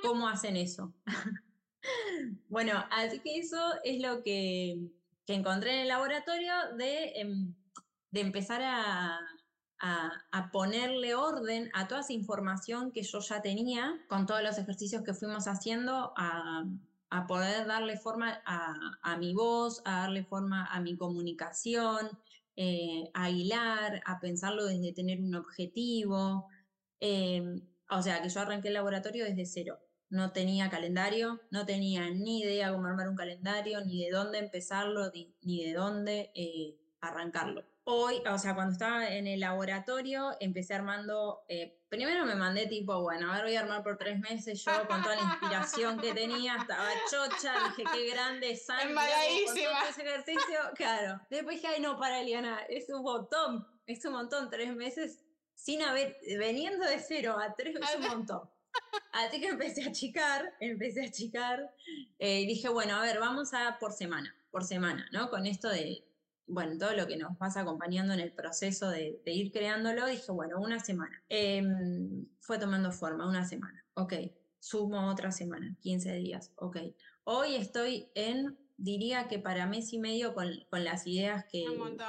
¿cómo 0.03 0.29
hacen 0.29 0.57
eso? 0.57 0.93
Bueno, 2.49 2.85
así 2.93 3.19
que 3.19 3.39
eso 3.41 3.59
es 3.83 4.01
lo 4.01 4.23
que, 4.23 4.79
que 5.27 5.35
encontré 5.35 5.73
en 5.73 5.79
el 5.81 5.89
laboratorio 5.89 6.53
de, 6.77 7.13
em, 7.17 7.57
de 8.13 8.21
empezar 8.21 8.63
a, 8.63 9.19
a, 9.83 10.51
ponerle 10.53 11.15
orden 11.15 11.71
a 11.75 11.89
toda 11.89 12.03
esa 12.03 12.13
información 12.13 12.93
que 12.93 13.03
yo 13.03 13.19
ya 13.19 13.43
tenía 13.43 14.01
con 14.09 14.27
todos 14.27 14.43
los 14.43 14.57
ejercicios 14.57 15.03
que 15.03 15.13
fuimos 15.13 15.49
haciendo, 15.49 16.13
a, 16.17 16.65
poder 17.29 17.67
darle 17.67 17.99
forma 17.99 18.41
a, 18.47 19.17
mi 19.19 19.35
voz, 19.35 19.83
a 19.85 20.03
darle 20.03 20.25
forma 20.25 20.65
a 20.67 20.81
mi 20.81 20.97
comunicación, 20.97 22.11
eh, 22.57 23.11
a 23.13 23.29
hilar, 23.31 24.03
a 24.07 24.19
pensarlo 24.21 24.65
desde 24.65 24.93
tener 24.93 25.21
un 25.21 25.35
objetivo. 25.35 26.49
Em, 27.01 27.61
o 27.91 28.01
sea, 28.03 28.23
que 28.23 28.29
yo 28.31 28.41
arranqué 28.41 28.69
el 28.69 28.75
laboratorio 28.75 29.25
desde 29.25 29.45
cero. 29.47 29.79
No 30.09 30.33
tenía 30.33 30.71
calendario, 30.71 31.41
no 31.51 31.67
tenía 31.67 32.11
ni 32.11 32.41
idea 32.43 32.73
cómo 32.73 32.87
armar 32.87 33.09
un 33.09 33.17
calendario, 33.17 33.85
ni 33.85 34.05
de 34.05 34.11
dónde 34.11 34.39
empezarlo, 34.39 35.11
ni, 35.43 35.65
de 35.65 35.75
dónde 35.75 36.33
eh, 36.35 36.77
arrancarlo 37.01 37.72
hoy, 37.85 38.23
o 38.27 38.39
sea, 38.39 38.55
cuando 38.55 38.73
estaba 38.73 39.09
en 39.09 39.27
el 39.27 39.41
laboratorio, 39.41 40.37
empecé 40.41 40.75
armando, 40.75 41.45
eh, 41.49 41.81
primero 41.89 42.25
me 42.25 42.35
mandé 42.35 42.67
tipo, 42.67 43.03
bueno, 43.03 43.31
a 43.31 43.37
ver, 43.37 43.45
voy 43.45 43.57
a 43.57 43.61
armar 43.61 43.83
por 43.83 43.99
tres 43.99 44.21
meses, 44.21 44.65
yo 44.65 44.73
con 44.87 45.03
toda 45.03 45.17
la 45.17 45.23
inspiración 45.23 45.99
que 45.99 46.13
tenía, 46.15 46.57
estaba 46.57 46.89
chocha, 47.11 47.55
dije, 47.69 47.85
qué 47.93 48.11
grande, 48.11 48.57
sangre, 48.57 48.95
ese 49.89 50.03
ejercicio, 50.03 50.59
claro. 50.77 51.21
Después 51.31 51.57
dije, 51.57 51.69
ay, 51.75 51.81
no, 51.81 51.99
para, 51.99 52.21
Eliana, 52.21 52.61
es 52.69 52.89
un 52.89 53.03
montón, 53.03 53.67
es 53.87 54.05
un 54.05 54.13
montón, 54.13 54.49
tres 54.49 54.75
meses 54.75 55.21
sin 55.55 55.83
haber, 55.83 56.17
veniendo 56.39 56.87
de 56.87 56.99
cero 57.01 57.37
a 57.41 57.55
tres, 57.55 57.77
es 57.77 57.97
un 57.97 58.09
montón. 58.09 58.51
Así 59.13 59.41
que 59.41 59.49
empecé 59.49 59.85
a 59.85 59.89
achicar, 59.89 60.55
empecé 60.61 61.03
a 61.03 61.09
achicar, 61.09 61.75
eh, 62.19 62.41
y 62.41 62.47
dije, 62.47 62.69
bueno, 62.69 62.97
a 62.97 63.03
ver, 63.03 63.19
vamos 63.19 63.53
a 63.55 63.79
por 63.79 63.93
semana, 63.93 64.35
por 64.51 64.65
semana, 64.65 65.09
¿no? 65.13 65.29
Con 65.29 65.47
esto 65.47 65.69
de 65.69 66.05
bueno, 66.47 66.77
todo 66.79 66.93
lo 66.95 67.07
que 67.07 67.17
nos 67.17 67.39
vas 67.39 67.57
acompañando 67.57 68.13
en 68.13 68.21
el 68.21 68.33
proceso 68.33 68.91
de, 68.91 69.21
ir 69.27 69.53
creándolo, 69.53 70.07
dije, 70.07 70.33
bueno, 70.33 70.61
una 70.61 70.81
semana. 70.81 71.23
Em, 71.29 72.27
fue 72.41 72.59
tomando 72.59 72.93
forma, 72.93 73.29
una 73.29 73.45
semana. 73.45 73.85
Ok, 73.95 74.15
sumo 74.59 75.09
otra 75.09 75.33
semana, 75.33 75.77
15 75.81 76.15
días. 76.15 76.53
Ok. 76.57 76.79
Hoy 77.25 77.55
estoy 77.55 78.11
en, 78.15 78.59
diría 78.77 79.29
que 79.29 79.39
para 79.39 79.67
mes 79.67 79.93
y 79.93 79.99
medio 79.99 80.35
con, 80.35 80.51
las 80.71 81.07
ideas 81.07 81.45
que, 81.51 81.65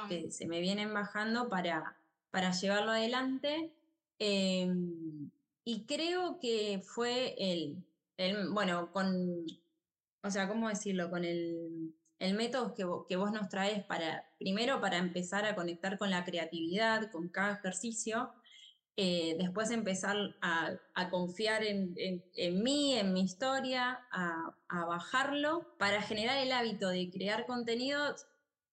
que, 0.09 0.31
se 0.31 0.47
me 0.47 0.59
vienen 0.59 0.93
bajando 0.93 1.49
para, 1.49 1.97
para 2.31 2.51
llevarlo 2.51 2.91
adelante. 2.91 3.73
Em, 4.19 5.29
y 5.65 5.86
creo 5.86 6.39
que 6.39 6.81
fue 6.84 7.36
el, 7.38 7.84
el, 8.17 8.49
bueno, 8.49 8.91
con, 8.91 9.45
o 10.23 10.31
sea, 10.31 10.47
¿cómo 10.47 10.69
decirlo? 10.69 11.09
Con 11.09 11.23
el 11.23 11.93
el 12.20 12.36
método 12.36 12.74
que, 13.07 13.16
vos 13.16 13.32
nos 13.32 13.49
traes 13.49 13.84
para, 13.84 14.26
primero 14.39 14.80
para 14.82 14.97
empezar 14.97 15.45
a 15.45 15.55
conectar 15.55 15.97
con 15.97 16.09
la 16.09 16.24
creatividad, 16.24 17.11
con 17.11 17.30
cada 17.30 17.53
ejercicio, 17.53 18.32
eh, 18.95 19.36
después 19.39 19.72
empezar 19.72 20.36
a, 20.41 21.09
confiar 21.09 21.64
en, 21.64 21.95
mí, 22.64 22.97
en 22.97 23.14
mi 23.14 23.22
historia, 23.22 24.07
a, 24.11 24.55
a, 24.70 24.86
bajarlo, 24.86 25.76
para 25.80 26.01
generar 26.01 26.38
el 26.38 26.51
hábito 26.51 26.89
de 26.89 27.09
crear 27.09 27.45
contenidos, 27.45 28.28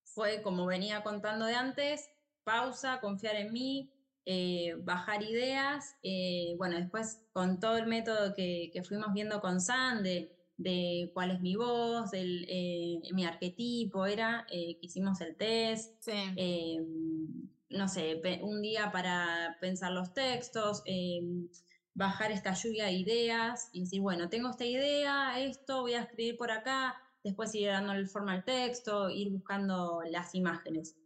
fue 0.05 0.43
como 0.43 0.67
venía 0.67 1.03
contando 1.03 1.47
de 1.47 1.55
antes, 1.55 2.11
pausa, 2.45 3.01
confiar 3.01 3.37
en 3.37 3.53
mí, 3.53 3.93
eh, 4.27 4.75
bajar 4.83 5.23
ideas, 5.23 5.97
eh, 6.03 6.55
bueno, 6.59 6.77
después 6.77 7.23
con 7.33 7.59
todo 7.59 7.79
el 7.79 7.87
método 7.87 8.35
que, 8.35 8.71
que 8.73 8.85
fuimos 8.85 9.13
viendo 9.13 9.41
con 9.41 9.61
Sande, 9.61 10.40
de 10.61 11.11
cuál 11.15 11.31
es 11.31 11.41
mi 11.41 11.57
voz, 11.57 12.11
del, 12.11 12.45
eh, 12.49 13.01
mi 13.13 13.25
arquetipo, 13.25 14.05
era 14.05 14.47
eh, 14.51 14.77
que 14.79 14.87
hicimos 14.87 15.21
el 15.23 15.35
test, 15.35 16.07
em, 16.07 17.49
no 17.71 17.89
sé, 17.89 18.21
un 18.43 18.61
día 18.61 18.93
para 18.93 19.57
pensar 19.61 19.93
los 19.93 20.13
textos, 20.13 20.83
em, 20.85 21.49
bajar 21.95 22.31
esta 22.31 22.53
lluvia 22.53 22.87
de 22.87 22.93
ideas 22.93 23.71
y 23.73 23.81
decir, 23.81 24.03
bueno, 24.03 24.29
tengo 24.29 24.51
esta 24.51 24.67
idea, 24.67 25.41
esto, 25.41 25.81
voy 25.81 25.95
a 25.95 26.03
escribir 26.03 26.37
por 26.37 26.51
acá, 26.51 26.95
después 27.25 27.55
ir 27.55 27.69
dándole 27.69 28.07
forma 28.07 28.33
al 28.35 28.45
texto, 28.45 29.09
ir 29.09 29.31
buscando 29.31 30.03
las 30.11 30.35
imágenes. 30.35 30.97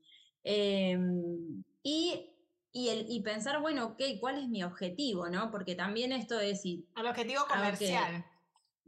Em, 0.42 1.62
y 1.84 2.30
y, 2.76 2.88
el, 2.88 3.06
y 3.08 3.20
pensar, 3.20 3.60
bueno, 3.60 3.86
ok, 3.86 4.02
¿cuál 4.18 4.36
es 4.36 4.48
mi 4.48 4.64
objetivo? 4.64 5.28
¿no? 5.28 5.52
Porque 5.52 5.76
también 5.76 6.10
esto 6.10 6.40
es. 6.40 6.64
El 6.64 7.06
objetivo 7.06 7.46
comercial. 7.46 8.26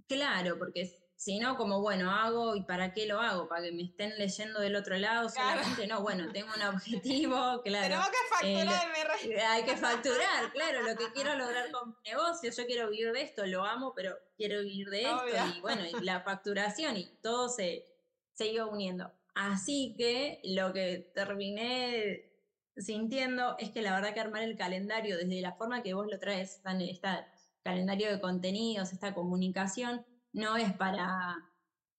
Claro, 0.08 0.58
porque 0.58 1.06
si 1.16 1.38
no, 1.38 1.56
como 1.56 1.80
bueno, 1.80 2.10
hago 2.10 2.54
y 2.56 2.62
para 2.62 2.92
qué 2.92 3.06
lo 3.06 3.20
hago, 3.20 3.48
para 3.48 3.62
que 3.62 3.72
me 3.72 3.84
estén 3.84 4.16
leyendo 4.18 4.60
del 4.60 4.76
otro 4.76 4.96
lado 4.98 5.28
solamente, 5.30 5.86
no, 5.86 6.02
bueno, 6.02 6.30
tengo 6.32 6.48
un 6.54 6.62
objetivo, 6.62 7.62
claro. 7.64 7.96
Tenemos 7.96 8.08
que 8.08 8.60
eh, 8.60 8.64
facturar, 8.64 9.50
Hay 9.50 9.64
que 9.64 9.76
facturar, 9.76 10.52
claro, 10.52 10.82
lo 10.82 10.94
que 10.96 11.10
quiero 11.12 11.34
lograr 11.36 11.70
con 11.72 11.90
mi 11.90 12.10
negocio, 12.10 12.50
yo 12.50 12.66
quiero 12.66 12.90
vivir 12.90 13.12
de 13.12 13.22
esto, 13.22 13.46
lo 13.46 13.64
amo, 13.64 13.94
pero 13.96 14.14
quiero 14.36 14.60
vivir 14.60 14.90
de 14.90 15.02
esto, 15.02 15.24
y 15.56 15.60
bueno, 15.60 15.82
y 15.86 16.04
la 16.04 16.20
facturación 16.20 16.96
y 16.96 17.06
todo 17.22 17.48
se, 17.48 17.86
se 18.34 18.48
iba 18.48 18.66
uniendo. 18.66 19.10
Así 19.34 19.94
que 19.98 20.40
lo 20.44 20.72
que 20.72 21.10
terminé 21.14 22.32
sintiendo 22.76 23.56
es 23.58 23.70
que 23.70 23.80
la 23.80 23.94
verdad 23.94 24.12
que 24.12 24.20
armar 24.20 24.42
el 24.42 24.56
calendario 24.56 25.16
desde 25.16 25.40
la 25.40 25.52
forma 25.52 25.82
que 25.82 25.94
vos 25.94 26.06
lo 26.10 26.18
traes, 26.18 26.60
está 26.64 27.32
calendario 27.66 28.08
de 28.10 28.20
contenidos, 28.20 28.92
esta 28.92 29.12
comunicación, 29.12 30.06
no 30.32 30.56
es 30.56 30.72
para 30.74 31.36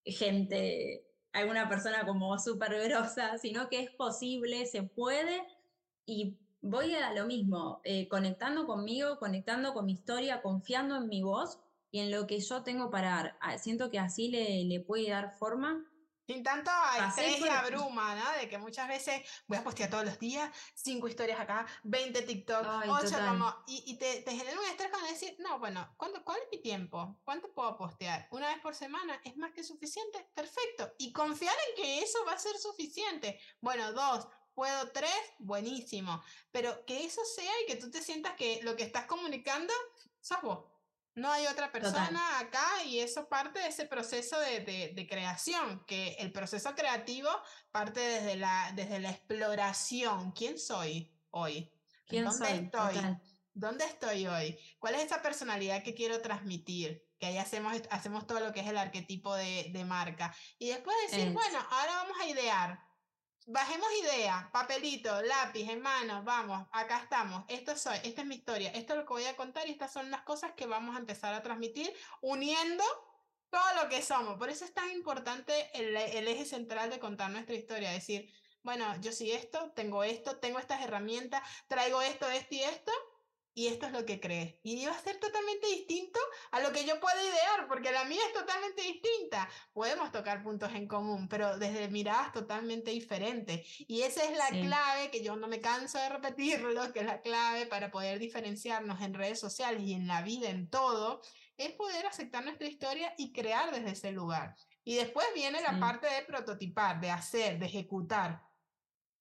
gente, 0.06 1.06
alguna 1.34 1.68
persona 1.68 2.06
como 2.06 2.40
súper 2.40 2.82
grosa, 2.88 3.38
sino 3.38 3.68
que 3.68 3.82
es 3.82 3.92
posible, 3.92 4.66
se 4.66 4.84
puede 4.84 5.44
y 6.06 6.38
voy 6.62 6.96
a 6.96 7.14
lo 7.14 7.26
mismo, 7.26 7.82
eh, 7.84 8.08
conectando 8.08 8.66
conmigo, 8.66 9.20
conectando 9.20 9.74
con 9.74 9.86
mi 9.86 9.92
historia, 9.92 10.42
confiando 10.42 10.96
en 10.96 11.10
mi 11.10 11.22
voz 11.22 11.60
y 11.92 12.00
en 12.00 12.12
lo 12.12 12.28
que 12.28 12.40
yo 12.40 12.64
tengo 12.64 12.90
para 12.90 13.10
dar. 13.10 13.38
Ah, 13.42 13.58
siento 13.58 13.92
que 13.92 14.00
así 14.00 14.30
le, 14.30 14.64
le 14.64 14.80
puede 14.80 15.10
dar 15.10 15.32
forma 15.38 15.86
sin 16.28 16.44
tanto 16.44 16.70
estrés 17.08 17.40
y 17.40 17.48
abruma, 17.48 18.14
¿no? 18.16 18.32
De 18.34 18.50
que 18.50 18.58
muchas 18.58 18.88
veces 18.88 19.22
voy 19.48 19.58
a 19.58 19.64
postear 19.64 19.90
todos 19.90 20.04
los 20.04 20.20
días, 20.20 20.52
cinco 20.76 21.08
historias 21.08 21.40
acá, 21.40 21.66
20 21.84 22.22
TikTok, 22.24 22.68
ocho 22.90 23.18
como, 23.18 23.56
y, 23.66 23.84
y 23.88 23.98
te, 23.98 24.22
te, 24.22 24.32
genera 24.32 24.60
un 24.60 24.66
estrés 24.66 24.90
cuando 24.90 25.08
decir, 25.08 25.38
no, 25.40 25.58
bueno, 25.58 25.94
¿cuál 25.98 26.12
es 26.14 26.48
mi 26.52 26.62
tiempo? 26.62 27.18
¿Cuánto 27.24 27.54
puedo 27.54 27.78
postear? 27.78 28.28
¿Una 28.32 28.50
vez 28.50 28.60
por 28.60 28.76
semana? 28.76 29.20
¿Es 29.24 29.38
más 29.38 29.54
que 29.54 29.64
suficiente? 29.64 30.30
Perfecto. 30.34 30.92
Y 30.98 31.14
confiar 31.14 31.56
en 31.70 31.82
que 31.82 32.04
eso 32.04 32.20
va 32.26 32.34
a 32.34 32.40
ser 32.40 32.58
suficiente. 32.58 33.40
Bueno, 33.62 33.94
dos, 33.94 34.28
puedo 34.54 34.92
tres, 34.92 35.16
buenísimo. 35.40 36.22
Pero 36.52 36.86
que 36.86 37.06
eso 37.06 37.22
sea 37.24 37.54
y 37.64 37.68
que 37.68 37.78
tú 37.78 37.90
te 37.90 38.02
sientas 38.02 38.34
que 38.36 38.60
lo 38.64 38.76
que 38.76 38.84
estás 38.84 39.06
comunicando 39.06 39.74
sos 40.20 40.42
vos. 40.42 40.77
No 41.18 41.32
hay 41.32 41.48
otra 41.48 41.72
persona 41.72 42.38
acá 42.38 42.84
y 42.86 43.00
eso 43.00 43.28
parte 43.28 43.58
de 43.58 43.70
ese 43.70 43.86
proceso 43.86 44.40
de, 44.40 44.94
de, 44.94 45.08
creación, 45.08 45.84
que 45.88 46.10
el 46.20 46.32
proceso 46.32 46.76
creativo 46.76 47.28
parte 47.72 48.00
desde 48.00 48.36
la, 48.36 48.72
desde 48.76 49.00
la 49.00 49.10
exploración. 49.10 50.32
¿Quién 50.34 50.60
soy 50.60 51.12
hoy? 51.32 51.74
¿Quién 52.06 52.26
¿Dónde 52.26 52.48
soy? 52.48 52.58
estoy? 52.58 53.18
¿Dónde 53.52 53.86
estoy 53.86 54.28
hoy? 54.28 54.60
¿Cuál 54.78 54.94
es 54.94 55.06
esa 55.06 55.24
personalidad 55.24 55.82
que 55.82 55.96
quiero 55.96 56.22
transmitir? 56.22 57.04
Que 57.20 57.26
ahí 57.26 57.40
hacemos, 57.40 57.82
hacemos 57.90 58.28
todo 58.28 58.40
lo 58.40 58.54
que 58.54 58.60
es 58.60 58.68
el 58.68 58.78
arquetipo 58.78 59.34
de, 59.34 59.72
de 59.74 59.86
marca. 59.86 60.36
Y 60.60 60.70
después 60.70 60.96
decir, 61.10 61.34
bueno, 61.34 61.58
ahora 61.72 61.96
vamos 61.96 62.18
a 62.22 62.28
idear 62.28 62.87
bajemos 63.48 63.88
idea, 64.04 64.50
papelito, 64.52 65.22
lápiz 65.22 65.70
en 65.70 65.82
mano, 65.82 66.22
vamos, 66.24 66.68
acá 66.74 67.00
estamos, 67.00 67.46
esto 67.48 67.78
soy, 67.78 67.98
esta 68.04 68.22
es 68.22 68.28
mi 68.28 68.36
historia, 68.36 68.72
esto 68.72 68.94
es 68.94 69.00
lo 69.00 69.06
que 69.06 69.14
voy 69.14 69.26
a 69.26 69.38
contar 69.38 69.68
y 69.68 69.72
estas 69.72 69.94
son 69.94 70.12
las 70.12 70.22
cosas 70.24 70.52
que 70.52 70.68
vamos 70.68 70.96
a 70.96 71.00
empezar 71.00 71.34
a 71.34 71.42
transmitir 71.42 71.92
uniendo 72.22 72.84
todo 73.50 73.82
lo 73.82 73.88
que 73.88 74.02
somos. 74.02 74.38
Por 74.38 74.50
eso 74.50 74.66
es 74.66 74.74
tan 74.74 74.92
importante 74.92 75.70
el, 75.74 75.96
el 75.96 76.28
eje 76.28 76.46
central 76.46 76.90
de 76.90 77.00
contar 77.00 77.32
nuestra 77.32 77.56
historia, 77.56 77.92
decir, 77.92 78.30
bueno, 78.64 79.00
yo 79.00 79.14
sí 79.14 79.32
esto, 79.32 79.72
tengo 79.72 80.04
esto, 80.04 80.40
tengo 80.40 80.60
estas 80.60 80.82
herramientas, 80.82 81.42
traigo 81.68 82.02
esto, 82.02 82.30
esto 82.30 82.54
y 82.54 82.64
esto, 82.64 82.92
y 83.58 83.66
esto 83.66 83.88
es 83.88 83.92
lo 83.92 84.06
que 84.06 84.20
crees. 84.20 84.54
Y 84.62 84.86
va 84.86 84.92
a 84.92 85.02
ser 85.02 85.20
totalmente 85.20 85.66
distinto 85.66 86.20
a 86.52 86.60
lo 86.60 86.72
que 86.72 86.86
yo 86.86 87.00
puedo 87.00 87.20
idear, 87.20 87.68
porque 87.68 87.92
la 87.92 88.06
mía 88.06 88.22
es 88.28 88.34
totalmente 88.34 88.84
distinta. 88.84 89.50
Podemos 89.74 90.12
tocar 90.12 90.44
puntos 90.44 90.72
en 90.76 90.88
común, 90.88 91.28
pero 91.28 91.58
desde 91.58 91.88
miradas 91.88 92.32
totalmente 92.34 92.92
diferentes. 92.92 93.68
Y 93.88 94.04
esa 94.04 94.24
es 94.26 94.38
la 94.38 94.50
clave 94.50 95.10
que 95.10 95.24
yo 95.24 95.36
no 95.38 95.48
me 95.48 95.60
canso 95.60 95.98
de 95.98 96.08
repetirlo, 96.08 96.94
que 96.94 97.00
es 97.00 97.08
la 97.08 97.20
clave 97.24 97.66
para 97.66 97.90
poder 97.90 98.20
diferenciarnos 98.20 99.02
en 99.02 99.16
redes 99.16 99.40
sociales 99.40 99.82
y 99.82 99.94
en 99.94 100.06
la 100.06 100.22
vida, 100.22 100.52
en 100.52 100.70
todo, 100.70 101.22
es 101.58 101.72
poder 101.72 102.06
aceptar 102.06 102.44
nuestra 102.44 102.68
historia 102.68 103.16
y 103.18 103.34
crear 103.34 103.72
desde 103.72 103.90
ese 103.90 104.12
lugar. 104.12 104.56
Y 104.84 104.98
después 104.98 105.26
viene 105.34 105.62
la 105.62 105.80
parte 105.80 106.06
de 106.06 106.22
prototipar, 106.22 107.02
de 107.02 107.10
hacer, 107.10 107.58
de 107.58 107.66
ejecutar. 107.66 108.40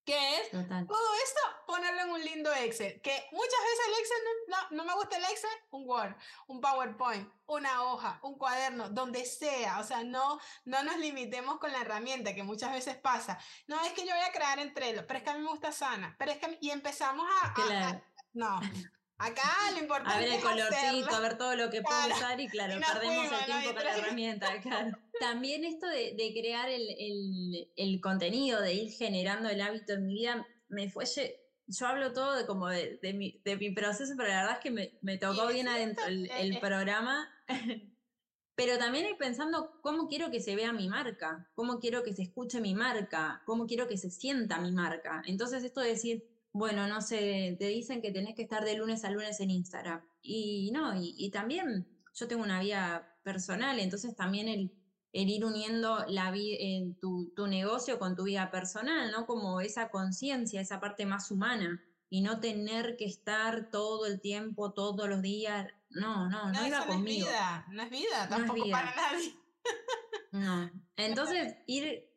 Que 0.07 0.37
es 0.37 0.51
todo 0.51 1.15
esto 1.25 1.41
ponerlo 1.67 2.03
en 2.03 2.11
un 2.11 2.25
lindo 2.25 2.55
Excel, 2.55 3.01
que 3.03 3.29
muchas 3.33 3.61
veces 3.61 3.87
el 3.89 3.95
Excel 4.01 4.19
no, 4.49 4.77
no, 4.77 4.85
me 4.85 4.95
gusta 4.95 5.17
el 5.17 5.25
Excel, 5.25 5.51
un 5.73 5.87
Word, 5.87 6.15
un 6.47 6.61
PowerPoint, 6.61 7.29
una 7.47 7.83
hoja, 7.83 8.21
un 8.23 8.39
cuaderno, 8.39 8.89
donde 8.89 9.27
sea, 9.27 9.81
o 9.81 9.85
sea, 9.85 10.05
no, 10.05 10.39
no 10.65 10.83
nos 10.85 10.97
limitemos 10.99 11.59
con 11.59 11.73
la 11.73 11.81
herramienta 11.81 12.37
que 12.37 12.45
muchas 12.45 12.73
veces 12.73 12.97
pasa, 12.97 13.39
no, 13.67 13.81
es 13.85 13.93
que 13.93 14.07
yo 14.07 14.15
voy 14.15 14.25
a 14.25 14.33
crear 14.33 14.61
entre 14.61 14.87
Trello, 14.87 15.07
pero 15.09 15.19
es 15.19 15.25
que 15.25 15.31
a 15.31 15.35
mí 15.35 15.41
me 15.41 15.51
gusta 15.51 15.73
Sana, 15.73 16.15
pero 16.19 16.31
es 16.31 16.39
que, 16.39 16.57
y 16.61 16.71
empezamos 16.71 17.27
a, 17.43 18.01
no, 18.33 18.61
Acá 19.19 19.43
lo 19.75 19.81
importante 19.81 20.15
A 20.15 20.21
ver 20.21 20.35
el 20.35 20.41
colorcito, 20.41 21.15
a 21.15 21.21
ver 21.21 21.39
todo 21.39 21.57
lo 21.57 21.71
que 21.71 21.83
puedo 21.83 21.99
usar 22.09 22.39
y 22.41 22.49
claro, 22.49 22.75
perdemos 22.81 23.33
el 23.33 23.45
tiempo 23.45 23.75
con 23.75 23.85
la 23.85 23.97
herramienta. 23.97 24.61
Claro. 24.61 24.99
También 25.21 25.65
esto 25.65 25.87
de, 25.87 26.15
de 26.15 26.33
crear 26.39 26.69
el, 26.69 26.83
el, 26.99 27.73
el, 27.77 28.01
contenido, 28.01 28.61
de 28.61 28.75
ir 28.75 28.93
generando 28.93 29.49
el 29.49 29.61
hábito 29.61 29.95
en 29.95 30.07
mi 30.07 30.15
vida, 30.15 30.47
me 30.69 30.91
fue... 30.91 31.05
Yo 31.69 31.87
hablo 31.89 32.13
todo 32.13 32.37
de 32.37 32.47
como 32.47 32.69
de, 32.69 32.99
de, 33.03 33.13
mi, 33.13 33.41
de 33.45 33.57
mi 33.57 33.73
proceso, 33.73 34.15
pero 34.17 34.29
la 34.29 34.43
verdad 34.43 34.57
es 34.59 34.63
que 34.63 34.71
me, 34.71 34.99
me 35.03 35.19
tocó 35.19 35.49
bien 35.49 35.67
adentro 35.67 36.05
el, 36.07 36.31
el 36.31 36.61
programa. 36.61 37.29
pero 38.55 38.79
también 38.79 39.07
ir 39.07 39.17
pensando 39.17 39.81
cómo 39.83 40.09
quiero 40.09 40.31
que 40.31 40.41
se 40.41 40.55
vea 40.55 40.73
mi 40.73 40.89
marca, 40.89 41.51
cómo 41.55 41.81
quiero 41.81 42.05
que 42.05 42.15
se 42.15 42.23
escuche 42.23 42.61
mi 42.61 42.75
marca, 42.75 43.43
cómo 43.47 43.67
quiero 43.67 43.89
que 43.89 43.99
se 43.99 44.11
sienta 44.11 44.61
mi 44.61 44.71
marca. 44.71 45.23
Entonces 45.27 45.65
esto 45.65 45.81
de 45.81 45.89
decir, 45.89 46.36
bueno, 46.57 46.87
no 46.87 47.03
sé, 47.03 47.57
te 47.59 47.69
dicen 47.69 48.01
que 48.01 48.13
tenés 48.13 48.35
que 48.35 48.43
estar 48.43 48.65
de 48.65 48.77
lunes 48.77 49.05
a 49.05 49.11
lunes 49.11 49.41
en 49.41 49.51
Instagram. 49.51 50.03
Y 50.23 50.71
no, 50.73 50.93
y, 50.99 51.31
también 51.31 51.87
yo 52.15 52.27
tengo 52.27 52.43
una 52.43 52.61
vida 52.61 53.15
personal, 53.23 53.79
entonces 53.79 54.17
también 54.17 54.49
el, 54.49 54.73
ir 55.13 55.45
uniendo 55.45 56.05
la 56.09 56.33
tu, 57.01 57.33
tu, 57.37 57.47
negocio 57.47 57.99
con 57.99 58.17
tu 58.17 58.25
vida 58.25 58.51
personal, 58.51 59.11
¿no? 59.13 59.27
Como 59.27 59.61
esa 59.61 59.91
conciencia, 59.91 60.61
esa 60.61 60.81
parte 60.81 61.05
más 61.05 61.31
humana, 61.31 61.83
y 62.09 62.23
no 62.23 62.41
tener 62.41 62.97
que 62.97 63.05
estar 63.05 63.71
todo 63.71 64.07
el 64.07 64.21
tiempo, 64.21 64.73
todos 64.73 65.09
los 65.09 65.21
días. 65.21 65.69
No, 65.91 66.29
no, 66.31 66.51
no, 66.51 66.53
no 66.53 66.67
iba 66.67 66.87
conmigo. 66.87 67.27
No 67.27 67.33
es 67.33 67.37
vida, 67.37 67.67
no 67.71 67.83
es 67.83 67.91
vida, 67.91 68.29
tampoco 68.29 68.71
para 68.71 68.95
nadie. 68.97 69.35
No. 70.33 70.71
Entonces, 70.97 71.57
ir 71.67 72.09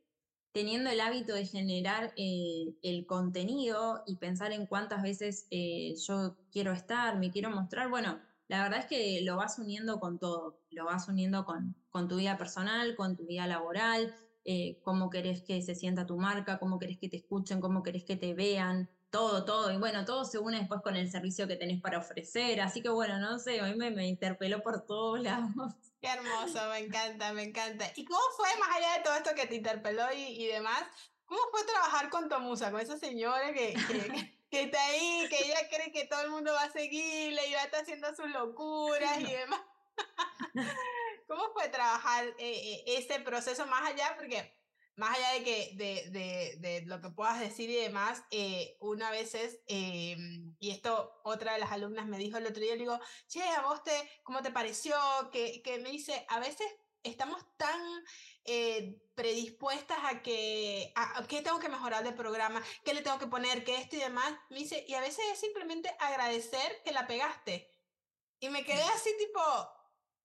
teniendo 0.51 0.89
el 0.89 0.99
hábito 0.99 1.33
de 1.33 1.45
generar 1.45 2.13
eh, 2.15 2.73
el 2.81 3.05
contenido 3.05 4.01
y 4.05 4.17
pensar 4.17 4.51
en 4.51 4.65
cuántas 4.65 5.03
veces 5.03 5.47
eh, 5.51 5.93
yo 6.07 6.37
quiero 6.51 6.73
estar, 6.73 7.17
me 7.17 7.31
quiero 7.31 7.49
mostrar, 7.51 7.89
bueno, 7.89 8.19
la 8.47 8.63
verdad 8.63 8.79
es 8.79 8.85
que 8.87 9.21
lo 9.21 9.37
vas 9.37 9.59
uniendo 9.59 9.99
con 9.99 10.17
todo, 10.17 10.59
lo 10.71 10.85
vas 10.85 11.07
uniendo 11.07 11.45
con, 11.45 11.75
tu 12.07 12.15
vida 12.15 12.37
personal, 12.37 12.95
con 12.95 13.15
tu 13.15 13.27
vida 13.27 13.45
laboral, 13.45 14.13
eh, 14.43 14.79
cómo 14.81 15.11
querés 15.11 15.43
que 15.43 15.61
se 15.61 15.75
sienta 15.75 16.07
tu 16.07 16.17
marca, 16.17 16.57
cómo 16.57 16.79
querés 16.79 16.97
que 16.97 17.09
te 17.09 17.17
escuchen, 17.17 17.61
cómo 17.61 17.83
querés 17.83 18.03
que 18.03 18.15
te 18.15 18.33
vean, 18.33 18.89
todo, 19.09 19.45
todo. 19.45 19.71
Y 19.71 19.77
bueno, 19.77 20.05
todo 20.05 20.25
se 20.25 20.37
une 20.37 20.59
después 20.59 20.81
con 20.81 20.95
el 20.95 21.09
servicio 21.09 21.47
que 21.47 21.55
tenés 21.55 21.81
para 21.81 21.99
ofrecer. 21.99 22.61
Así 22.61 22.81
que 22.81 22.89
bueno, 22.89 23.17
no 23.19 23.39
sé, 23.39 23.59
a 23.59 23.63
mí 23.65 23.75
me, 23.75 23.91
me 23.91 24.07
interpeló 24.07 24.61
por 24.61 24.85
todos 24.85 25.19
lados. 25.23 25.73
Qué 26.01 26.07
hermoso, 26.07 26.59
me 26.69 26.79
encanta, 26.79 27.33
me 27.33 27.43
encanta. 27.43 27.91
¿Y 27.95 28.05
cómo 28.05 28.21
fue, 28.37 28.47
más 28.59 28.75
allá 28.75 28.97
de 28.97 29.03
todo 29.03 29.15
esto 29.15 29.35
que 29.35 29.47
te 29.47 29.55
interpeló 29.55 30.03
y, 30.13 30.43
y 30.43 30.47
demás, 30.47 30.83
cómo 31.25 31.41
fue 31.51 31.63
trabajar 31.65 32.09
con 32.09 32.29
Tomusa, 32.29 32.71
con 32.71 32.79
esa 32.79 32.97
señora 32.97 33.53
que, 33.53 33.73
que, 33.73 34.33
que, 34.49 34.61
está 34.63 34.81
ahí, 34.85 35.27
que 35.29 35.45
ella 35.45 35.67
cree 35.69 35.91
que 35.91 36.05
todo 36.05 36.21
el 36.21 36.29
mundo 36.29 36.53
va 36.53 36.63
a 36.63 36.71
seguirle 36.71 37.47
y 37.47 37.53
va 37.53 37.61
a 37.61 37.65
estar 37.65 37.81
haciendo 37.81 38.15
sus 38.15 38.29
locuras 38.29 39.19
y 39.19 39.25
demás? 39.25 39.61
¿Cómo 41.27 41.51
fue 41.53 41.67
trabajar 41.69 42.25
eh, 42.25 42.35
eh, 42.39 42.83
ese 42.97 43.19
proceso 43.19 43.65
más 43.67 43.87
allá? 43.89 44.15
Porque 44.17 44.51
más 44.99 45.17
allá 45.17 45.31
de 45.31 45.43
que 45.43 45.71
de, 45.75 46.09
de, 46.11 46.55
de, 46.59 46.85
lo 46.85 46.99
que 46.99 47.09
puedas 47.09 47.39
decir 47.39 47.69
y 47.69 47.75
demás, 47.75 48.21
eh, 48.31 48.75
una 48.81 49.09
vez 49.11 49.33
es, 49.33 49.59
em, 49.67 50.55
y 50.59 50.71
esto 50.71 51.21
otra 51.23 51.53
de 51.53 51.59
las 51.59 51.71
alumnas 51.71 52.05
me 52.05 52.17
dijo 52.17 52.37
el 52.37 52.45
otro 52.45 52.61
día, 52.61 52.73
le 52.73 52.79
digo, 52.79 52.99
che, 53.27 53.41
a 53.41 53.61
vos 53.61 53.81
te, 53.81 53.93
¿cómo 54.23 54.41
te 54.41 54.51
pareció? 54.51 54.95
Que, 55.31 55.61
que 55.61 55.79
me 55.79 55.89
dice, 55.89 56.25
a 56.27 56.39
veces 56.39 56.67
estamos 57.03 57.41
tan 57.55 57.79
eh, 58.43 59.01
predispuestas 59.15 59.99
a 60.03 60.21
que, 60.21 60.91
a, 60.95 61.25
¿qué 61.27 61.41
tengo 61.41 61.59
que 61.59 61.69
mejorar 61.69 62.03
del 62.03 62.15
programa? 62.15 62.61
¿Qué 62.83 62.93
le 62.93 63.01
tengo 63.01 63.19
que 63.19 63.27
poner? 63.27 63.63
¿Qué 63.63 63.77
esto 63.77 63.95
y 63.95 63.99
demás? 63.99 64.33
Me 64.49 64.59
dice, 64.59 64.83
y 64.85 64.95
a 64.95 65.01
veces 65.01 65.23
es 65.31 65.39
simplemente 65.39 65.95
agradecer 65.99 66.81
que 66.83 66.91
la 66.91 67.07
pegaste. 67.07 67.71
Y 68.41 68.49
me 68.49 68.65
quedé 68.65 68.83
así 68.83 69.15
tipo, 69.17 69.41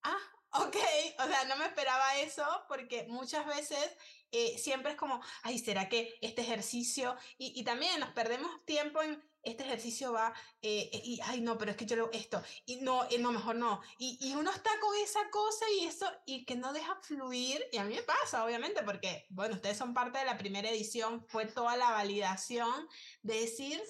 ah, 0.03 0.35
ok, 0.51 0.75
o 1.19 1.27
sea, 1.27 1.45
no 1.45 1.55
me 1.57 1.65
esperaba 1.65 2.17
eso 2.17 2.45
porque 2.67 3.05
muchas 3.07 3.45
veces 3.45 3.97
eh, 4.37 4.57
siempre 4.57 4.91
es 4.91 4.97
como, 4.97 5.21
ay, 5.43 5.59
¿será 5.59 5.87
que 5.87 6.17
este 6.21 6.41
ejercicio? 6.41 7.15
Y, 7.37 7.57
y 7.59 7.63
también 7.63 7.99
nos 7.99 8.09
perdemos 8.09 8.65
tiempo 8.65 9.01
en, 9.01 9.23
este 9.45 9.63
ejercicio 9.63 10.11
va, 10.11 10.33
eh, 10.61 10.89
eh, 10.91 11.01
y, 11.03 11.19
ay, 11.23 11.39
no, 11.39 11.57
pero 11.57 11.71
es 11.71 11.77
que 11.77 11.85
yo 11.85 11.95
lo, 11.95 12.11
esto, 12.11 12.41
y 12.65 12.77
no, 12.77 13.07
no, 13.19 13.31
mejor 13.31 13.55
no. 13.55 13.81
Y, 13.97 14.17
y, 14.19 14.33
uno 14.33 14.51
está 14.51 14.71
con 14.81 14.95
esa 14.97 15.29
cosa 15.29 15.65
y 15.79 15.85
eso, 15.85 16.11
y 16.25 16.45
que 16.45 16.55
no 16.55 16.73
deja 16.73 16.95
fluir, 17.01 17.63
y 17.71 17.77
a 17.77 17.83
mí 17.83 17.95
me 17.95 18.01
pasa, 18.01 18.43
obviamente, 18.43 18.83
porque, 18.83 19.25
bueno, 19.29 19.55
ustedes 19.55 19.77
son 19.77 19.93
parte 19.93 20.17
de 20.17 20.25
la 20.25 20.37
primera 20.37 20.69
edición, 20.69 21.23
fue 21.27 21.45
toda 21.45 21.77
la 21.77 21.91
validación 21.91 22.89
de 23.21 23.41
decir, 23.41 23.81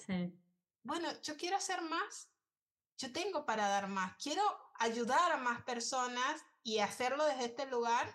bueno, 0.82 1.08
yo 1.22 1.36
quiero 1.36 1.56
hacer 1.56 1.80
más, 1.82 2.28
yo 2.98 3.12
tengo 3.12 3.46
para 3.46 3.66
dar 3.68 3.88
más, 3.88 4.14
quiero 4.22 4.42
ayudar 4.78 5.32
a 5.32 5.38
más 5.38 5.62
personas 5.62 6.44
y 6.62 6.80
hacerlo 6.80 7.24
desde 7.24 7.46
este 7.46 7.66
lugar 7.66 8.14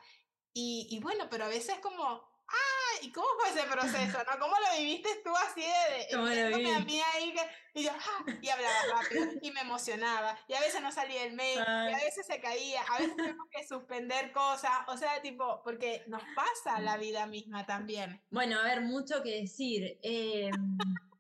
y, 0.54 0.88
y 0.90 1.00
bueno, 1.00 1.28
pero 1.30 1.46
a 1.46 1.50
veces 1.50 1.80
como, 1.80 2.04
ah, 2.52 3.00
¿y 3.02 3.12
cómo 3.12 3.28
fue 3.40 3.50
ese 3.50 3.68
proceso? 3.70 4.18
¿no? 4.18 4.40
¿Cómo 4.40 4.56
lo 4.56 4.78
viviste 4.78 5.10
tú 5.24 5.32
así 5.36 5.62
de, 5.62 6.16
¿Cómo 6.16 6.28
lo 6.28 6.58
viví? 6.58 6.70
a 6.70 6.80
mí 6.80 7.02
ahí 7.14 7.34
y 7.74 7.84
yo, 7.84 7.92
ah, 7.92 8.26
y 8.42 8.50
hablaba 8.50 8.76
rápido 8.94 9.26
y 9.42 9.52
me 9.52 9.62
emocionaba 9.62 10.38
y 10.48 10.54
a 10.54 10.60
veces 10.60 10.82
no 10.82 10.92
salía 10.92 11.24
el 11.24 11.34
mail 11.34 11.60
y 11.60 11.94
a 11.94 12.04
veces 12.04 12.26
se 12.26 12.40
caía, 12.42 12.82
a 12.82 13.00
veces 13.00 13.16
tenemos 13.16 13.48
que 13.50 13.66
suspender 13.66 14.32
cosas, 14.32 14.72
o 14.88 14.98
sea, 14.98 15.22
tipo, 15.22 15.62
porque 15.64 16.04
nos 16.08 16.22
pasa 16.36 16.80
la 16.82 16.98
vida 16.98 17.26
misma 17.28 17.66
también. 17.66 18.22
Bueno, 18.30 18.60
a 18.60 18.64
ver, 18.64 18.82
mucho 18.82 19.24
que 19.24 19.42
decir. 19.42 20.00
Eh, 20.04 20.50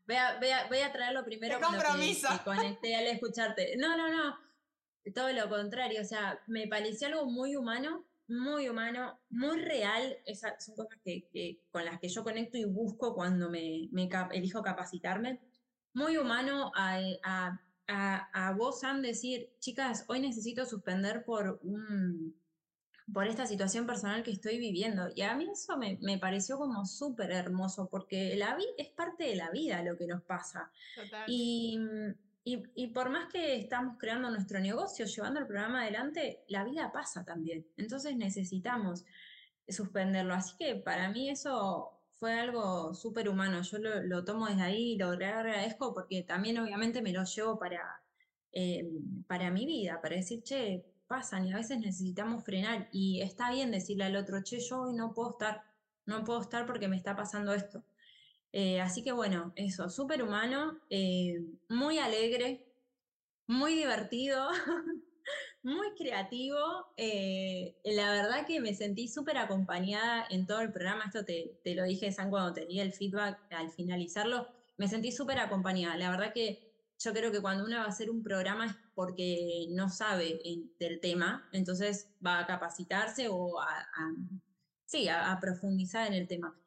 voy, 0.07 0.15
a, 0.15 0.37
voy, 0.39 0.49
a, 0.49 0.67
voy 0.67 0.79
a 0.79 0.91
traerlo 0.91 1.23
primero 1.23 1.59
con 1.59 1.73
compromiso. 1.73 2.27
Lo 2.29 2.37
que, 2.37 2.43
conecté 2.43 2.95
al 2.95 3.07
escucharte. 3.07 3.75
No, 3.77 3.95
no, 3.95 4.09
no, 4.09 4.37
todo 5.15 5.31
lo 5.31 5.49
contrario, 5.49 6.01
o 6.01 6.05
sea, 6.05 6.41
me 6.47 6.67
pareció 6.67 7.07
algo 7.07 7.25
muy 7.25 7.55
humano 7.55 8.05
muy 8.31 8.69
humano, 8.69 9.19
muy 9.29 9.59
real. 9.59 10.17
Esas 10.25 10.63
son 10.63 10.75
cosas 10.75 10.97
que, 11.03 11.59
con 11.71 11.85
las 11.85 11.99
que 11.99 12.09
yo 12.09 12.23
conecto 12.23 12.57
y 12.57 12.65
busco 12.65 13.13
cuando 13.13 13.49
me, 13.49 13.89
me 13.91 14.09
elijo 14.31 14.61
capacitarme. 14.61 15.39
Muy 15.93 16.17
humano 16.17 16.71
a, 16.75 16.99
a, 17.23 17.61
a, 17.87 18.47
a 18.47 18.53
vos, 18.53 18.79
Sam, 18.79 19.01
decir, 19.01 19.49
chicas, 19.59 20.05
hoy 20.07 20.21
necesito 20.21 20.65
suspender 20.65 21.25
por 21.25 21.59
un 21.63 22.39
por 23.13 23.27
esta 23.27 23.45
situación 23.45 23.85
personal 23.85 24.23
que 24.23 24.31
estoy 24.31 24.57
viviendo. 24.57 25.09
Y 25.15 25.23
a 25.23 25.35
mí 25.35 25.47
eso 25.51 25.77
me, 25.77 25.97
me 26.01 26.17
pareció 26.17 26.57
como 26.57 26.85
súper 26.85 27.31
hermoso, 27.31 27.89
porque 27.89 28.35
la 28.37 28.55
vida 28.55 28.69
es 28.77 28.89
parte 28.89 29.25
de 29.25 29.35
la 29.35 29.49
vida 29.51 29.83
lo 29.83 29.97
que 29.97 30.07
nos 30.07 30.21
pasa. 30.23 30.71
Y 31.27 31.77
y, 32.43 32.87
por 32.87 33.09
más 33.11 33.31
que 33.31 33.55
estamos 33.55 33.97
creando 33.99 34.29
nuestro 34.31 34.59
negocio, 34.59 35.05
llevando 35.05 35.39
el 35.39 35.45
programa 35.45 35.83
adelante, 35.83 36.43
la 36.47 36.63
vida 36.63 36.91
pasa 36.91 37.23
también. 37.23 37.67
Entonces 37.77 38.15
necesitamos 38.15 39.05
suspenderlo. 39.67 40.33
Así 40.33 40.55
que 40.57 40.75
para 40.75 41.09
mí 41.09 41.29
eso 41.29 41.99
fue 42.13 42.39
algo 42.39 42.95
súper 42.95 43.29
humano. 43.29 43.61
Yo 43.61 43.77
lo, 43.77 44.23
tomo 44.23 44.47
desde 44.47 44.63
ahí 44.63 44.93
y 44.93 44.97
lo 44.97 45.09
agradezco 45.09 45.93
porque 45.93 46.23
también 46.23 46.57
obviamente 46.57 47.01
me 47.03 47.13
lo 47.13 47.23
llevo 47.25 47.59
para, 47.59 48.01
eh, 48.51 48.89
para 49.27 49.51
mi 49.51 49.67
vida, 49.67 50.01
para 50.01 50.15
decir, 50.15 50.41
che, 50.41 50.83
pasan 51.07 51.45
y 51.45 51.53
a 51.53 51.57
veces 51.57 51.79
necesitamos 51.79 52.43
frenar. 52.43 52.89
Y 52.91 53.21
está 53.21 53.51
bien 53.51 53.69
decirle 53.69 54.05
al 54.05 54.15
otro, 54.15 54.41
che, 54.43 54.59
yo 54.59 54.81
hoy 54.81 54.93
no 54.95 55.13
puedo 55.13 55.31
estar, 55.31 55.61
no 56.07 56.23
puedo 56.23 56.41
estar 56.41 56.65
porque 56.65 56.87
me 56.87 56.97
está 56.97 57.15
pasando 57.15 57.53
esto. 57.53 57.83
Eh, 58.53 58.81
así 58.81 59.03
que 59.03 59.11
bueno, 59.11 59.53
eso, 59.55 59.89
súper 59.89 60.23
humano, 60.23 60.79
eh, 60.89 61.39
muy 61.69 61.99
alegre, 61.99 62.65
muy 63.47 63.75
divertido, 63.75 64.49
muy 65.63 65.93
creativo. 65.97 66.59
Eh, 66.97 67.77
la 67.85 68.11
verdad 68.11 68.45
que 68.45 68.59
me 68.59 68.73
sentí 68.73 69.07
súper 69.07 69.37
acompañada 69.37 70.25
en 70.29 70.45
todo 70.47 70.61
el 70.61 70.71
programa. 70.71 71.05
Esto 71.05 71.23
te, 71.23 71.59
te 71.63 71.75
lo 71.75 71.83
dije, 71.83 72.11
San, 72.11 72.29
cuando 72.29 72.53
tenía 72.53 72.83
el 72.83 72.93
feedback 72.93 73.39
al 73.51 73.71
finalizarlo. 73.71 74.47
Me 74.77 74.87
sentí 74.87 75.11
súper 75.11 75.39
acompañada. 75.39 75.95
La 75.97 76.09
verdad 76.11 76.33
que 76.33 76.71
yo 76.99 77.13
creo 77.13 77.31
que 77.31 77.41
cuando 77.41 77.65
uno 77.65 77.77
va 77.77 77.85
a 77.85 77.87
hacer 77.87 78.09
un 78.09 78.23
programa 78.23 78.65
es 78.65 78.73
porque 78.93 79.67
no 79.71 79.89
sabe 79.89 80.39
del 80.79 80.99
tema, 80.99 81.49
entonces 81.51 82.13
va 82.25 82.39
a 82.39 82.45
capacitarse 82.45 83.27
o 83.29 83.55
sí, 84.85 85.07
a 85.09 85.37
profundizar 85.41 86.07
en 86.07 86.13
el 86.13 86.27
tema. 86.27 86.60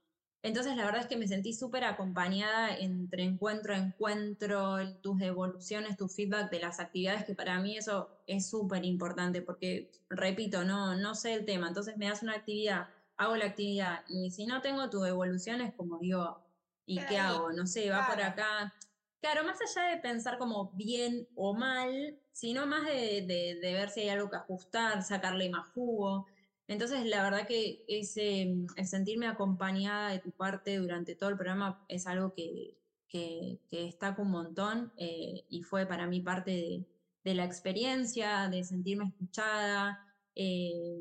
Entonces, 0.45 0.77
la 0.77 0.85
verdad 0.85 1.01
es 1.01 1.07
que 1.07 1.17
me 1.17 1.27
sentí 1.27 1.55
súper 1.55 1.85
acompañada 1.85 2.77
entre 2.77 3.23
encuentro 3.23 3.73
a 3.73 3.79
encuentro, 3.79 4.77
tus 5.01 5.19
devoluciones, 5.19 5.97
tu 5.97 6.07
feedback 6.07 6.51
de 6.51 6.61
las 6.61 6.81
actividades, 6.81 7.25
que 7.25 7.35
para 7.35 7.59
mí 7.61 7.79
eso 7.79 8.11
es 8.27 8.51
súper 8.51 8.85
importante, 8.85 9.41
porque, 9.41 9.91
repito, 10.11 10.63
no, 10.63 10.97
no 10.97 11.15
sé 11.15 11.33
el 11.33 11.47
tema. 11.47 11.69
Entonces, 11.69 11.97
me 11.97 12.11
das 12.11 12.23
una 12.23 12.35
actividad, 12.35 12.89
hago 13.17 13.37
la 13.37 13.47
actividad, 13.47 14.05
y 14.07 14.31
si 14.33 14.45
no 14.45 14.61
tengo 14.61 14.91
tus 14.91 15.05
devoluciones, 15.05 15.73
como 15.73 15.99
digo, 15.99 16.39
¿y 16.85 17.01
qué 17.07 17.17
hago? 17.17 17.51
No 17.53 17.67
sé, 17.67 17.89
va 17.89 18.07
por 18.07 18.21
acá. 18.21 18.75
Claro, 19.23 19.45
más 19.45 19.57
allá 19.63 19.89
de 19.89 19.97
pensar 19.97 20.37
como 20.37 20.73
bien 20.75 21.27
o 21.37 21.55
mal, 21.55 22.19
sino 22.33 22.67
más 22.67 22.85
de, 22.85 23.59
ver 23.63 23.89
si 23.89 24.01
hay 24.01 24.11
algo 24.11 24.29
que 24.29 24.37
ajustar, 24.37 25.03
sacarle 25.05 25.49
más 25.49 25.69
jugo. 25.69 26.27
Entonces, 26.67 27.05
la 27.05 27.23
verdad 27.23 27.47
que 27.47 27.85
ese, 27.89 28.43
el 28.77 28.87
sentirme 28.87 29.27
acompañada 29.27 30.11
de 30.11 30.19
tu 30.19 30.31
parte 30.31 30.79
durante 30.79 31.15
todo 31.15 31.29
el 31.29 31.37
programa 31.37 31.85
es 31.89 32.07
algo 32.07 32.33
que, 32.33 32.79
que, 33.09 33.61
destaco 33.71 34.23
un 34.23 34.31
montón 34.31 34.93
eh, 34.97 35.45
y 35.49 35.63
fue 35.63 35.87
para 35.87 36.07
mí 36.07 36.21
parte 36.21 36.87
de, 37.23 37.35
la 37.35 37.45
experiencia, 37.45 38.49
de 38.49 38.65
sentirme 38.65 39.07
escuchada. 39.07 40.05
Eh, 40.35 41.01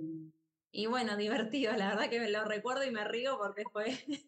y 0.71 0.85
bueno, 0.85 1.15
divertido, 1.17 1.73
la 1.73 1.89
verdad 1.89 2.09
que 2.09 2.19
me 2.19 2.29
lo 2.29 2.43
recuerdo 2.43 2.83
y 2.83 2.91
me 2.91 3.05
río 3.05 3.37
porque 3.37 3.63
fue 3.71 3.97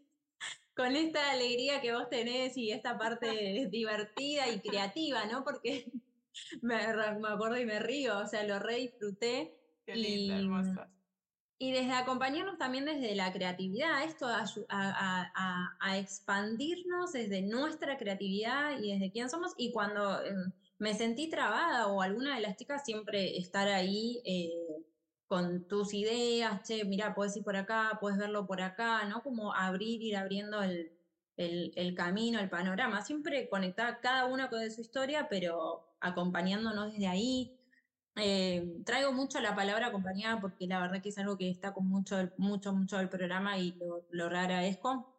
con 0.75 0.95
esta 0.95 1.31
alegría 1.31 1.81
que 1.81 1.93
vos 1.93 2.09
tenés 2.09 2.57
y 2.57 2.71
esta 2.71 2.97
parte 2.97 3.67
divertida 3.69 4.49
y 4.49 4.61
creativa, 4.61 5.25
¿no? 5.25 5.43
Porque 5.43 5.91
me, 6.61 6.77
me 7.19 7.27
acuerdo 7.27 7.57
y 7.57 7.65
me 7.65 7.79
río, 7.79 8.19
o 8.19 8.27
sea, 8.27 8.43
lo 8.43 8.57
re 8.59 8.77
disfruté. 8.77 9.59
Qué 9.85 9.95
lindo, 9.95 10.39
y 10.39 10.94
desde 11.59 11.93
acompañarnos 11.93 12.57
también 12.57 12.85
desde 12.85 13.15
la 13.15 13.31
creatividad, 13.31 14.03
esto 14.03 14.27
a, 14.27 15.97
expandirnos 15.97 17.13
desde 17.13 17.41
nuestra 17.41 17.97
creatividad 17.97 18.79
y 18.81 18.91
desde 18.93 19.11
quién 19.11 19.29
somos. 19.29 19.53
Y 19.57 19.71
cuando 19.71 20.21
em, 20.23 20.51
me 20.79 20.93
sentí 20.93 21.29
trabada 21.29 21.87
o 21.87 22.01
alguna 22.01 22.35
de 22.35 22.41
las 22.41 22.57
chicas 22.57 22.83
siempre 22.83 23.37
estar 23.37 23.67
ahí 23.69 24.21
eh, 24.25 24.51
con 25.27 25.67
tus 25.67 25.93
ideas, 25.93 26.61
che, 26.67 26.83
mira, 26.83 27.15
puedes 27.15 27.37
ir 27.37 27.43
por 27.43 27.55
acá, 27.55 27.97
puedes 28.01 28.17
verlo 28.19 28.45
por 28.45 28.61
acá, 28.61 29.05
¿no? 29.05 29.23
Como 29.23 29.53
abrir, 29.53 30.01
ir 30.01 30.17
abriendo 30.17 30.61
el, 30.61 30.91
el 31.37 31.95
camino, 31.95 32.39
el 32.39 32.49
panorama, 32.49 33.01
siempre 33.01 33.47
conectada 33.49 33.99
cada 34.01 34.25
una 34.25 34.49
con 34.49 34.69
su 34.71 34.81
historia, 34.81 35.27
pero 35.29 35.85
acompañándonos 36.01 36.93
desde 36.93 37.07
ahí, 37.07 37.57
eh, 38.17 38.81
traigo 38.85 39.11
mucho 39.11 39.39
la 39.41 39.55
palabra 39.55 39.87
acompañada 39.87 40.39
porque 40.39 40.67
la 40.67 40.79
verdad 40.79 41.01
que 41.01 41.09
es 41.09 41.17
algo 41.17 41.37
que 41.37 41.49
está 41.49 41.73
con 41.73 41.87
mucho, 41.87 42.17
mucho, 42.37 42.73
mucho 42.73 42.97
del 42.97 43.09
programa 43.09 43.57
y 43.57 43.73
lo, 43.73 44.05
lo 44.11 44.25
agradezco. 44.25 45.11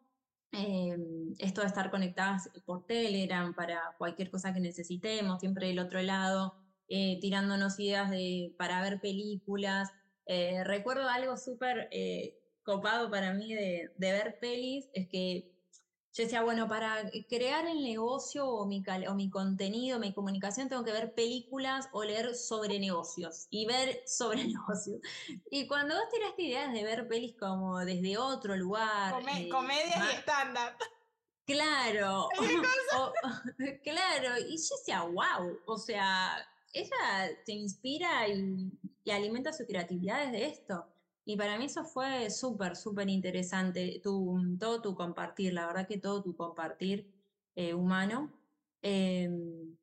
Eh, 0.53 0.97
esto 1.39 1.61
de 1.61 1.67
estar 1.67 1.91
conectadas 1.91 2.49
por 2.65 2.85
Telegram 2.85 3.53
para 3.53 3.95
cualquier 3.97 4.31
cosa 4.31 4.53
que 4.53 4.59
necesitemos, 4.59 5.39
siempre 5.39 5.67
del 5.67 5.79
otro 5.79 6.01
lado, 6.01 6.55
eh, 6.87 7.19
tirándonos 7.19 7.79
ideas 7.79 8.09
de, 8.09 8.55
para 8.57 8.81
ver 8.81 8.99
películas. 9.01 9.91
recuerdo 10.65 11.07
algo 11.09 11.37
súper 11.37 11.89
copado 12.63 13.09
para 13.11 13.33
mí 13.33 13.53
de, 13.53 13.91
de 13.97 14.11
ver 14.11 14.39
pelis, 14.39 14.89
es 14.93 15.07
que 15.07 15.56
yo 16.17 16.23
decía, 16.23 16.41
bueno, 16.41 16.67
para 16.67 17.03
crear 17.29 17.67
el 17.67 17.83
negocio 17.83 18.47
o 18.47 18.65
mi, 18.65 18.83
o 19.07 19.13
mi 19.13 19.29
contenido, 19.29 19.99
mi 19.99 20.13
comunicación, 20.13 20.67
tengo 20.67 20.83
que 20.83 20.91
ver 20.91 21.13
películas 21.13 21.89
o 21.91 22.03
leer 22.03 22.33
sobre 22.33 22.79
negocios 22.79 23.45
y 23.51 23.67
ver 23.67 24.01
sobre 24.07 24.43
negocios. 24.45 24.99
Y 25.51 25.67
cuando 25.67 25.93
vos 25.93 26.05
tiraste 26.11 26.41
ideas 26.41 26.73
de 26.73 26.83
ver 26.83 27.07
pelis 27.07 27.35
como 27.37 27.77
desde 27.85 28.17
otro 28.17 28.57
lugar. 28.57 29.21
Eh, 29.35 29.47
comedia 29.47 30.11
y 30.11 30.15
estándar. 30.15 30.75
Claro. 31.45 32.29
claro. 33.83 34.39
Y 34.39 34.57
yo 34.57 34.75
decía, 34.75 35.03
wow. 35.03 35.59
O 35.67 35.77
sea, 35.77 36.43
ella 36.73 37.29
te 37.45 37.51
inspira 37.51 38.27
y, 38.27 38.71
y 39.03 39.11
alimenta 39.11 39.53
su 39.53 39.67
creatividad 39.67 40.25
desde 40.25 40.47
esto. 40.47 40.87
Y 41.27 41.35
para 41.35 41.57
mí 41.57 41.65
eso 41.65 41.83
fue 41.83 42.29
súper, 42.29 42.77
súper 42.77 43.09
interesante, 43.09 44.01
todo 44.01 44.81
tu 44.81 44.95
compartir, 44.95 45.51
la 45.53 45.67
verdad 45.67 45.85
que 45.85 45.97
todo 45.97 46.23
tu 46.23 46.37
compartir 46.37 47.11
eh, 47.53 47.73
humano. 47.73 48.31
Em, 48.81 49.75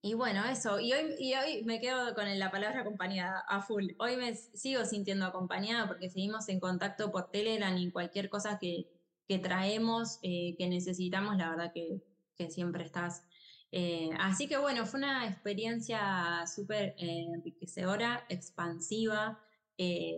y 0.00 0.14
bueno, 0.14 0.44
eso, 0.44 0.78
y 0.78 0.92
hoy, 0.92 1.16
y 1.18 1.34
hoy 1.34 1.64
me 1.64 1.80
quedo 1.80 2.14
con 2.14 2.38
la 2.38 2.52
palabra 2.52 2.82
acompañada 2.82 3.40
a 3.48 3.62
full. 3.62 3.88
Hoy 3.98 4.16
me 4.16 4.36
sigo 4.36 4.84
sintiendo 4.84 5.26
acompañada 5.26 5.88
porque 5.88 6.08
seguimos 6.08 6.48
en 6.48 6.60
contacto 6.60 7.10
por 7.10 7.32
Telegram 7.32 7.76
y 7.76 7.90
cualquier 7.90 8.30
cosa 8.30 8.60
que, 8.60 8.86
que 9.26 9.40
traemos, 9.40 10.20
eh, 10.22 10.54
que 10.56 10.68
necesitamos, 10.68 11.36
la 11.36 11.50
verdad 11.50 11.72
que, 11.74 12.00
que 12.36 12.48
siempre 12.48 12.84
estás. 12.84 13.24
Eh, 13.72 14.10
así 14.20 14.46
que 14.46 14.56
bueno, 14.56 14.86
fue 14.86 15.00
una 15.00 15.26
experiencia 15.26 16.44
súper 16.46 16.94
enriquecedora, 16.96 18.24
expansiva. 18.28 19.40
Eh, 19.82 20.14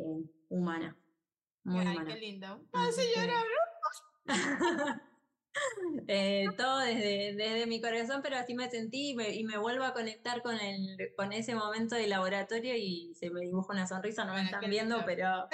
humana. 0.49 0.97
Muy 1.65 1.81
Ay, 1.81 1.97
humana. 1.97 2.15
qué 2.15 2.21
lindo. 2.21 2.67
¡Ay, 2.73 2.93
señora 2.93 3.35
eh, 6.09 6.47
todo 6.57 6.81
desde, 6.81 7.35
desde 7.35 7.67
mi 7.67 7.81
corazón, 7.81 8.21
pero 8.23 8.37
así 8.37 8.55
me 8.55 8.69
sentí 8.71 9.11
y 9.11 9.45
me, 9.45 9.59
vuelvo 9.59 9.85
a 9.85 9.93
conectar 9.93 10.43
con, 10.43 10.59
el, 10.59 10.97
con 11.17 11.33
ese 11.33 11.55
momento 11.55 11.95
de 11.95 12.07
laboratorio 12.07 12.75
y 12.77 13.15
se 13.15 13.31
me 13.31 13.41
dibuja 13.41 13.73
una 13.73 13.87
sonrisa, 13.87 14.25
no 14.25 14.35
me 14.35 14.43
están 14.43 14.69
viendo, 14.69 15.05
pero 15.07 15.49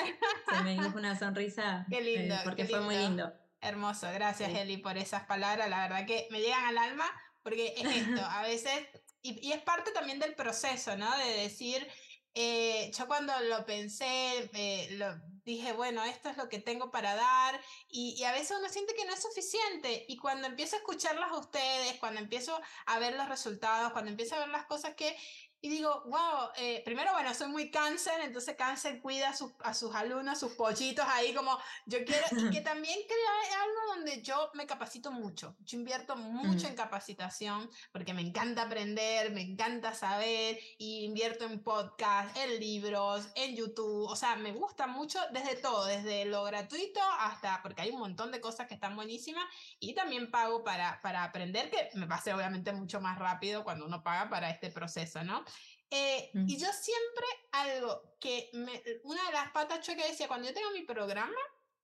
se 0.49 0.63
me 0.63 0.73
dibuja 0.73 0.95
una 0.97 1.19
sonrisa 1.19 1.87
qué 1.91 2.01
lindo, 2.01 2.35
eh, 2.35 2.41
porque 2.45 2.65
fue 2.65 2.81
muy 2.81 2.97
lindo. 2.97 3.33
Hermoso, 3.61 4.09
gracias 4.13 4.55
Eli 4.55 4.79
por 4.79 4.97
esas 4.97 5.25
palabras, 5.25 5.69
la 5.69 5.89
verdad 5.89 6.07
que 6.07 6.27
me 6.31 6.41
llegan 6.41 6.65
al 6.65 6.79
alma 6.79 7.05
porque 7.43 7.75
es 7.77 7.85
esto, 7.85 8.23
a 8.25 8.43
veces, 8.43 8.89
y, 9.23 9.47
y 9.47 9.53
es 9.53 9.63
parte 9.63 9.93
también 9.93 10.19
del 10.19 10.35
proceso, 10.35 10.97
¿no? 10.97 11.17
De 11.19 11.43
decir, 11.43 11.87
eh, 12.35 12.91
yo 12.97 13.07
cuando 13.07 13.33
lo 13.41 13.65
pensé, 13.65 14.51
eh, 14.55 14.89
lo, 14.93 15.17
dije, 15.45 15.73
bueno, 15.73 16.05
esto 16.05 16.29
es 16.29 16.37
lo 16.37 16.49
que 16.49 16.59
tengo 16.59 16.91
para 16.91 17.15
dar 17.15 17.61
y, 17.89 18.23
a 18.25 18.33
veces 18.33 18.57
uno 18.59 18.69
siente 18.69 18.95
que 18.95 19.05
no 19.05 19.13
es 19.13 19.23
suficiente 19.23 20.05
y 20.09 20.17
cuando 20.17 20.47
empiezo 20.47 20.77
a 20.77 20.79
escucharlas 20.79 21.31
a 21.31 21.39
ustedes, 21.39 21.99
cuando 21.99 22.21
empiezo 22.21 22.61
a 22.87 22.99
ver 22.99 23.15
los 23.17 23.29
resultados, 23.29 23.93
cuando 23.93 24.11
empiezo 24.11 24.37
a 24.37 24.41
ver 24.41 24.49
las 24.49 24.67
cosas 24.67 24.95
que 24.95 25.17
y 25.63 25.69
digo, 25.69 26.03
wow, 26.07 26.51
eh, 26.57 26.81
primero, 26.85 27.13
bueno, 27.13 27.35
soy 27.35 27.49
muy 27.49 27.71
cáncer, 27.71 28.15
entonces 28.23 28.57
cáncer 28.57 29.01
cuida 29.01 29.29
a 29.31 29.37
sus, 29.37 29.53
a 29.63 29.75
sus 29.75 29.95
alumnos, 29.95 30.39
sus 30.39 30.53
pollitos 30.53 31.05
ahí 31.07 31.35
como 31.35 31.59
yo 31.85 31.99
quiero, 32.05 32.27
y 32.33 32.51
que 32.51 32.61
también 32.63 32.99
crea 33.07 33.63
algo 33.63 33.95
donde 33.95 34.23
yo 34.23 34.51
me 34.55 34.67
capacito 34.67 35.13
mucho, 35.13 35.57
yo 35.61 35.79
invierto 35.79 36.17
mucho 36.17 36.67
en 36.67 36.75
capacitación 36.75 37.71
porque 37.93 38.15
me 38.15 38.23
encanta 38.23 38.63
aprender, 38.63 39.33
me 39.33 39.43
encanta 39.43 39.95
saber, 39.95 40.59
y 40.79 41.05
invierto 41.05 41.45
en 41.45 41.63
podcast, 41.63 42.35
en 42.39 42.59
libros, 42.59 43.29
en 43.35 43.55
YouTube, 43.55 44.09
o 44.09 44.17
sea, 44.17 44.37
me 44.37 44.53
gusta 44.53 44.87
mucho 44.87 45.19
desde 45.33 45.57
todo, 45.57 45.85
desde 45.85 46.25
lo 46.25 46.43
gratuito 46.45 47.01
hasta, 47.19 47.61
porque 47.63 47.83
hay 47.83 47.91
un 47.91 48.01
montón 48.01 48.33
de 48.33 48.41
cosas 48.41 48.67
que 48.67 48.75
están 48.75 48.97
buenísimas, 48.97 49.45
y 49.79 49.95
también 49.95 50.31
pago 50.31 50.65
para, 50.65 51.03
para 51.03 51.23
aprender, 51.23 51.71
que 51.71 51.91
me 51.95 52.07
pase 52.07 52.33
obviamente 52.33 52.73
mucho 52.73 53.01
más 53.03 53.19
rápido 53.19 53.63
cuando 53.63 53.85
uno 53.85 54.03
paga 54.03 54.31
para 54.31 54.49
este 54.49 54.71
proceso, 54.71 55.23
¿no? 55.23 55.45
Eh, 55.91 56.31
y 56.47 56.57
yo 56.57 56.69
siempre 56.73 57.27
algo 57.53 58.15
que 58.21 58.51
me, 58.53 58.83
una 59.03 59.25
de 59.27 59.33
las 59.33 59.51
patas 59.51 59.85
que 59.85 59.97
decía, 59.97 60.29
cuando 60.29 60.49
yo 60.49 60.55
tengo 60.55 60.71
mi 60.71 60.83
programa, 60.83 61.37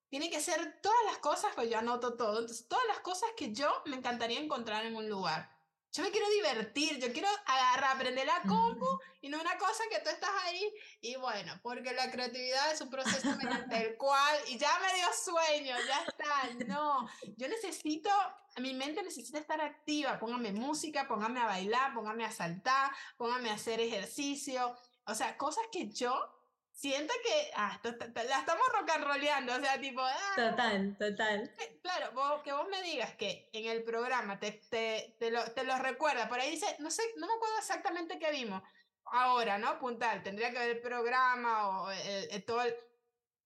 tiene 0.08 0.30
que 0.30 0.40
ser 0.40 0.80
todas 0.80 0.98
las 1.06 1.18
cosas, 1.18 1.52
pues 1.54 1.68
yo 1.68 1.78
anoto 1.78 2.14
todo, 2.14 2.38
entonces 2.40 2.68
todas 2.68 2.86
las 2.86 3.00
cosas 3.00 3.28
que 3.36 3.52
yo 3.52 3.82
me 3.86 3.96
encantaría 3.96 4.40
encontrar 4.40 4.86
en 4.86 4.94
un 4.94 5.08
lugar. 5.08 5.55
Yo 5.96 6.02
me 6.02 6.10
quiero 6.10 6.28
divertir, 6.28 6.98
yo 6.98 7.10
quiero 7.10 7.28
agarrar, 7.46 7.96
aprender 7.96 8.26
la 8.26 8.42
compu 8.42 8.86
y 9.22 9.30
no 9.30 9.40
una 9.40 9.56
cosa 9.56 9.82
que 9.90 9.98
tú 10.00 10.10
estás 10.10 10.28
ahí 10.44 10.70
y 11.00 11.16
bueno, 11.16 11.58
porque 11.62 11.94
la 11.94 12.10
creatividad 12.10 12.70
es 12.70 12.82
un 12.82 12.90
proceso 12.90 13.34
mediante 13.34 13.76
el 13.76 13.96
cual, 13.96 14.36
y 14.48 14.58
ya 14.58 14.78
me 14.78 14.94
dio 14.94 15.06
sueño, 15.14 15.74
ya 15.88 16.04
está, 16.06 16.66
no, 16.66 17.08
yo 17.38 17.48
necesito, 17.48 18.10
mi 18.58 18.74
mente 18.74 19.02
necesita 19.02 19.38
estar 19.38 19.58
activa, 19.62 20.18
póngame 20.18 20.52
música, 20.52 21.08
póngame 21.08 21.40
a 21.40 21.46
bailar, 21.46 21.94
póngame 21.94 22.26
a 22.26 22.30
saltar, 22.30 22.90
póngame 23.16 23.48
a 23.48 23.54
hacer 23.54 23.80
ejercicio, 23.80 24.76
o 25.06 25.14
sea, 25.14 25.38
cosas 25.38 25.64
que 25.72 25.88
yo 25.88 26.35
siento 26.76 27.14
que 27.24 27.50
ah, 27.56 27.80
la 27.82 28.38
estamos 28.38 28.66
rock 28.78 28.90
and 28.90 29.04
rollando, 29.04 29.54
o 29.54 29.60
sea, 29.60 29.80
tipo... 29.80 30.02
Ah, 30.02 30.32
total, 30.36 30.96
total. 30.98 31.50
Claro, 31.82 32.12
vos, 32.12 32.42
que 32.42 32.52
vos 32.52 32.68
me 32.68 32.82
digas 32.82 33.14
que 33.14 33.48
en 33.54 33.64
el 33.64 33.82
programa 33.82 34.38
te, 34.38 34.52
te, 34.70 35.16
te, 35.18 35.30
lo, 35.30 35.42
te 35.52 35.64
lo 35.64 35.78
recuerda, 35.78 36.28
por 36.28 36.38
ahí 36.38 36.50
dice, 36.50 36.76
no 36.78 36.90
sé, 36.90 37.02
no 37.16 37.26
me 37.26 37.32
acuerdo 37.32 37.56
exactamente 37.58 38.18
qué 38.18 38.30
vimos 38.30 38.62
ahora, 39.06 39.56
¿no? 39.56 39.78
Puntal, 39.78 40.22
tendría 40.22 40.50
que 40.50 40.58
ver 40.58 40.70
el 40.76 40.82
programa 40.82 41.82
o 41.82 41.90
el, 41.90 42.44
todo 42.44 42.60
el... 42.62 42.74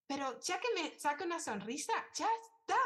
Pero 0.08 0.40
ya 0.40 0.58
que 0.58 0.68
me 0.74 0.98
saca 0.98 1.24
una 1.24 1.38
sonrisa, 1.38 1.92
ya 2.14 2.28
está, 2.58 2.78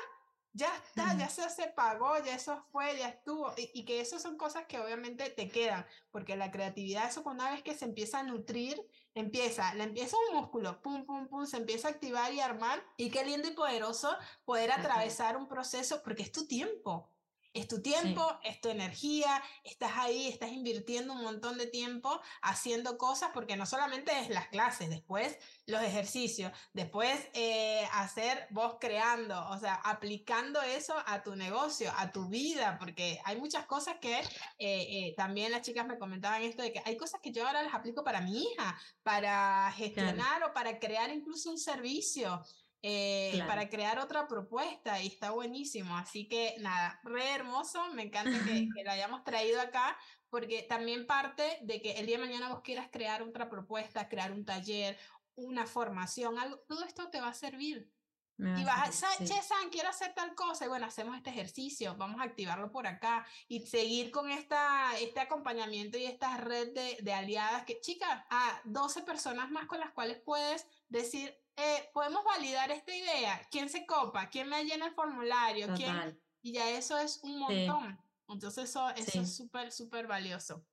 ya 0.53 0.77
está, 0.77 1.17
ya 1.17 1.29
se, 1.31 1.49
se 1.49 1.69
pagó, 1.69 2.23
ya 2.23 2.35
eso 2.35 2.67
fue, 2.71 2.99
ya 2.99 3.09
estuvo. 3.09 3.55
Y, 3.57 3.71
y, 3.73 3.87
que 3.87 4.01
eso 4.01 4.19
son 4.19 4.37
cosas 4.37 4.67
que 4.67 4.79
obviamente 4.79 5.31
te 5.31 5.49
quedan, 5.49 5.87
porque 6.11 6.37
la 6.37 6.51
creatividad, 6.51 7.09
eso 7.09 7.23
una 7.25 7.51
vez 7.51 7.63
que 7.63 7.75
se 7.75 7.87
empieza 7.87 8.19
a 8.19 8.25
nutrir, 8.25 8.79
empieza, 9.15 9.75
le 9.75 9.85
empieza 9.85 10.17
un 10.29 10.37
músculo, 10.37 10.83
pum, 10.83 11.05
pum, 11.07 11.29
pum, 11.29 11.47
se 11.47 11.57
empieza 11.57 11.89
a 11.89 11.93
activar 11.93 12.33
y 12.33 12.41
armar. 12.41 12.85
Y 12.97 13.11
qué 13.11 13.25
lindo 13.25 13.49
y 13.49 13.53
poderoso 13.53 14.17
poder 14.45 14.73
atravesar 14.73 15.37
un 15.37 15.49
proceso, 15.49 16.03
porque 16.03 16.23
es 16.23 16.33
tu 16.33 16.47
tiempo. 16.47 17.14
Es 17.55 17.69
tu 17.69 17.81
tiempo, 17.81 18.39
es 18.43 18.61
tu 18.61 18.69
energía, 18.69 19.43
estás 19.63 19.93
ahí, 19.97 20.27
estás 20.27 20.51
invirtiendo 20.51 21.13
un 21.13 21.23
montón 21.23 21.57
de 21.57 21.69
tiempo 21.69 22.21
haciendo 22.43 22.99
cosas, 22.99 23.31
porque 23.33 23.57
no 23.57 23.65
solamente 23.65 24.11
es 24.19 24.29
las 24.29 24.49
clases, 24.49 24.91
después 24.91 25.39
los 25.67 25.81
ejercicios, 25.81 26.53
después 26.73 27.29
eh, 27.33 27.87
hacer 27.93 28.49
vos 28.51 28.77
creando, 28.81 29.49
o 29.51 29.59
sea, 29.59 29.75
aplicando 29.77 30.61
eso 30.63 30.95
a 31.07 31.23
tu 31.23 31.37
negocio, 31.37 31.93
a 31.97 32.11
tu 32.11 32.29
vida, 32.29 32.77
porque 32.79 33.21
hay 33.25 33.37
muchas 33.39 33.67
cosas 33.67 33.99
que 34.01 34.19
eh, 34.19 34.27
eh, 34.59 35.15
también 35.17 35.53
las 35.53 35.63
chicas 35.63 35.87
me 35.87 35.97
comentaban 35.97 36.43
esto 36.43 36.63
de 36.63 36.73
que 36.73 36.83
hay 36.85 36.97
cosas 36.97 37.21
que 37.23 37.33
yo 37.33 37.47
ahora 37.47 37.63
las 37.63 37.75
aplico 37.75 38.03
para 38.03 38.21
mi 38.21 38.43
hija, 38.43 38.77
para 39.05 39.73
gestionar 39.77 40.43
o 40.43 40.53
para 40.53 40.81
crear 40.81 41.11
incluso 41.11 41.51
un 41.51 41.59
servicio. 41.59 42.43
Eh, 42.87 43.43
para 43.47 43.71
crear 43.71 43.99
otra 43.99 44.29
propuesta 44.29 45.01
y 45.01 45.07
está 45.07 45.31
buenísimo. 45.31 45.97
Así 45.97 46.29
que 46.29 46.55
nada, 46.61 47.01
re 47.03 47.31
hermoso, 47.31 47.83
me 47.95 48.03
encanta 48.03 48.39
que, 48.45 48.69
que, 48.77 48.85
lo 48.85 48.91
hayamos 48.91 49.25
traído 49.25 49.59
acá 49.59 49.97
porque 50.29 50.67
también 50.69 51.07
parte 51.07 51.61
de 51.63 51.81
que 51.81 51.93
el 51.93 52.05
día 52.05 52.19
de 52.19 52.27
mañana 52.27 52.51
vos 52.51 52.61
quieras 52.61 52.91
crear 52.93 53.23
otra 53.23 53.49
propuesta, 53.49 54.07
crear 54.11 54.33
un 54.33 54.45
taller, 54.45 54.99
una 55.35 55.65
formación, 55.65 56.39
algo, 56.39 56.59
todo 56.69 56.85
esto 56.85 57.09
te 57.09 57.23
va 57.23 57.29
a 57.29 57.35
servir. 57.35 57.91
y 58.37 58.65
vas 58.65 59.03
a, 59.03 59.17
che, 59.25 59.41
San, 59.41 59.71
quiero 59.71 59.89
hacer 59.89 60.13
tal 60.13 60.35
cosa. 60.35 60.67
Y 60.67 60.69
bueno, 60.69 60.85
hacemos 60.85 61.17
este 61.17 61.31
ejercicio, 61.31 61.97
vamos 61.97 62.21
a 62.21 62.25
activarlo 62.25 62.71
por 62.71 62.87
acá 62.87 63.25
y 63.49 63.61
seguir 63.65 64.11
con 64.11 64.29
esta, 64.29 64.95
este 64.99 65.21
acompañamiento 65.21 65.97
y 65.97 66.05
esta 66.05 66.37
red 66.37 66.75
de, 66.75 66.99
de 67.01 67.13
aliadas 67.15 67.65
que, 67.65 67.81
chicas, 67.81 68.25
a 68.29 68.61
12 68.65 69.05
personas 69.05 69.51
más 69.51 69.65
con 69.65 69.81
las 69.81 69.93
cuales 69.93 70.21
puedes 70.21 70.67
decir, 70.91 71.35
eh, 71.57 71.91
podemos 71.93 72.25
validar 72.25 72.71
esta 72.71 72.95
idea. 72.95 73.41
¿Quién 73.51 73.69
se 73.69 73.87
copa? 73.87 74.29
¿Quién 74.29 74.49
me 74.49 74.65
llena 74.65 74.87
el 74.87 74.95
formulario? 74.95 75.69
¿Quién? 75.75 76.21
Y 76.43 76.53
ya 76.53 76.71
eso 76.71 76.99
es 76.99 77.21
un 77.23 77.39
montón. 77.39 77.99
Entonces 78.29 78.71
eso, 78.71 78.89
eso 78.91 79.21
es 79.21 79.37
súper, 79.37 79.71
súper 79.71 80.07
valioso. 80.07 80.65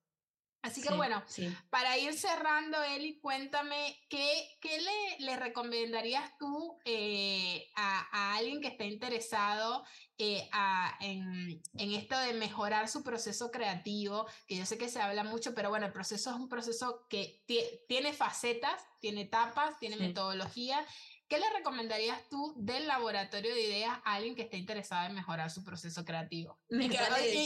Así 0.62 0.82
que 0.82 0.94
bueno, 0.94 1.24
para 1.72 1.98
ir 1.98 2.14
cerrando, 2.14 2.82
Eli, 2.84 3.20
cuéntame, 3.20 4.00
¿qué, 4.10 4.58
qué 4.62 4.80
le, 4.80 5.26
le 5.26 5.36
recomendarías 5.36 6.38
tú 6.38 6.78
eh, 6.86 7.68
a, 7.76 8.08
a, 8.12 8.36
alguien 8.36 8.62
que 8.62 8.68
esté 8.68 8.86
interesado 8.86 9.84
eh, 10.20 10.48
a, 10.52 10.98
en, 11.02 11.60
en, 11.78 11.92
esto 11.94 12.16
de 12.20 12.34
mejorar 12.34 12.88
su 12.90 13.04
proceso 13.04 13.50
creativo? 13.50 14.28
Que 14.46 14.56
yo 14.56 14.66
sé 14.68 14.78
que 14.78 14.88
se 14.88 15.02
habla 15.02 15.24
mucho, 15.24 15.56
pero 15.56 15.70
bueno, 15.70 15.88
el 15.88 15.94
proceso 15.94 16.30
es 16.30 16.36
un 16.36 16.48
proceso 16.48 17.08
que 17.10 17.44
tiene 17.88 18.14
facetas, 18.14 18.86
tiene 19.00 19.22
etapas, 19.22 19.80
tiene 19.80 19.98
metodología 19.98 20.86
¿Qué 21.32 21.40
le 21.40 21.50
recomendarías 21.52 22.28
tú 22.28 22.54
del 22.58 22.88
laboratorio 22.88 23.56
de 23.56 23.62
ideas 23.62 23.98
a 24.04 24.16
alguien 24.16 24.36
que 24.36 24.42
esté 24.42 24.58
interesado 24.58 25.08
en 25.08 25.16
mejorar 25.16 25.50
su 25.50 25.64
proceso 25.64 26.04
creativo? 26.04 26.60
Y 26.70 26.90
que, 26.90 26.98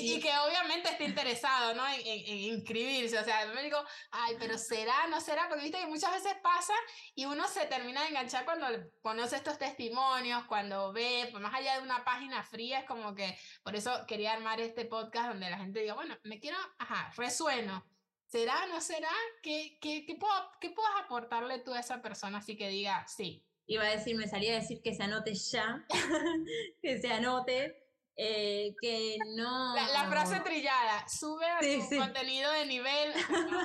y, 0.01 0.19
que, 0.19 0.31
obviamente 0.39 0.89
esté 0.89 1.03
interesado 1.03 1.75
¿no? 1.75 1.87
en, 1.89 2.01
en, 2.03 2.55
inscribirse. 2.55 3.19
O 3.19 3.23
sea, 3.23 3.45
me 3.53 3.61
digo, 3.61 3.77
ay, 4.09 4.37
pero 4.39 4.57
será, 4.57 5.05
no 5.11 5.21
será, 5.21 5.47
porque 5.47 5.65
viste 5.65 5.77
que 5.77 5.85
muchas 5.85 6.11
veces 6.13 6.33
pasa 6.41 6.73
y 7.13 7.25
uno 7.25 7.47
se 7.47 7.67
termina 7.67 8.01
de 8.01 8.07
enganchar 8.07 8.43
cuando 8.43 8.65
conoce 9.03 9.35
estos 9.35 9.59
testimonios, 9.59 10.45
cuando 10.45 10.91
ve, 10.91 11.27
pues 11.29 11.43
más 11.43 11.53
allá 11.53 11.77
de 11.77 11.83
una 11.83 12.03
página 12.03 12.41
fría, 12.41 12.79
es 12.79 12.85
como 12.85 13.13
que, 13.13 13.37
por 13.61 13.75
eso 13.75 14.03
quería 14.07 14.33
armar 14.33 14.59
este 14.61 14.85
podcast 14.85 15.27
donde 15.27 15.47
la 15.51 15.59
gente 15.59 15.81
diga, 15.81 15.93
bueno, 15.93 16.17
me 16.23 16.39
quiero, 16.39 16.57
ajá, 16.79 17.13
resueno. 17.15 17.85
¿Será, 18.25 18.65
no 18.65 18.81
será? 18.81 19.11
¿Qué, 19.43 19.77
qué, 19.79 20.07
qué, 20.07 20.15
puedo, 20.15 20.33
¿Qué 20.59 20.71
puedes 20.71 20.91
aportarle 21.03 21.59
tú 21.59 21.71
a 21.71 21.81
esa 21.81 22.01
persona 22.01 22.39
así 22.39 22.57
que 22.57 22.69
diga, 22.69 23.07
sí, 23.07 23.45
iba 23.67 23.83
a 23.83 23.91
decir, 23.91 24.15
me 24.15 24.27
salía 24.27 24.53
a 24.53 24.61
decir 24.61 24.81
que 24.81 24.93
se 24.93 25.03
anote 25.03 25.33
ya, 25.33 25.85
que 26.81 26.99
se 26.99 27.11
anote, 27.11 27.85
eh, 28.17 28.75
que 28.81 29.17
no... 29.35 29.75
La, 29.75 30.07
frase 30.09 30.39
trillada, 30.39 31.07
sube 31.07 31.45
a 31.45 31.59
tu 31.59 31.97
contenido 31.97 32.51
de 32.51 32.65
nivel. 32.65 33.13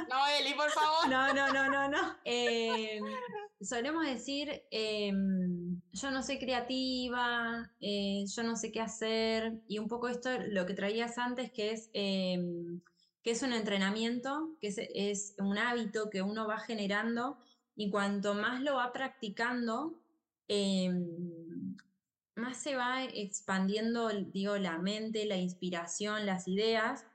No, 0.08 0.26
Eli, 0.38 0.54
por 0.54 0.70
favor. 0.70 1.08
No, 1.08 1.32
no, 1.32 1.52
no, 1.52 1.70
no, 1.70 1.88
no. 1.88 2.16
Em, 2.24 3.04
solemos 3.60 4.04
decir, 4.04 4.64
em, 4.70 5.80
yo 5.92 6.10
no 6.10 6.22
soy 6.22 6.38
creativa, 6.38 7.70
eh, 7.80 8.24
yo 8.26 8.42
no 8.42 8.56
sé 8.56 8.72
qué 8.72 8.80
hacer, 8.80 9.60
y 9.68 9.78
un 9.78 9.86
poco 9.86 10.08
esto, 10.08 10.30
lo 10.48 10.66
que 10.66 10.74
traías 10.74 11.18
antes, 11.18 11.52
que 11.52 11.72
es 11.72 11.90
em, 11.92 12.80
que 13.22 13.32
es 13.32 13.42
un 13.42 13.52
entrenamiento, 13.52 14.56
que 14.60 14.68
es, 14.68 14.78
es, 14.78 15.34
un 15.38 15.58
hábito 15.58 16.08
que 16.08 16.22
uno 16.22 16.46
va 16.46 16.58
generando 16.58 17.36
y 17.80 17.88
cuanto 17.88 18.34
más 18.34 18.60
lo 18.60 18.74
va 18.74 18.92
practicando, 18.92 19.98
em, 20.48 21.74
más 22.34 22.58
se 22.58 22.76
va 22.76 23.04
expandiendo, 23.04 24.10
digo, 24.10 24.58
la 24.58 24.76
mente, 24.76 25.24
la 25.24 25.38
inspiración, 25.38 26.26
las 26.26 26.46
ideas. 26.46 27.06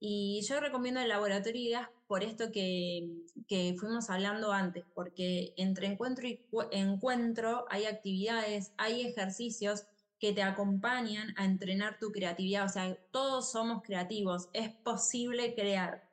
Y 0.00 0.40
yo 0.48 0.58
recomiendo 0.58 0.98
el 0.98 1.08
laboratorio 1.08 1.60
de 1.60 1.68
ideas 1.68 1.88
por 2.08 2.24
esto 2.24 2.50
que, 2.50 3.08
que 3.46 3.76
fuimos 3.78 4.10
hablando 4.10 4.50
antes, 4.52 4.84
porque 4.92 5.54
entre 5.56 5.86
encuentro 5.86 6.26
y 6.26 6.40
encuentro 6.72 7.66
hay 7.70 7.84
actividades, 7.84 8.72
hay 8.76 9.02
ejercicios 9.02 9.84
que 10.18 10.32
te 10.32 10.42
acompañan 10.42 11.32
a 11.36 11.44
entrenar 11.44 12.00
tu 12.00 12.10
creatividad. 12.10 12.66
O 12.66 12.68
sea, 12.68 12.98
todos 13.12 13.52
somos 13.52 13.84
creativos, 13.84 14.48
es 14.52 14.70
posible 14.70 15.54
crear. 15.54 16.07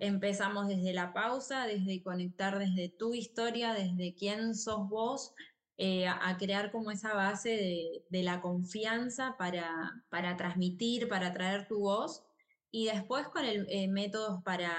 Empezamos 0.00 0.68
desde 0.68 0.92
la 0.92 1.12
pausa, 1.12 1.66
desde 1.66 2.02
conectar 2.02 2.58
desde 2.58 2.88
tu 2.88 3.14
historia, 3.14 3.74
desde 3.74 4.14
quién 4.14 4.54
sos 4.54 4.88
vos, 4.88 5.32
eh, 5.76 6.08
a, 6.08 6.36
crear 6.36 6.72
como 6.72 6.90
esa 6.90 7.14
base 7.14 8.02
de, 8.10 8.22
la 8.22 8.40
confianza 8.40 9.36
para, 9.38 10.02
para, 10.08 10.36
transmitir, 10.36 11.08
para 11.08 11.32
traer 11.32 11.68
tu 11.68 11.80
voz. 11.80 12.24
Y 12.70 12.86
después 12.86 13.28
con 13.28 13.44
el 13.44 13.66
eh, 13.70 13.88
métodos 13.88 14.42
para 14.42 14.74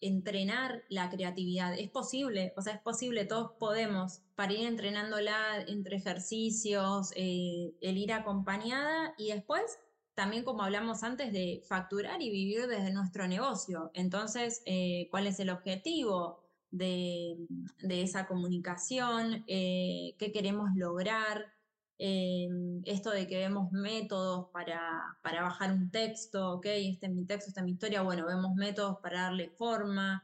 entrenar 0.00 0.84
la 0.88 1.08
creatividad. 1.08 1.72
Es 1.78 1.90
posible, 1.90 2.52
o 2.56 2.62
sea, 2.62 2.74
es 2.74 2.80
posible, 2.80 3.24
todos 3.24 3.52
podemos, 3.58 4.20
para 4.34 4.52
ir 4.52 4.66
entrenándola 4.66 5.62
entre 5.66 5.96
ejercicios, 5.96 7.12
eh, 7.16 7.74
el 7.80 7.96
ir 7.96 8.12
acompañada 8.12 9.14
y 9.16 9.32
después 9.32 9.78
también 10.16 10.44
como 10.44 10.62
hablamos 10.62 11.04
antes 11.04 11.30
de 11.30 11.62
facturar 11.68 12.22
y 12.22 12.30
vivir 12.30 12.66
desde 12.66 12.90
nuestro 12.90 13.28
negocio. 13.28 13.90
Entonces, 13.92 14.62
eh, 14.64 15.08
¿cuál 15.10 15.26
es 15.26 15.38
el 15.40 15.50
objetivo 15.50 16.40
de, 16.70 17.36
esa 17.82 18.26
comunicación? 18.26 19.44
Eh, 19.46 20.16
¿Qué 20.18 20.32
queremos 20.32 20.70
lograr? 20.74 21.52
Eh, 21.98 22.48
esto 22.84 23.10
de 23.10 23.26
que 23.26 23.36
vemos 23.36 23.70
métodos 23.72 24.48
para, 24.52 25.18
para, 25.22 25.42
bajar 25.42 25.72
un 25.72 25.90
texto, 25.90 26.54
ok, 26.54 26.66
este 26.66 27.06
es 27.06 27.12
mi 27.12 27.26
texto, 27.26 27.48
esta 27.48 27.60
es 27.60 27.66
mi 27.66 27.72
historia, 27.72 28.00
bueno, 28.00 28.26
vemos 28.26 28.54
métodos 28.54 28.98
para 29.02 29.22
darle 29.22 29.50
forma, 29.50 30.22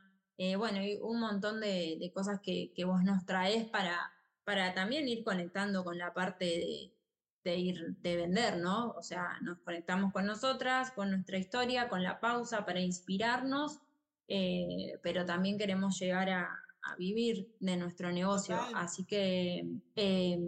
bueno, 0.59 0.79
hay 0.81 0.99
un 1.01 1.21
montón 1.21 1.61
de, 1.61 1.99
de 2.01 2.13
cosas 2.13 2.41
que, 2.43 2.73
que, 2.75 2.85
vos 2.85 3.03
nos 3.05 3.25
traes 3.27 3.65
para, 3.69 3.97
para 4.45 4.75
también 4.75 5.07
ir 5.09 5.23
conectando 5.23 5.85
con 5.85 5.97
la 5.99 6.13
parte 6.13 6.45
de, 6.45 6.93
de 7.45 7.57
ir, 7.57 7.97
de 7.99 8.17
vender, 8.17 8.59
¿no? 8.59 8.91
O 8.91 9.03
sea, 9.03 9.39
nos 9.43 9.59
conectamos 9.61 10.13
con 10.13 10.27
nosotras, 10.27 10.93
con 10.93 11.11
nuestra 11.11 11.39
historia, 11.39 11.89
con 11.89 12.03
la 12.03 12.21
pausa 12.21 12.65
para 12.65 12.81
inspirarnos, 12.81 13.81
eh, 14.29 14.99
pero 15.03 15.25
también 15.25 15.59
queremos 15.59 15.99
llegar 15.99 16.31
a, 16.31 16.49
a 16.85 16.97
vivir 16.97 17.49
de 17.61 17.77
nuestro 17.77 18.11
negocio. 18.11 18.61
Así 18.75 19.05
que, 19.05 19.65
eh, 19.97 20.39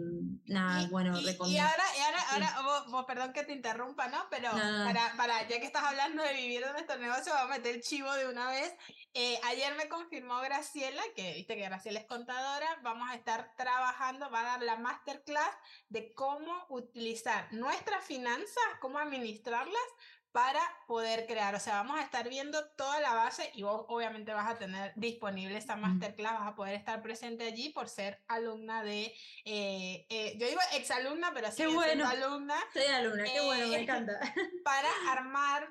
nada, 0.45 0.87
bueno, 0.89 1.17
y, 1.19 1.23
y, 1.23 1.57
ahora, 1.57 1.83
y 1.97 2.01
ahora, 2.01 2.21
ahora 2.31 2.83
vos, 2.89 3.05
perdón 3.05 3.33
que 3.33 3.43
te 3.43 3.53
interrumpa, 3.53 4.07
¿no? 4.09 4.25
Pero 4.29 4.51
para, 4.51 5.13
para, 5.15 5.47
ya 5.47 5.59
que 5.59 5.65
estás 5.65 5.83
hablando 5.83 6.23
de 6.23 6.33
vivir 6.33 6.65
de 6.65 6.71
nuestro 6.71 6.97
negocio, 6.97 7.33
vamos 7.33 7.51
a 7.51 7.57
meter 7.57 7.75
el 7.75 7.81
chivo 7.81 8.11
de 8.13 8.27
una 8.27 8.49
vez. 8.49 8.73
Eh, 9.13 9.39
ayer 9.45 9.73
me 9.77 9.87
confirmó 9.87 10.41
Graciela, 10.41 11.01
que 11.15 11.35
viste 11.35 11.55
que 11.55 11.63
Graciela 11.63 11.99
es 11.99 12.05
contadora, 12.05 12.67
vamos 12.83 13.09
a 13.09 13.15
estar 13.15 13.53
trabajando, 13.55 14.29
va 14.29 14.41
a 14.41 14.43
dar 14.43 14.61
la 14.63 14.75
masterclass 14.75 15.55
de 15.87 16.13
cómo 16.13 16.65
utilizar 16.69 17.47
nuestras 17.53 18.03
finanzas, 18.03 18.63
cómo 18.81 18.99
administrarlas 18.99 19.87
para 20.35 20.59
poder 20.85 21.25
crear. 21.27 21.55
O 21.55 21.61
sea, 21.61 21.75
vamos 21.75 21.97
a 21.97 22.03
estar 22.03 22.27
viendo 22.27 22.67
toda 22.71 22.99
la 22.99 23.13
base 23.13 23.49
y 23.53 23.63
vos 23.63 23.85
obviamente 23.87 24.33
vas 24.33 24.51
a 24.51 24.57
tener 24.57 24.91
disponible 24.97 25.57
esta 25.57 25.77
masterclass, 25.77 26.33
vas 26.33 26.49
a 26.49 26.55
poder 26.55 26.75
estar 26.75 27.01
presente 27.01 27.45
allí 27.45 27.69
por 27.69 27.87
ser 27.87 28.21
alumna 28.27 28.83
de, 28.83 29.15
eh, 29.45 30.05
eh, 30.09 30.37
yo 30.37 30.45
digo 30.45 30.59
exalumna, 30.73 31.31
pero 31.33 31.49
sí, 31.53 31.65
bueno. 31.67 32.05
alumna. 32.05 32.55
Soy 32.73 32.83
alumna, 32.83 33.23
qué 33.23 33.39
bueno, 33.39 33.67
me 33.67 33.77
eh, 33.77 33.81
encanta. 33.83 34.19
Para 34.65 34.89
armar 35.09 35.69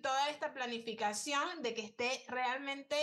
toda 0.00 0.30
esta 0.30 0.54
planificación 0.54 1.62
de 1.62 1.74
que 1.74 1.82
esté 1.82 2.24
realmente 2.28 2.96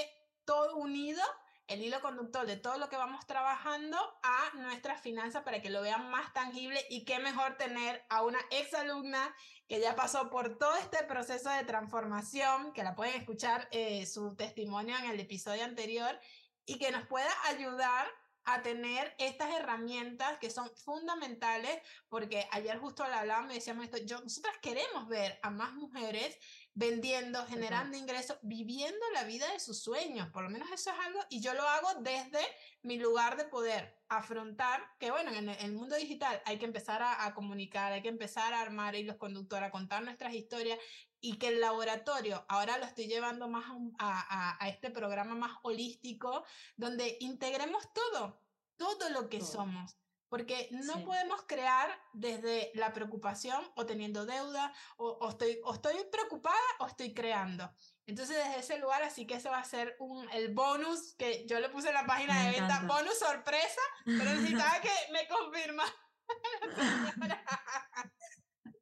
todo 0.46 0.78
unido 0.78 1.22
el 1.68 1.82
hilo 1.82 2.02
conductor 2.02 2.46
de 2.46 2.58
todo 2.58 2.78
lo 2.78 2.90
que 2.90 2.98
vamos 2.98 3.26
trabajando 3.26 3.98
a 4.22 4.52
nuestras 4.58 5.02
finanzas 5.02 5.44
para 5.44 5.62
que 5.62 5.70
lo 5.70 5.82
vean 5.82 6.10
más 6.10 6.34
tangible 6.34 6.86
y 6.90 7.06
qué 7.06 7.20
mejor 7.20 7.58
tener 7.58 8.06
a 8.10 8.24
una 8.24 8.40
ex 8.52 8.74
alumna 8.74 9.34
que 9.68 9.80
ya 9.80 9.96
pasó 9.96 10.30
por 10.30 10.58
todo 10.58 10.76
este 10.76 11.04
proceso 11.04 11.50
de 11.50 11.64
transformación, 11.64 12.74
que 12.74 12.84
la 12.84 12.96
pueden 12.96 13.16
escuchar 13.16 13.68
eh, 13.72 14.06
su 14.06 14.36
testimonio 14.36 14.98
en 14.98 15.06
el 15.06 15.20
episodio 15.20 15.64
anterior 15.64 16.20
y 16.66 16.78
que 16.78 16.92
nos 16.92 17.08
pueda 17.08 17.32
ayudar 17.48 18.08
a 18.46 18.62
tener 18.62 19.16
estas 19.20 19.54
herramientas 19.54 20.38
que 20.40 20.50
son 20.50 20.70
fundamentales, 20.76 21.80
porque 22.10 22.48
ayer 22.52 22.78
justo 22.78 23.08
la 23.08 23.22
hablábamos 23.22 23.52
y 23.52 23.56
decíamos 23.56 23.86
esto, 23.86 23.98
yo, 24.00 24.20
nosotras 24.22 24.56
queremos 24.62 25.08
ver 25.08 25.40
a 25.44 25.50
más 25.50 25.74
mujeres 25.74 26.38
vendiendo, 26.76 27.46
generando 27.46 27.98
ingresos, 27.98 28.38
viviendo 28.42 29.06
la 29.14 29.24
vida 29.24 29.52
de 29.52 29.60
sus 29.60 29.82
sueños, 29.82 30.30
por 30.30 30.44
lo 30.44 30.50
menos 30.50 30.72
eso 30.72 30.90
es 30.90 30.98
algo, 31.06 31.20
y 31.30 31.40
yo 31.40 31.54
lo 31.54 31.68
hago 31.68 32.02
desde 32.02 32.40
mi 32.82 32.98
lugar 32.98 33.38
de 33.38 33.46
poder 33.46 34.02
afrontar, 34.10 34.84
que 35.00 35.12
bueno, 35.12 35.32
en 35.32 35.50
el, 35.50 35.72
mundo 35.74 35.96
digital 35.96 36.42
hay 36.46 36.58
que 36.58 36.66
empezar 36.66 37.02
a, 37.02 37.26
a, 37.26 37.34
comunicar, 37.34 37.94
hay 37.94 38.02
que 38.02 38.10
empezar 38.10 38.54
a 38.54 38.62
armar 38.62 38.96
hilos 38.96 39.18
conductores, 39.18 39.68
a 39.68 39.72
contar 39.72 40.04
nuestras 40.04 40.34
historias, 40.34 40.80
y 41.26 41.38
que 41.38 41.48
el 41.48 41.62
laboratorio, 41.62 42.46
ahora 42.50 42.78
lo 42.78 42.86
estoy 42.86 43.08
llevando 43.08 43.48
más 43.48 43.64
a, 43.98 44.58
a, 44.62 44.68
este 44.68 44.90
programa 44.90 45.36
más 45.36 45.58
holístico, 45.62 46.44
donde 46.76 47.16
integremos 47.22 47.94
todo, 47.94 48.42
todo 48.76 49.10
lo 49.10 49.30
que 49.30 49.40
somos. 49.40 49.96
Porque 50.34 50.68
no 50.72 51.06
podemos 51.06 51.44
crear 51.44 51.88
desde 52.12 52.72
la 52.74 52.92
preocupación 52.92 53.64
o 53.76 53.86
teniendo 53.86 54.26
deuda, 54.26 54.74
o, 54.98 55.30
estoy, 55.30 55.60
o 55.64 55.76
estoy 55.76 55.94
preocupada 56.12 56.58
o 56.80 56.88
estoy 56.88 57.14
creando. 57.14 57.72
Entonces, 58.08 58.38
desde 58.38 58.58
ese 58.58 58.80
lugar, 58.80 59.04
así 59.04 59.28
que 59.28 59.36
ese 59.36 59.50
va 59.50 59.60
a 59.60 59.64
ser 59.64 59.96
un, 60.00 60.28
el 60.32 60.52
bonus 60.52 61.14
que 61.20 61.46
yo 61.46 61.60
le 61.60 61.70
puse 61.70 61.90
en 61.90 61.94
la 61.94 62.08
página 62.08 62.46
de 62.46 62.60
venta, 62.60 62.82
bonus 62.88 63.20
sorpresa, 63.20 63.82
pero 64.06 64.24
necesitaba 64.24 64.82
que 64.82 64.90
me 65.12 65.28
confirma. 65.28 65.84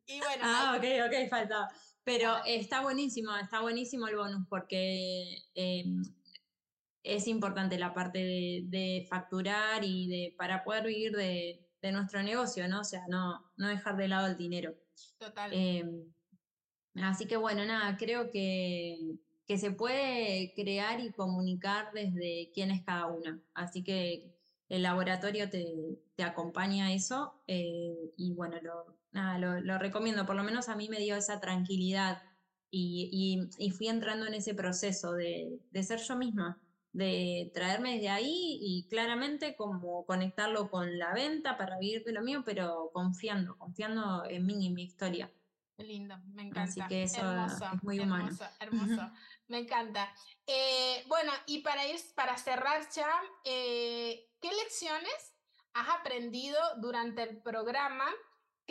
y 0.06 0.20
bueno. 0.20 0.44
Ah, 0.46 0.78
ok, 0.78 0.86
ok, 1.06 1.30
faltaba. 1.30 1.68
Pero 2.06 2.46
está 2.46 2.80
buenísimo, 2.80 3.36
está 3.36 3.60
buenísimo 3.60 4.08
el 4.08 4.16
bonus 4.16 4.48
porque 4.48 5.36
em, 5.54 6.02
es 7.04 7.28
importante 7.28 7.78
la 7.78 7.94
parte 7.94 8.20
de, 8.20 9.06
facturar 9.10 9.84
y 9.84 10.08
de 10.08 10.36
para 10.38 10.64
poder 10.64 10.86
vivir 10.86 11.16
de, 11.16 11.68
nuestro 11.92 12.22
negocio, 12.22 12.68
¿no? 12.68 12.82
O 12.82 12.84
sea, 12.84 13.06
no, 13.08 13.44
no 13.58 13.68
dejar 13.68 13.98
de 13.98 14.08
lado 14.08 14.28
el 14.28 14.38
dinero. 14.38 14.76
Total. 15.18 15.52
Em, 15.52 16.14
así 16.96 17.26
que 17.26 17.38
bueno, 17.38 17.66
nada, 17.66 17.98
creo 17.98 18.30
que, 18.30 19.16
que 19.48 19.58
se 19.58 19.72
puede 19.72 20.54
crear 20.56 21.00
y 21.00 21.12
comunicar 21.12 21.92
desde 21.94 22.52
quién 22.54 22.70
es 22.70 22.84
cada 22.84 23.08
una. 23.08 23.42
Así 23.56 23.84
que 23.84 24.36
el 24.70 24.84
laboratorio 24.84 25.50
te, 25.50 25.66
te 26.16 26.24
acompaña 26.24 26.86
a 26.86 26.94
eso 26.94 27.42
eh, 27.48 28.14
y 28.16 28.34
bueno, 28.34 28.56
lo, 28.62 28.96
nada, 29.12 29.38
lo, 29.60 29.78
recomiendo, 29.78 30.26
por 30.26 30.36
lo 30.36 30.44
menos 30.44 30.70
a 30.70 30.76
mí 30.76 30.88
me 30.88 31.00
dio 31.00 31.16
esa 31.16 31.42
tranquilidad 31.42 32.22
y, 32.70 33.50
fui 33.76 33.90
entrando 33.90 34.28
en 34.28 34.36
ese 34.36 34.54
proceso 34.54 35.12
de, 35.14 35.60
ser 35.84 36.00
yo 36.00 36.16
misma, 36.16 36.62
de 36.94 37.52
traerme 37.54 37.96
desde 37.96 38.10
ahí 38.10 38.60
y 38.62 38.88
claramente 38.90 39.56
como 39.56 40.06
conectarlo 40.06 40.70
con 40.70 40.98
la 40.98 41.14
venta 41.14 41.58
para 41.58 41.78
vivir 41.78 42.04
de 42.04 42.12
lo 42.12 42.22
mío, 42.22 42.44
pero 42.46 42.90
confiando, 42.94 43.58
confiando 43.58 44.26
en 44.26 44.46
mí 44.46 44.64
y 44.64 44.68
en 44.68 44.74
mi 44.74 44.84
historia. 44.84 45.32
Lindo, 45.78 46.16
me 46.34 46.44
encanta. 46.44 46.64
Así 46.64 46.82
que 46.88 47.04
eso 47.04 47.46
es 47.46 47.84
muy 47.84 48.00
humano. 48.00 48.30
Hermoso, 48.60 49.12
me 49.48 49.60
encanta. 49.60 50.14
Eh, 50.46 51.04
bueno, 51.08 51.32
y 51.48 51.62
para 51.62 51.88
ir, 51.88 52.00
para 52.16 52.38
cerrar 52.38 52.82
ya, 52.94 53.10
eh, 53.46 54.30
¿qué 54.40 54.50
lecciones 54.52 55.36
has 55.74 55.90
aprendido 55.90 56.60
durante 56.78 57.24
el 57.24 57.42
programa 57.42 58.06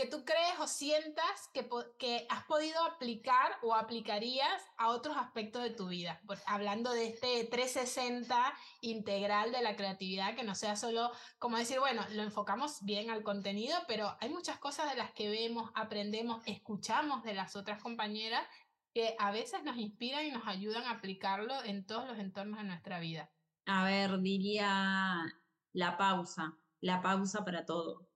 que 0.01 0.07
tú 0.07 0.25
crees 0.25 0.59
o 0.59 0.67
sientas 0.67 1.51
que, 1.53 2.27
has 2.31 2.45
podido 2.45 2.83
aplicar 2.85 3.53
o 3.63 3.75
aplicarías 3.75 4.63
a 4.79 4.89
otros 4.89 5.15
aspectos 5.19 5.63
de 5.63 5.71
tu 5.71 5.89
vida. 5.89 6.23
hablando 6.47 6.91
de 6.93 7.09
este 7.09 7.45
360 7.45 8.55
integral 8.81 9.53
de 9.53 9.61
la 9.61 9.77
creatividad, 9.77 10.35
que 10.35 10.43
no 10.43 10.55
sea 10.55 10.77
solo 10.77 11.11
como 11.39 11.59
decir, 11.59 11.81
bueno, 11.81 12.03
lo 12.13 12.23
enfocamos 12.23 12.83
bien 12.83 13.11
al 13.11 13.23
contenido, 13.23 13.77
pero 13.87 14.17
hay 14.21 14.31
muchas 14.31 14.59
cosas 14.59 14.89
de 14.91 14.97
las 14.97 15.13
que 15.13 15.29
vemos, 15.29 15.71
aprendemos, 15.75 16.43
escuchamos 16.47 17.23
de 17.23 17.35
las 17.35 17.55
otras 17.55 17.83
compañeras 17.83 18.47
que 18.95 19.15
a 19.19 19.31
veces 19.31 19.63
nos 19.65 19.77
inspiran 19.77 20.25
y 20.25 20.31
nos 20.31 20.47
ayudan 20.47 20.85
a 20.85 20.93
aplicarlo 20.93 21.63
en 21.65 21.85
todos 21.85 22.09
los 22.09 22.19
entornos 22.19 22.59
de 22.61 22.65
nuestra 22.65 23.01
vida. 23.01 23.31
A 23.67 23.85
ver, 23.85 24.19
diría 24.21 25.27
la 25.75 25.99
pausa, 25.99 26.57
la 26.81 27.03
pausa 27.03 27.45
para 27.45 27.67
todo 27.67 28.10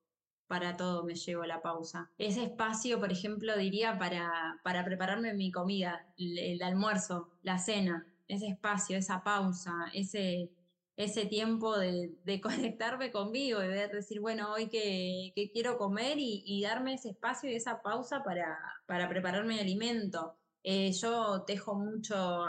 para 0.46 0.76
todo 0.76 1.04
me 1.04 1.14
llevo 1.14 1.44
la 1.44 1.62
pausa. 1.62 2.10
Ese 2.18 2.44
espacio, 2.44 3.00
por 3.00 3.12
ejemplo, 3.12 3.56
diría 3.56 3.98
para, 3.98 4.60
para 4.62 4.84
prepararme 4.84 5.34
mi 5.34 5.50
comida, 5.50 6.06
el, 6.18 6.62
almuerzo, 6.62 7.30
la 7.42 7.58
cena, 7.58 8.06
ese 8.28 8.48
espacio, 8.48 8.96
esa 8.96 9.22
pausa, 9.22 9.72
ese, 9.94 10.50
ese 10.96 11.26
tiempo 11.26 11.78
de, 11.78 12.12
de 12.24 12.40
conectarme 12.40 13.10
conmigo, 13.10 13.60
de 13.60 13.88
decir, 13.88 14.20
bueno, 14.20 14.52
hoy 14.52 14.68
que, 14.68 15.32
que 15.34 15.50
quiero 15.50 15.78
comer 15.78 16.16
y, 16.18 16.62
darme 16.62 16.94
ese 16.94 17.10
espacio 17.10 17.50
y 17.50 17.54
esa 17.54 17.82
pausa 17.82 18.22
para, 18.22 18.58
para 18.86 19.08
prepararme 19.08 19.54
el 19.54 19.60
alimento. 19.60 20.36
Eh, 20.66 20.92
yo 20.92 21.42
tejo 21.46 21.74
mucho, 21.74 22.46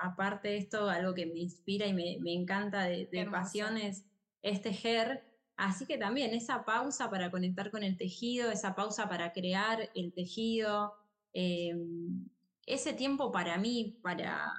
aparte 0.00 0.48
de 0.48 0.58
esto, 0.58 0.88
algo 0.88 1.12
que 1.12 1.26
me 1.26 1.40
inspira 1.40 1.86
y 1.86 1.92
me, 1.92 2.18
me 2.20 2.32
encanta 2.32 2.84
de, 2.84 3.08
de 3.10 3.26
pasiones, 3.26 4.04
es 4.42 4.62
tejer. 4.62 5.29
Así 5.60 5.84
que 5.84 5.98
también 5.98 6.32
esa 6.32 6.64
pausa 6.64 7.10
para 7.10 7.30
conectar 7.30 7.70
con 7.70 7.82
el 7.82 7.98
tejido, 7.98 8.50
esa 8.50 8.74
pausa 8.74 9.10
para 9.10 9.34
crear 9.34 9.90
el 9.94 10.14
tejido, 10.14 10.94
em, 11.34 12.30
ese 12.64 12.94
tiempo 12.94 13.30
para 13.30 13.58
mí, 13.58 13.98
para, 14.02 14.50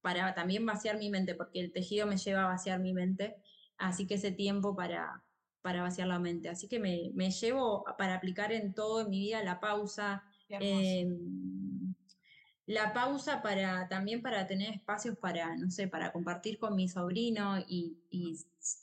para 0.00 0.34
también 0.34 0.64
vaciar 0.64 0.96
mi 0.96 1.10
mente, 1.10 1.34
porque 1.34 1.60
el 1.60 1.72
tejido 1.72 2.06
me 2.06 2.16
lleva 2.16 2.44
a 2.44 2.46
vaciar 2.46 2.80
mi 2.80 2.94
mente, 2.94 3.36
así 3.76 4.06
que 4.06 4.14
ese 4.14 4.32
tiempo 4.32 4.74
para, 4.74 5.22
para 5.60 5.82
vaciar 5.82 6.08
la 6.08 6.18
mente. 6.18 6.48
Así 6.48 6.68
que 6.68 6.78
me, 6.78 7.10
me 7.12 7.30
llevo 7.30 7.84
para 7.98 8.14
aplicar 8.14 8.50
en 8.50 8.72
todo 8.72 9.02
en 9.02 9.10
mi 9.10 9.20
vida 9.20 9.44
la 9.44 9.60
pausa 9.60 10.24
la 12.66 12.92
pausa 12.92 13.42
para 13.42 13.88
también 13.88 14.22
para 14.22 14.46
tener 14.46 14.74
espacios 14.74 15.16
para, 15.16 15.54
no 15.56 15.70
sé, 15.70 15.86
para 15.86 16.12
compartir 16.12 16.58
con 16.58 16.74
mi 16.74 16.88
sobrino 16.88 17.58
y, 17.66 17.96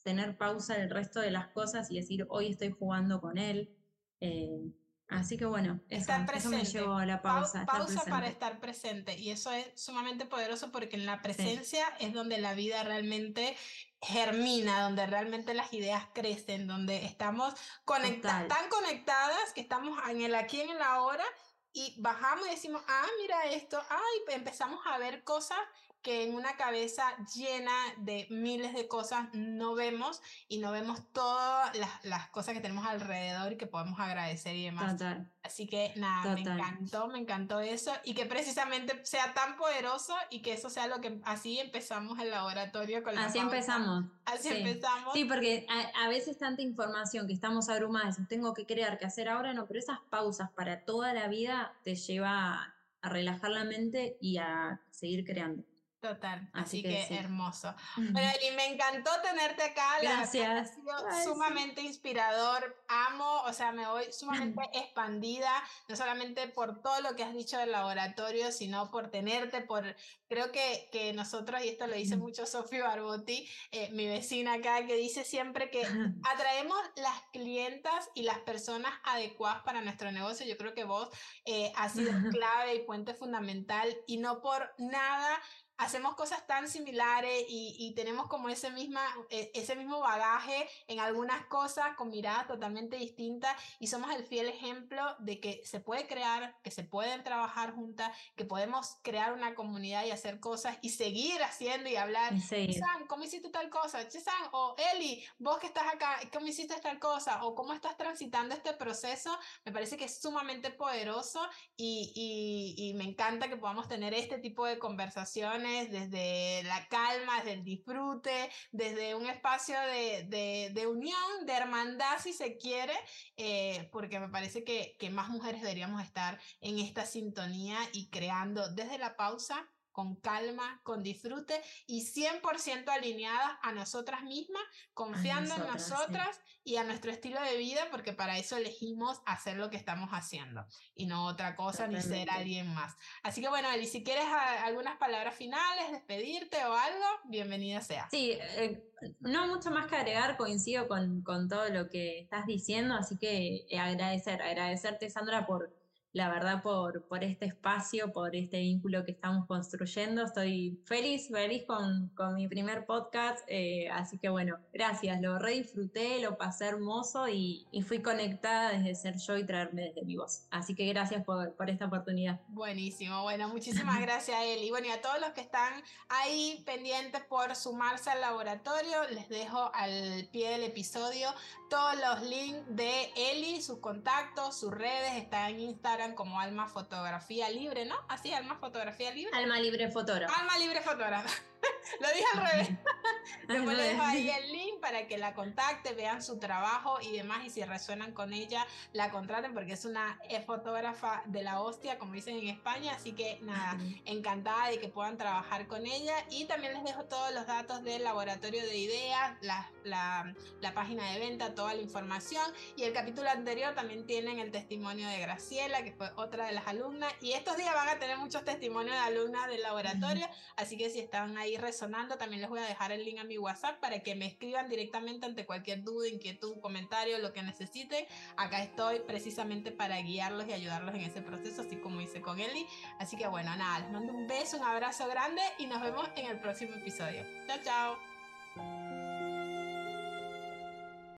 tener 0.04 0.38
pausa 0.38 0.78
el 0.78 0.90
resto 0.90 1.20
de 1.20 1.30
las 1.30 1.50
cosas 1.50 1.92
y 1.92 2.00
decir, 2.00 2.26
hoy 2.30 2.48
estoy 2.48 2.72
jugando 2.72 3.20
con 3.20 3.38
él. 3.38 3.76
Eh, 4.22 4.72
así 5.10 5.36
que 5.36 5.44
bueno, 5.44 5.82
estar 5.90 6.26
presente. 6.26 6.58
me 6.58 6.64
llevó 6.64 6.94
a 6.94 7.06
la 7.06 7.22
pausa. 7.22 7.66
pausa 7.66 8.06
para 8.06 8.28
estar 8.28 8.62
presente. 8.62 9.20
Y 9.20 9.32
eso 9.32 9.52
es 9.52 9.70
sumamente 9.76 10.26
poderoso 10.26 10.72
porque 10.72 10.96
en 10.96 11.06
la 11.06 11.22
presencia 11.22 11.86
es 12.00 12.14
donde 12.14 12.38
la 12.38 12.54
vida 12.54 12.82
realmente 12.84 13.58
germina, 14.02 14.84
donde 14.84 15.06
realmente 15.06 15.54
las 15.54 15.74
ideas 15.74 16.06
crecen, 16.14 16.66
donde 16.66 17.04
estamos 17.04 17.54
conectadas, 17.84 18.48
tan 18.48 18.70
conectadas 18.70 19.52
que 19.54 19.60
estamos 19.60 20.00
en 20.10 20.22
el 20.22 20.36
aquí, 20.36 20.62
en 20.62 20.70
el 20.70 20.82
ahora 20.82 21.26
y 21.74 21.96
bajamos 22.00 22.48
y 22.48 22.52
decimos, 22.52 22.82
ah, 22.88 23.08
mira 23.20 23.46
esto, 23.46 23.82
ay, 23.90 24.36
empezamos 24.36 24.80
a 24.86 24.98
ver 24.98 25.24
cosas 25.24 25.60
que 26.04 26.24
en 26.24 26.36
una 26.36 26.56
cabeza 26.58 27.04
llena 27.34 27.74
de 27.98 28.28
miles 28.30 28.74
de 28.74 28.88
cosas 28.88 29.30
no 29.34 29.74
vemos 29.74 30.22
y 30.48 30.60
no 30.60 30.72
vemos 30.72 31.02
todas 31.14 31.76
las, 31.78 31.90
las 32.04 32.30
cosas 32.30 32.54
que 32.54 32.60
tenemos 32.60 32.86
alrededor 32.86 33.54
y 33.54 33.58
que 33.58 33.68
podemos 33.68 34.00
agradecer 34.00 34.56
y 34.56 34.66
demás. 34.66 35.02
Así 35.42 35.66
que 35.66 35.94
nada, 35.96 36.36
me 36.36 36.42
encantó, 36.42 37.08
me 37.08 37.20
encantó 37.20 37.60
eso 37.62 37.92
y 38.04 38.14
que 38.14 38.26
precisamente 38.26 39.06
sea 39.06 39.34
tan 39.34 39.56
poderoso 39.58 40.14
y 40.30 40.42
que 40.42 40.54
eso 40.54 40.70
sea 40.70 40.88
lo 40.88 41.02
que 41.02 41.20
así 41.24 41.60
empezamos 41.60 42.20
el 42.20 42.30
laboratorio 42.30 43.02
con 43.02 43.16
la 43.16 43.26
Así 43.26 43.40
empezamos. 43.40 44.06
Así 44.26 44.50
empezamos. 44.50 45.14
Sí, 45.14 45.26
porque 45.26 45.66
a, 45.70 46.06
a, 46.06 46.10
veces 46.10 46.38
tanta 46.38 46.62
información 46.62 47.28
que 47.28 47.34
estamos 47.34 47.70
abrumadas, 47.70 48.18
tengo 48.28 48.54
que 48.54 48.66
crear, 48.66 48.98
que 48.98 49.06
hacer 49.06 49.30
ahora, 49.30 49.54
no, 49.54 49.66
pero 49.66 49.80
esas 49.80 50.00
pausas 50.10 50.52
para 50.52 50.84
toda 50.84 51.14
la 51.14 51.28
vida 51.28 51.74
te 51.84 51.96
lleva 51.96 52.76
a 53.02 53.10
relajar 53.10 53.52
la 53.52 53.64
mente 53.64 54.18
y 54.22 54.38
a 54.38 54.82
seguir 54.92 55.26
creando. 55.26 55.64
Total, 56.04 56.50
así, 56.52 56.84
que, 56.84 57.08
hermoso. 57.12 57.74
Bueno, 57.96 58.30
Eli, 58.42 58.54
me 58.58 58.66
encantó 58.66 59.10
tenerte 59.22 59.64
acá. 59.64 60.00
Gracias. 60.02 60.72
ha 60.72 61.22
sido 61.22 61.34
sumamente 61.34 61.80
inspirador. 61.80 62.76
Amo, 62.90 63.44
o 63.44 63.54
sea, 63.54 63.72
me 63.72 63.88
voy 63.88 64.12
sumamente 64.12 64.64
expandida, 64.74 65.64
no 65.88 65.96
solamente 65.96 66.50
por 66.50 66.82
todo 66.82 67.00
lo 67.00 67.16
que 67.16 67.24
has 67.24 67.34
dicho 67.34 67.58
del 67.58 67.72
laboratorio, 67.72 68.52
sino 68.52 68.92
por 68.92 69.12
tenerte, 69.12 69.62
por, 69.62 69.96
creo 70.28 70.52
que, 70.52 70.90
que 70.92 71.14
nosotros, 71.14 71.64
y 71.64 71.70
esto 71.70 71.88
lo 71.88 71.96
dice 71.96 72.18
mucho 72.18 72.46
Sofía 72.46 72.84
Barbotti, 72.84 73.50
eh, 73.72 73.90
mi 73.94 74.06
vecina 74.06 74.56
acá, 74.56 74.86
que 74.86 74.98
dice 74.98 75.24
siempre 75.24 75.70
que 75.70 75.84
atraemos 76.24 76.82
las 76.98 77.22
clientas 77.32 78.10
y 78.14 78.24
las 78.24 78.40
personas 78.40 78.92
adecuadas 79.06 79.64
para 79.64 79.82
nuestro 79.82 80.12
negocio. 80.12 80.46
Yo 80.46 80.58
creo 80.58 80.74
que 80.74 80.84
vos 80.84 81.08
eh, 81.46 81.72
has 81.78 81.94
sido 81.94 82.12
clave 82.32 82.76
y 82.76 82.80
puente 82.80 83.14
fundamental 83.14 83.96
y 84.06 84.18
no 84.18 84.42
por 84.42 84.74
nada 84.78 85.42
hacemos 85.84 86.16
cosas 86.16 86.46
tan 86.48 86.68
similares 86.68 87.46
y, 87.48 87.94
tenemos 87.96 88.28
como 88.28 88.50
ese, 88.50 88.72
misma, 88.72 89.06
e, 89.30 89.52
ese 89.54 89.76
mismo 89.76 90.00
bagaje 90.00 90.68
en 90.88 91.00
algunas 91.00 91.46
cosas 91.46 91.96
con 91.96 92.10
miradas 92.10 92.48
totalmente 92.48 92.96
distintas 92.96 93.56
y 93.80 93.88
somos 93.88 94.14
el 94.16 94.26
fiel 94.26 94.48
ejemplo 94.48 95.04
de 95.20 95.40
que 95.40 95.62
se 95.66 95.80
puede 95.80 96.08
crear, 96.08 96.58
que 96.64 96.72
se 96.72 96.84
pueden 96.84 97.24
trabajar 97.24 97.76
juntas, 97.76 98.12
que 98.36 98.46
podemos 98.46 98.98
crear 99.04 99.34
una 99.34 99.54
comunidad 99.56 100.06
y 100.06 100.12
hacer 100.12 100.40
cosas 100.40 100.78
y 100.82 100.90
seguir 100.90 101.42
haciendo 101.44 101.90
y 101.90 101.96
hablar. 101.96 102.40
Sí. 102.40 102.80
¿cómo 103.08 103.24
hiciste 103.24 103.50
tal 103.50 103.70
cosa? 103.70 104.08
Chesan, 104.08 104.34
o 104.52 104.76
Eli, 104.94 105.24
vos 105.38 105.60
que 105.60 105.68
estás 105.68 105.94
acá, 105.94 106.20
¿cómo 106.32 106.48
hiciste 106.48 106.80
tal 106.82 107.00
cosa? 107.00 107.44
O 107.44 107.56
cómo 107.56 107.74
estás 107.74 107.98
transitando 107.98 108.56
este 108.56 108.74
proceso, 108.74 109.38
me 109.66 109.72
parece 109.72 109.98
que 109.98 110.06
es 110.06 110.20
sumamente 110.22 110.72
poderoso 110.72 111.42
y, 111.76 112.12
y, 112.16 112.90
y 112.90 112.94
me 112.94 113.04
encanta 113.04 113.48
que 113.50 113.58
podamos 113.58 113.88
tener 113.88 114.14
este 114.14 114.38
tipo 114.38 114.66
de 114.66 114.80
conversaciones 114.80 115.73
desde 115.92 116.64
la 116.64 116.88
calma, 116.88 117.38
desde 117.38 117.54
el 117.54 117.64
disfrute, 117.64 118.50
desde 118.72 119.16
un 119.16 119.28
espacio 119.28 119.76
de, 119.82 120.24
de, 120.28 120.72
de 120.74 120.88
unión, 120.88 121.46
de 121.46 121.54
hermandad, 121.54 122.20
si 122.22 122.34
se 122.34 122.58
quiere, 122.58 122.94
eh, 123.38 123.90
porque 123.92 124.20
me 124.20 124.30
parece 124.30 124.64
que, 124.64 124.96
que 125.00 125.10
más 125.10 125.30
mujeres 125.30 125.62
deberíamos 125.62 126.02
estar 126.04 126.40
en 126.62 126.80
esta 126.80 127.06
sintonía 127.06 127.78
y 127.94 128.10
creando 128.10 128.74
desde 128.74 128.98
la 128.98 129.16
pausa 129.16 129.70
con 129.94 130.16
calma, 130.16 130.82
con 130.84 131.04
disfrute 131.04 131.62
y 131.88 132.02
100% 132.02 132.90
alineadas 132.90 133.58
a 133.62 133.72
nosotras 133.72 134.24
mismas, 134.24 134.64
confiando 134.94 135.56
en 135.56 135.68
nosotras 135.68 136.42
y 136.66 136.78
a 136.78 136.84
nuestro 136.84 137.12
estilo 137.12 137.42
de 137.42 137.58
vida, 137.58 137.88
porque 137.92 138.12
para 138.12 138.38
eso 138.38 138.58
elegimos 138.58 139.22
hacer 139.26 139.58
lo 139.58 139.70
que 139.70 139.78
estamos 139.78 140.10
haciendo 140.12 140.66
y 140.96 141.06
no 141.06 141.26
otra 141.26 141.56
cosa 141.56 141.88
ni 141.88 142.02
ser 142.02 142.30
alguien 142.30 142.74
más. 142.74 142.96
Así 143.22 143.42
que 143.42 143.50
bueno, 143.50 143.70
Eli, 143.72 143.86
si 143.86 144.04
quieres 144.04 144.26
algunas 144.64 144.98
palabras 144.98 145.36
finales, 145.36 145.92
despedirte 145.92 146.58
o 146.66 146.74
algo, 146.74 147.06
bienvenida 147.26 147.82
sea. 147.82 148.08
Sí, 148.10 148.32
eh, 148.40 148.84
no 149.20 149.48
mucho 149.48 149.72
más 149.72 149.88
que 149.88 149.96
agregar, 149.96 150.38
coincido 150.38 150.88
con, 150.88 151.22
con 151.22 151.48
todo 151.48 151.70
lo 151.70 151.90
que 151.90 152.20
estás 152.20 152.46
diciendo, 152.46 152.96
así 152.96 153.18
que 153.18 153.66
eh, 153.70 153.80
agradecer, 153.80 154.42
agradecerte 154.42 155.10
Sandra 155.10 155.46
por 155.46 155.83
la 156.14 156.30
verdad, 156.30 156.62
por, 156.62 157.04
por 157.08 157.24
este 157.24 157.46
espacio, 157.46 158.14
por 158.14 158.36
este 158.36 158.60
vínculo 158.60 159.04
que 159.04 159.12
estamos 159.12 159.48
construyendo. 159.48 160.24
Estoy 160.24 160.80
feliz, 160.86 161.28
feliz 161.30 161.64
con, 161.66 162.10
con 162.10 162.36
mi 162.36 162.48
primer 162.48 162.86
podcast, 162.86 163.40
eh, 163.48 163.90
así 163.90 164.20
que 164.20 164.30
bueno, 164.30 164.58
gracias, 164.72 165.20
lo 165.22 165.40
re 165.40 165.54
disfruté, 165.54 166.22
lo 166.22 166.38
pasé 166.38 166.66
hermoso 166.66 167.28
y, 167.28 167.66
y, 167.72 167.82
fui 167.82 168.02
conectada 168.02 168.70
desde 168.70 168.94
ser 168.94 169.18
yo 169.18 169.38
y 169.38 169.46
traerme 169.46 169.88
desde 169.88 170.04
mi 170.04 170.16
voz. 170.16 170.46
Así 170.52 170.76
que 170.76 170.86
gracias 170.86 171.24
por, 171.24 171.54
por 171.56 171.72
esta 171.72 171.88
oportunidad. 171.88 172.40
Buenísimo, 172.50 173.24
bueno, 173.24 173.50
muchísimas 173.50 174.00
gracias 174.02 174.38
Eli. 174.44 174.70
Bueno, 174.70 174.88
y 174.88 174.92
a 174.92 175.02
todos 175.02 175.20
los 175.20 175.32
que 175.32 175.42
están 175.42 175.82
ahí 176.10 176.62
pendientes 176.64 177.24
por 177.24 177.56
sumarse 177.56 178.12
al 178.12 178.22
laboratorio, 178.22 179.10
les 179.10 179.30
dejo 179.30 179.72
al 179.74 180.30
pie 180.32 180.52
del 180.52 180.64
episodio 180.64 181.30
todos 181.74 181.96
los 181.96 182.30
links 182.30 182.64
de 182.68 183.12
Eli, 183.16 183.60
sus 183.60 183.80
contactos, 183.80 184.60
sus 184.60 184.72
redes, 184.72 185.16
están 185.16 185.56
en 185.56 185.60
Instagram 185.62 186.03
como 186.12 186.40
Alma 186.40 186.68
Fotografía 186.68 187.50
Libre, 187.50 187.86
¿no? 187.86 187.96
Así, 188.10 188.34
Alma 188.34 188.56
Fotografía 188.56 189.12
Libre. 189.12 189.36
Alma 189.36 189.60
Libre 189.60 189.90
Fotógrafo. 189.90 190.34
Alma 190.38 190.58
Libre 190.58 190.82
Fotógrafo. 190.82 191.30
Lo 192.00 192.08
dije 192.10 192.26
al 192.34 192.48
revés. 192.48 192.70
Después 193.48 193.78
les 193.78 193.90
dejo 193.90 194.02
ahí 194.04 194.30
el 194.30 194.52
link 194.52 194.80
para 194.80 195.08
que 195.08 195.18
la 195.18 195.34
contacte, 195.34 195.94
vean 195.94 196.24
su 196.24 196.40
trabajo 196.40 197.00
y 197.02 197.12
demás. 197.12 197.46
Y 197.46 197.50
si 197.50 197.64
resuenan 197.64 198.14
con 198.14 198.34
ella, 198.34 198.66
la 198.92 199.12
contraten 199.12 199.54
porque 199.54 199.74
es 199.74 199.86
una 199.86 200.20
fotógrafa 200.46 201.24
de 201.26 201.44
la 201.44 201.62
hostia, 201.62 201.98
como 202.00 202.14
dicen 202.14 202.38
en 202.38 202.48
España. 202.48 202.94
Así 202.94 203.14
que 203.14 203.40
nada, 203.42 203.78
encantada 204.06 204.70
de 204.70 204.80
que 204.80 204.88
puedan 204.88 205.18
trabajar 205.18 205.68
con 205.68 205.86
ella. 205.86 206.16
Y 206.30 206.46
también 206.46 206.74
les 206.74 206.84
dejo 206.84 207.06
todos 207.06 207.34
los 207.34 207.48
datos 207.48 207.84
del 207.84 208.04
laboratorio 208.04 208.62
de 208.62 208.78
ideas, 208.78 209.38
la, 209.42 209.70
la, 209.84 210.34
la 210.62 210.74
página 210.74 211.12
de 211.12 211.20
venta, 211.20 211.56
toda 211.56 211.74
la 211.74 211.82
información. 211.82 212.44
Y 212.76 212.84
el 212.84 212.94
capítulo 212.94 213.30
anterior 213.30 213.74
también 213.76 214.06
tienen 214.06 214.40
el 214.40 214.52
testimonio 214.52 215.08
de 215.08 215.20
Graciela, 215.20 215.84
que 215.84 215.92
fue 215.92 216.12
otra 216.16 216.48
de 216.48 216.54
las 216.54 216.68
alumnas. 216.68 217.14
Y 217.22 217.34
estos 217.34 217.58
días 217.58 217.74
van 217.74 217.90
a 217.90 218.00
tener 218.00 218.18
muchos 218.18 218.44
testimonios 218.44 218.96
de 218.96 219.02
alumnas 219.02 219.48
del 219.48 219.62
laboratorio. 219.62 220.28
Así 220.56 220.78
que 220.78 220.90
si 220.90 221.00
están 221.00 221.38
resonando, 221.58 222.18
también 222.18 222.42
les 222.42 222.50
voy 222.50 222.60
a 222.60 222.64
dejar 222.64 222.92
el 222.92 223.04
link 223.04 223.20
a 223.20 223.24
mi 223.24 223.38
WhatsApp 223.38 223.80
para 223.80 224.00
que 224.00 224.16
me 224.16 224.26
escriban 224.26 224.70
directamente 224.70 225.26
ante 225.26 225.46
cualquier 225.46 225.84
duda, 225.84 226.08
inquietud, 226.08 226.60
comentario, 226.60 227.18
lo 227.20 227.34
que 227.34 227.44
necesiten. 227.44 228.06
Acá 228.38 228.64
estoy 228.64 229.00
precisamente 229.00 229.72
para 229.72 229.98
guiarlos 230.02 230.48
y 230.48 230.54
ayudarlos 230.54 230.96
en 230.96 231.02
ese 231.02 231.22
proceso, 231.22 231.62
así 231.62 231.78
como 231.78 232.02
hice 232.02 232.22
con 232.22 232.40
Eli. 232.40 232.66
Así 233.00 233.18
que 233.18 233.28
bueno, 233.28 233.56
nada, 233.56 233.80
les 233.80 233.92
mando 233.92 234.14
un 234.14 234.28
beso, 234.28 234.58
un 234.58 234.64
abrazo 234.64 235.08
grande 235.08 235.42
y 235.58 235.66
nos 235.66 235.82
vemos 235.82 236.08
en 236.16 236.28
el 236.28 236.40
próximo 236.40 236.76
episodio. 236.76 237.26
Chao, 237.48 237.60
chao. 237.64 239.03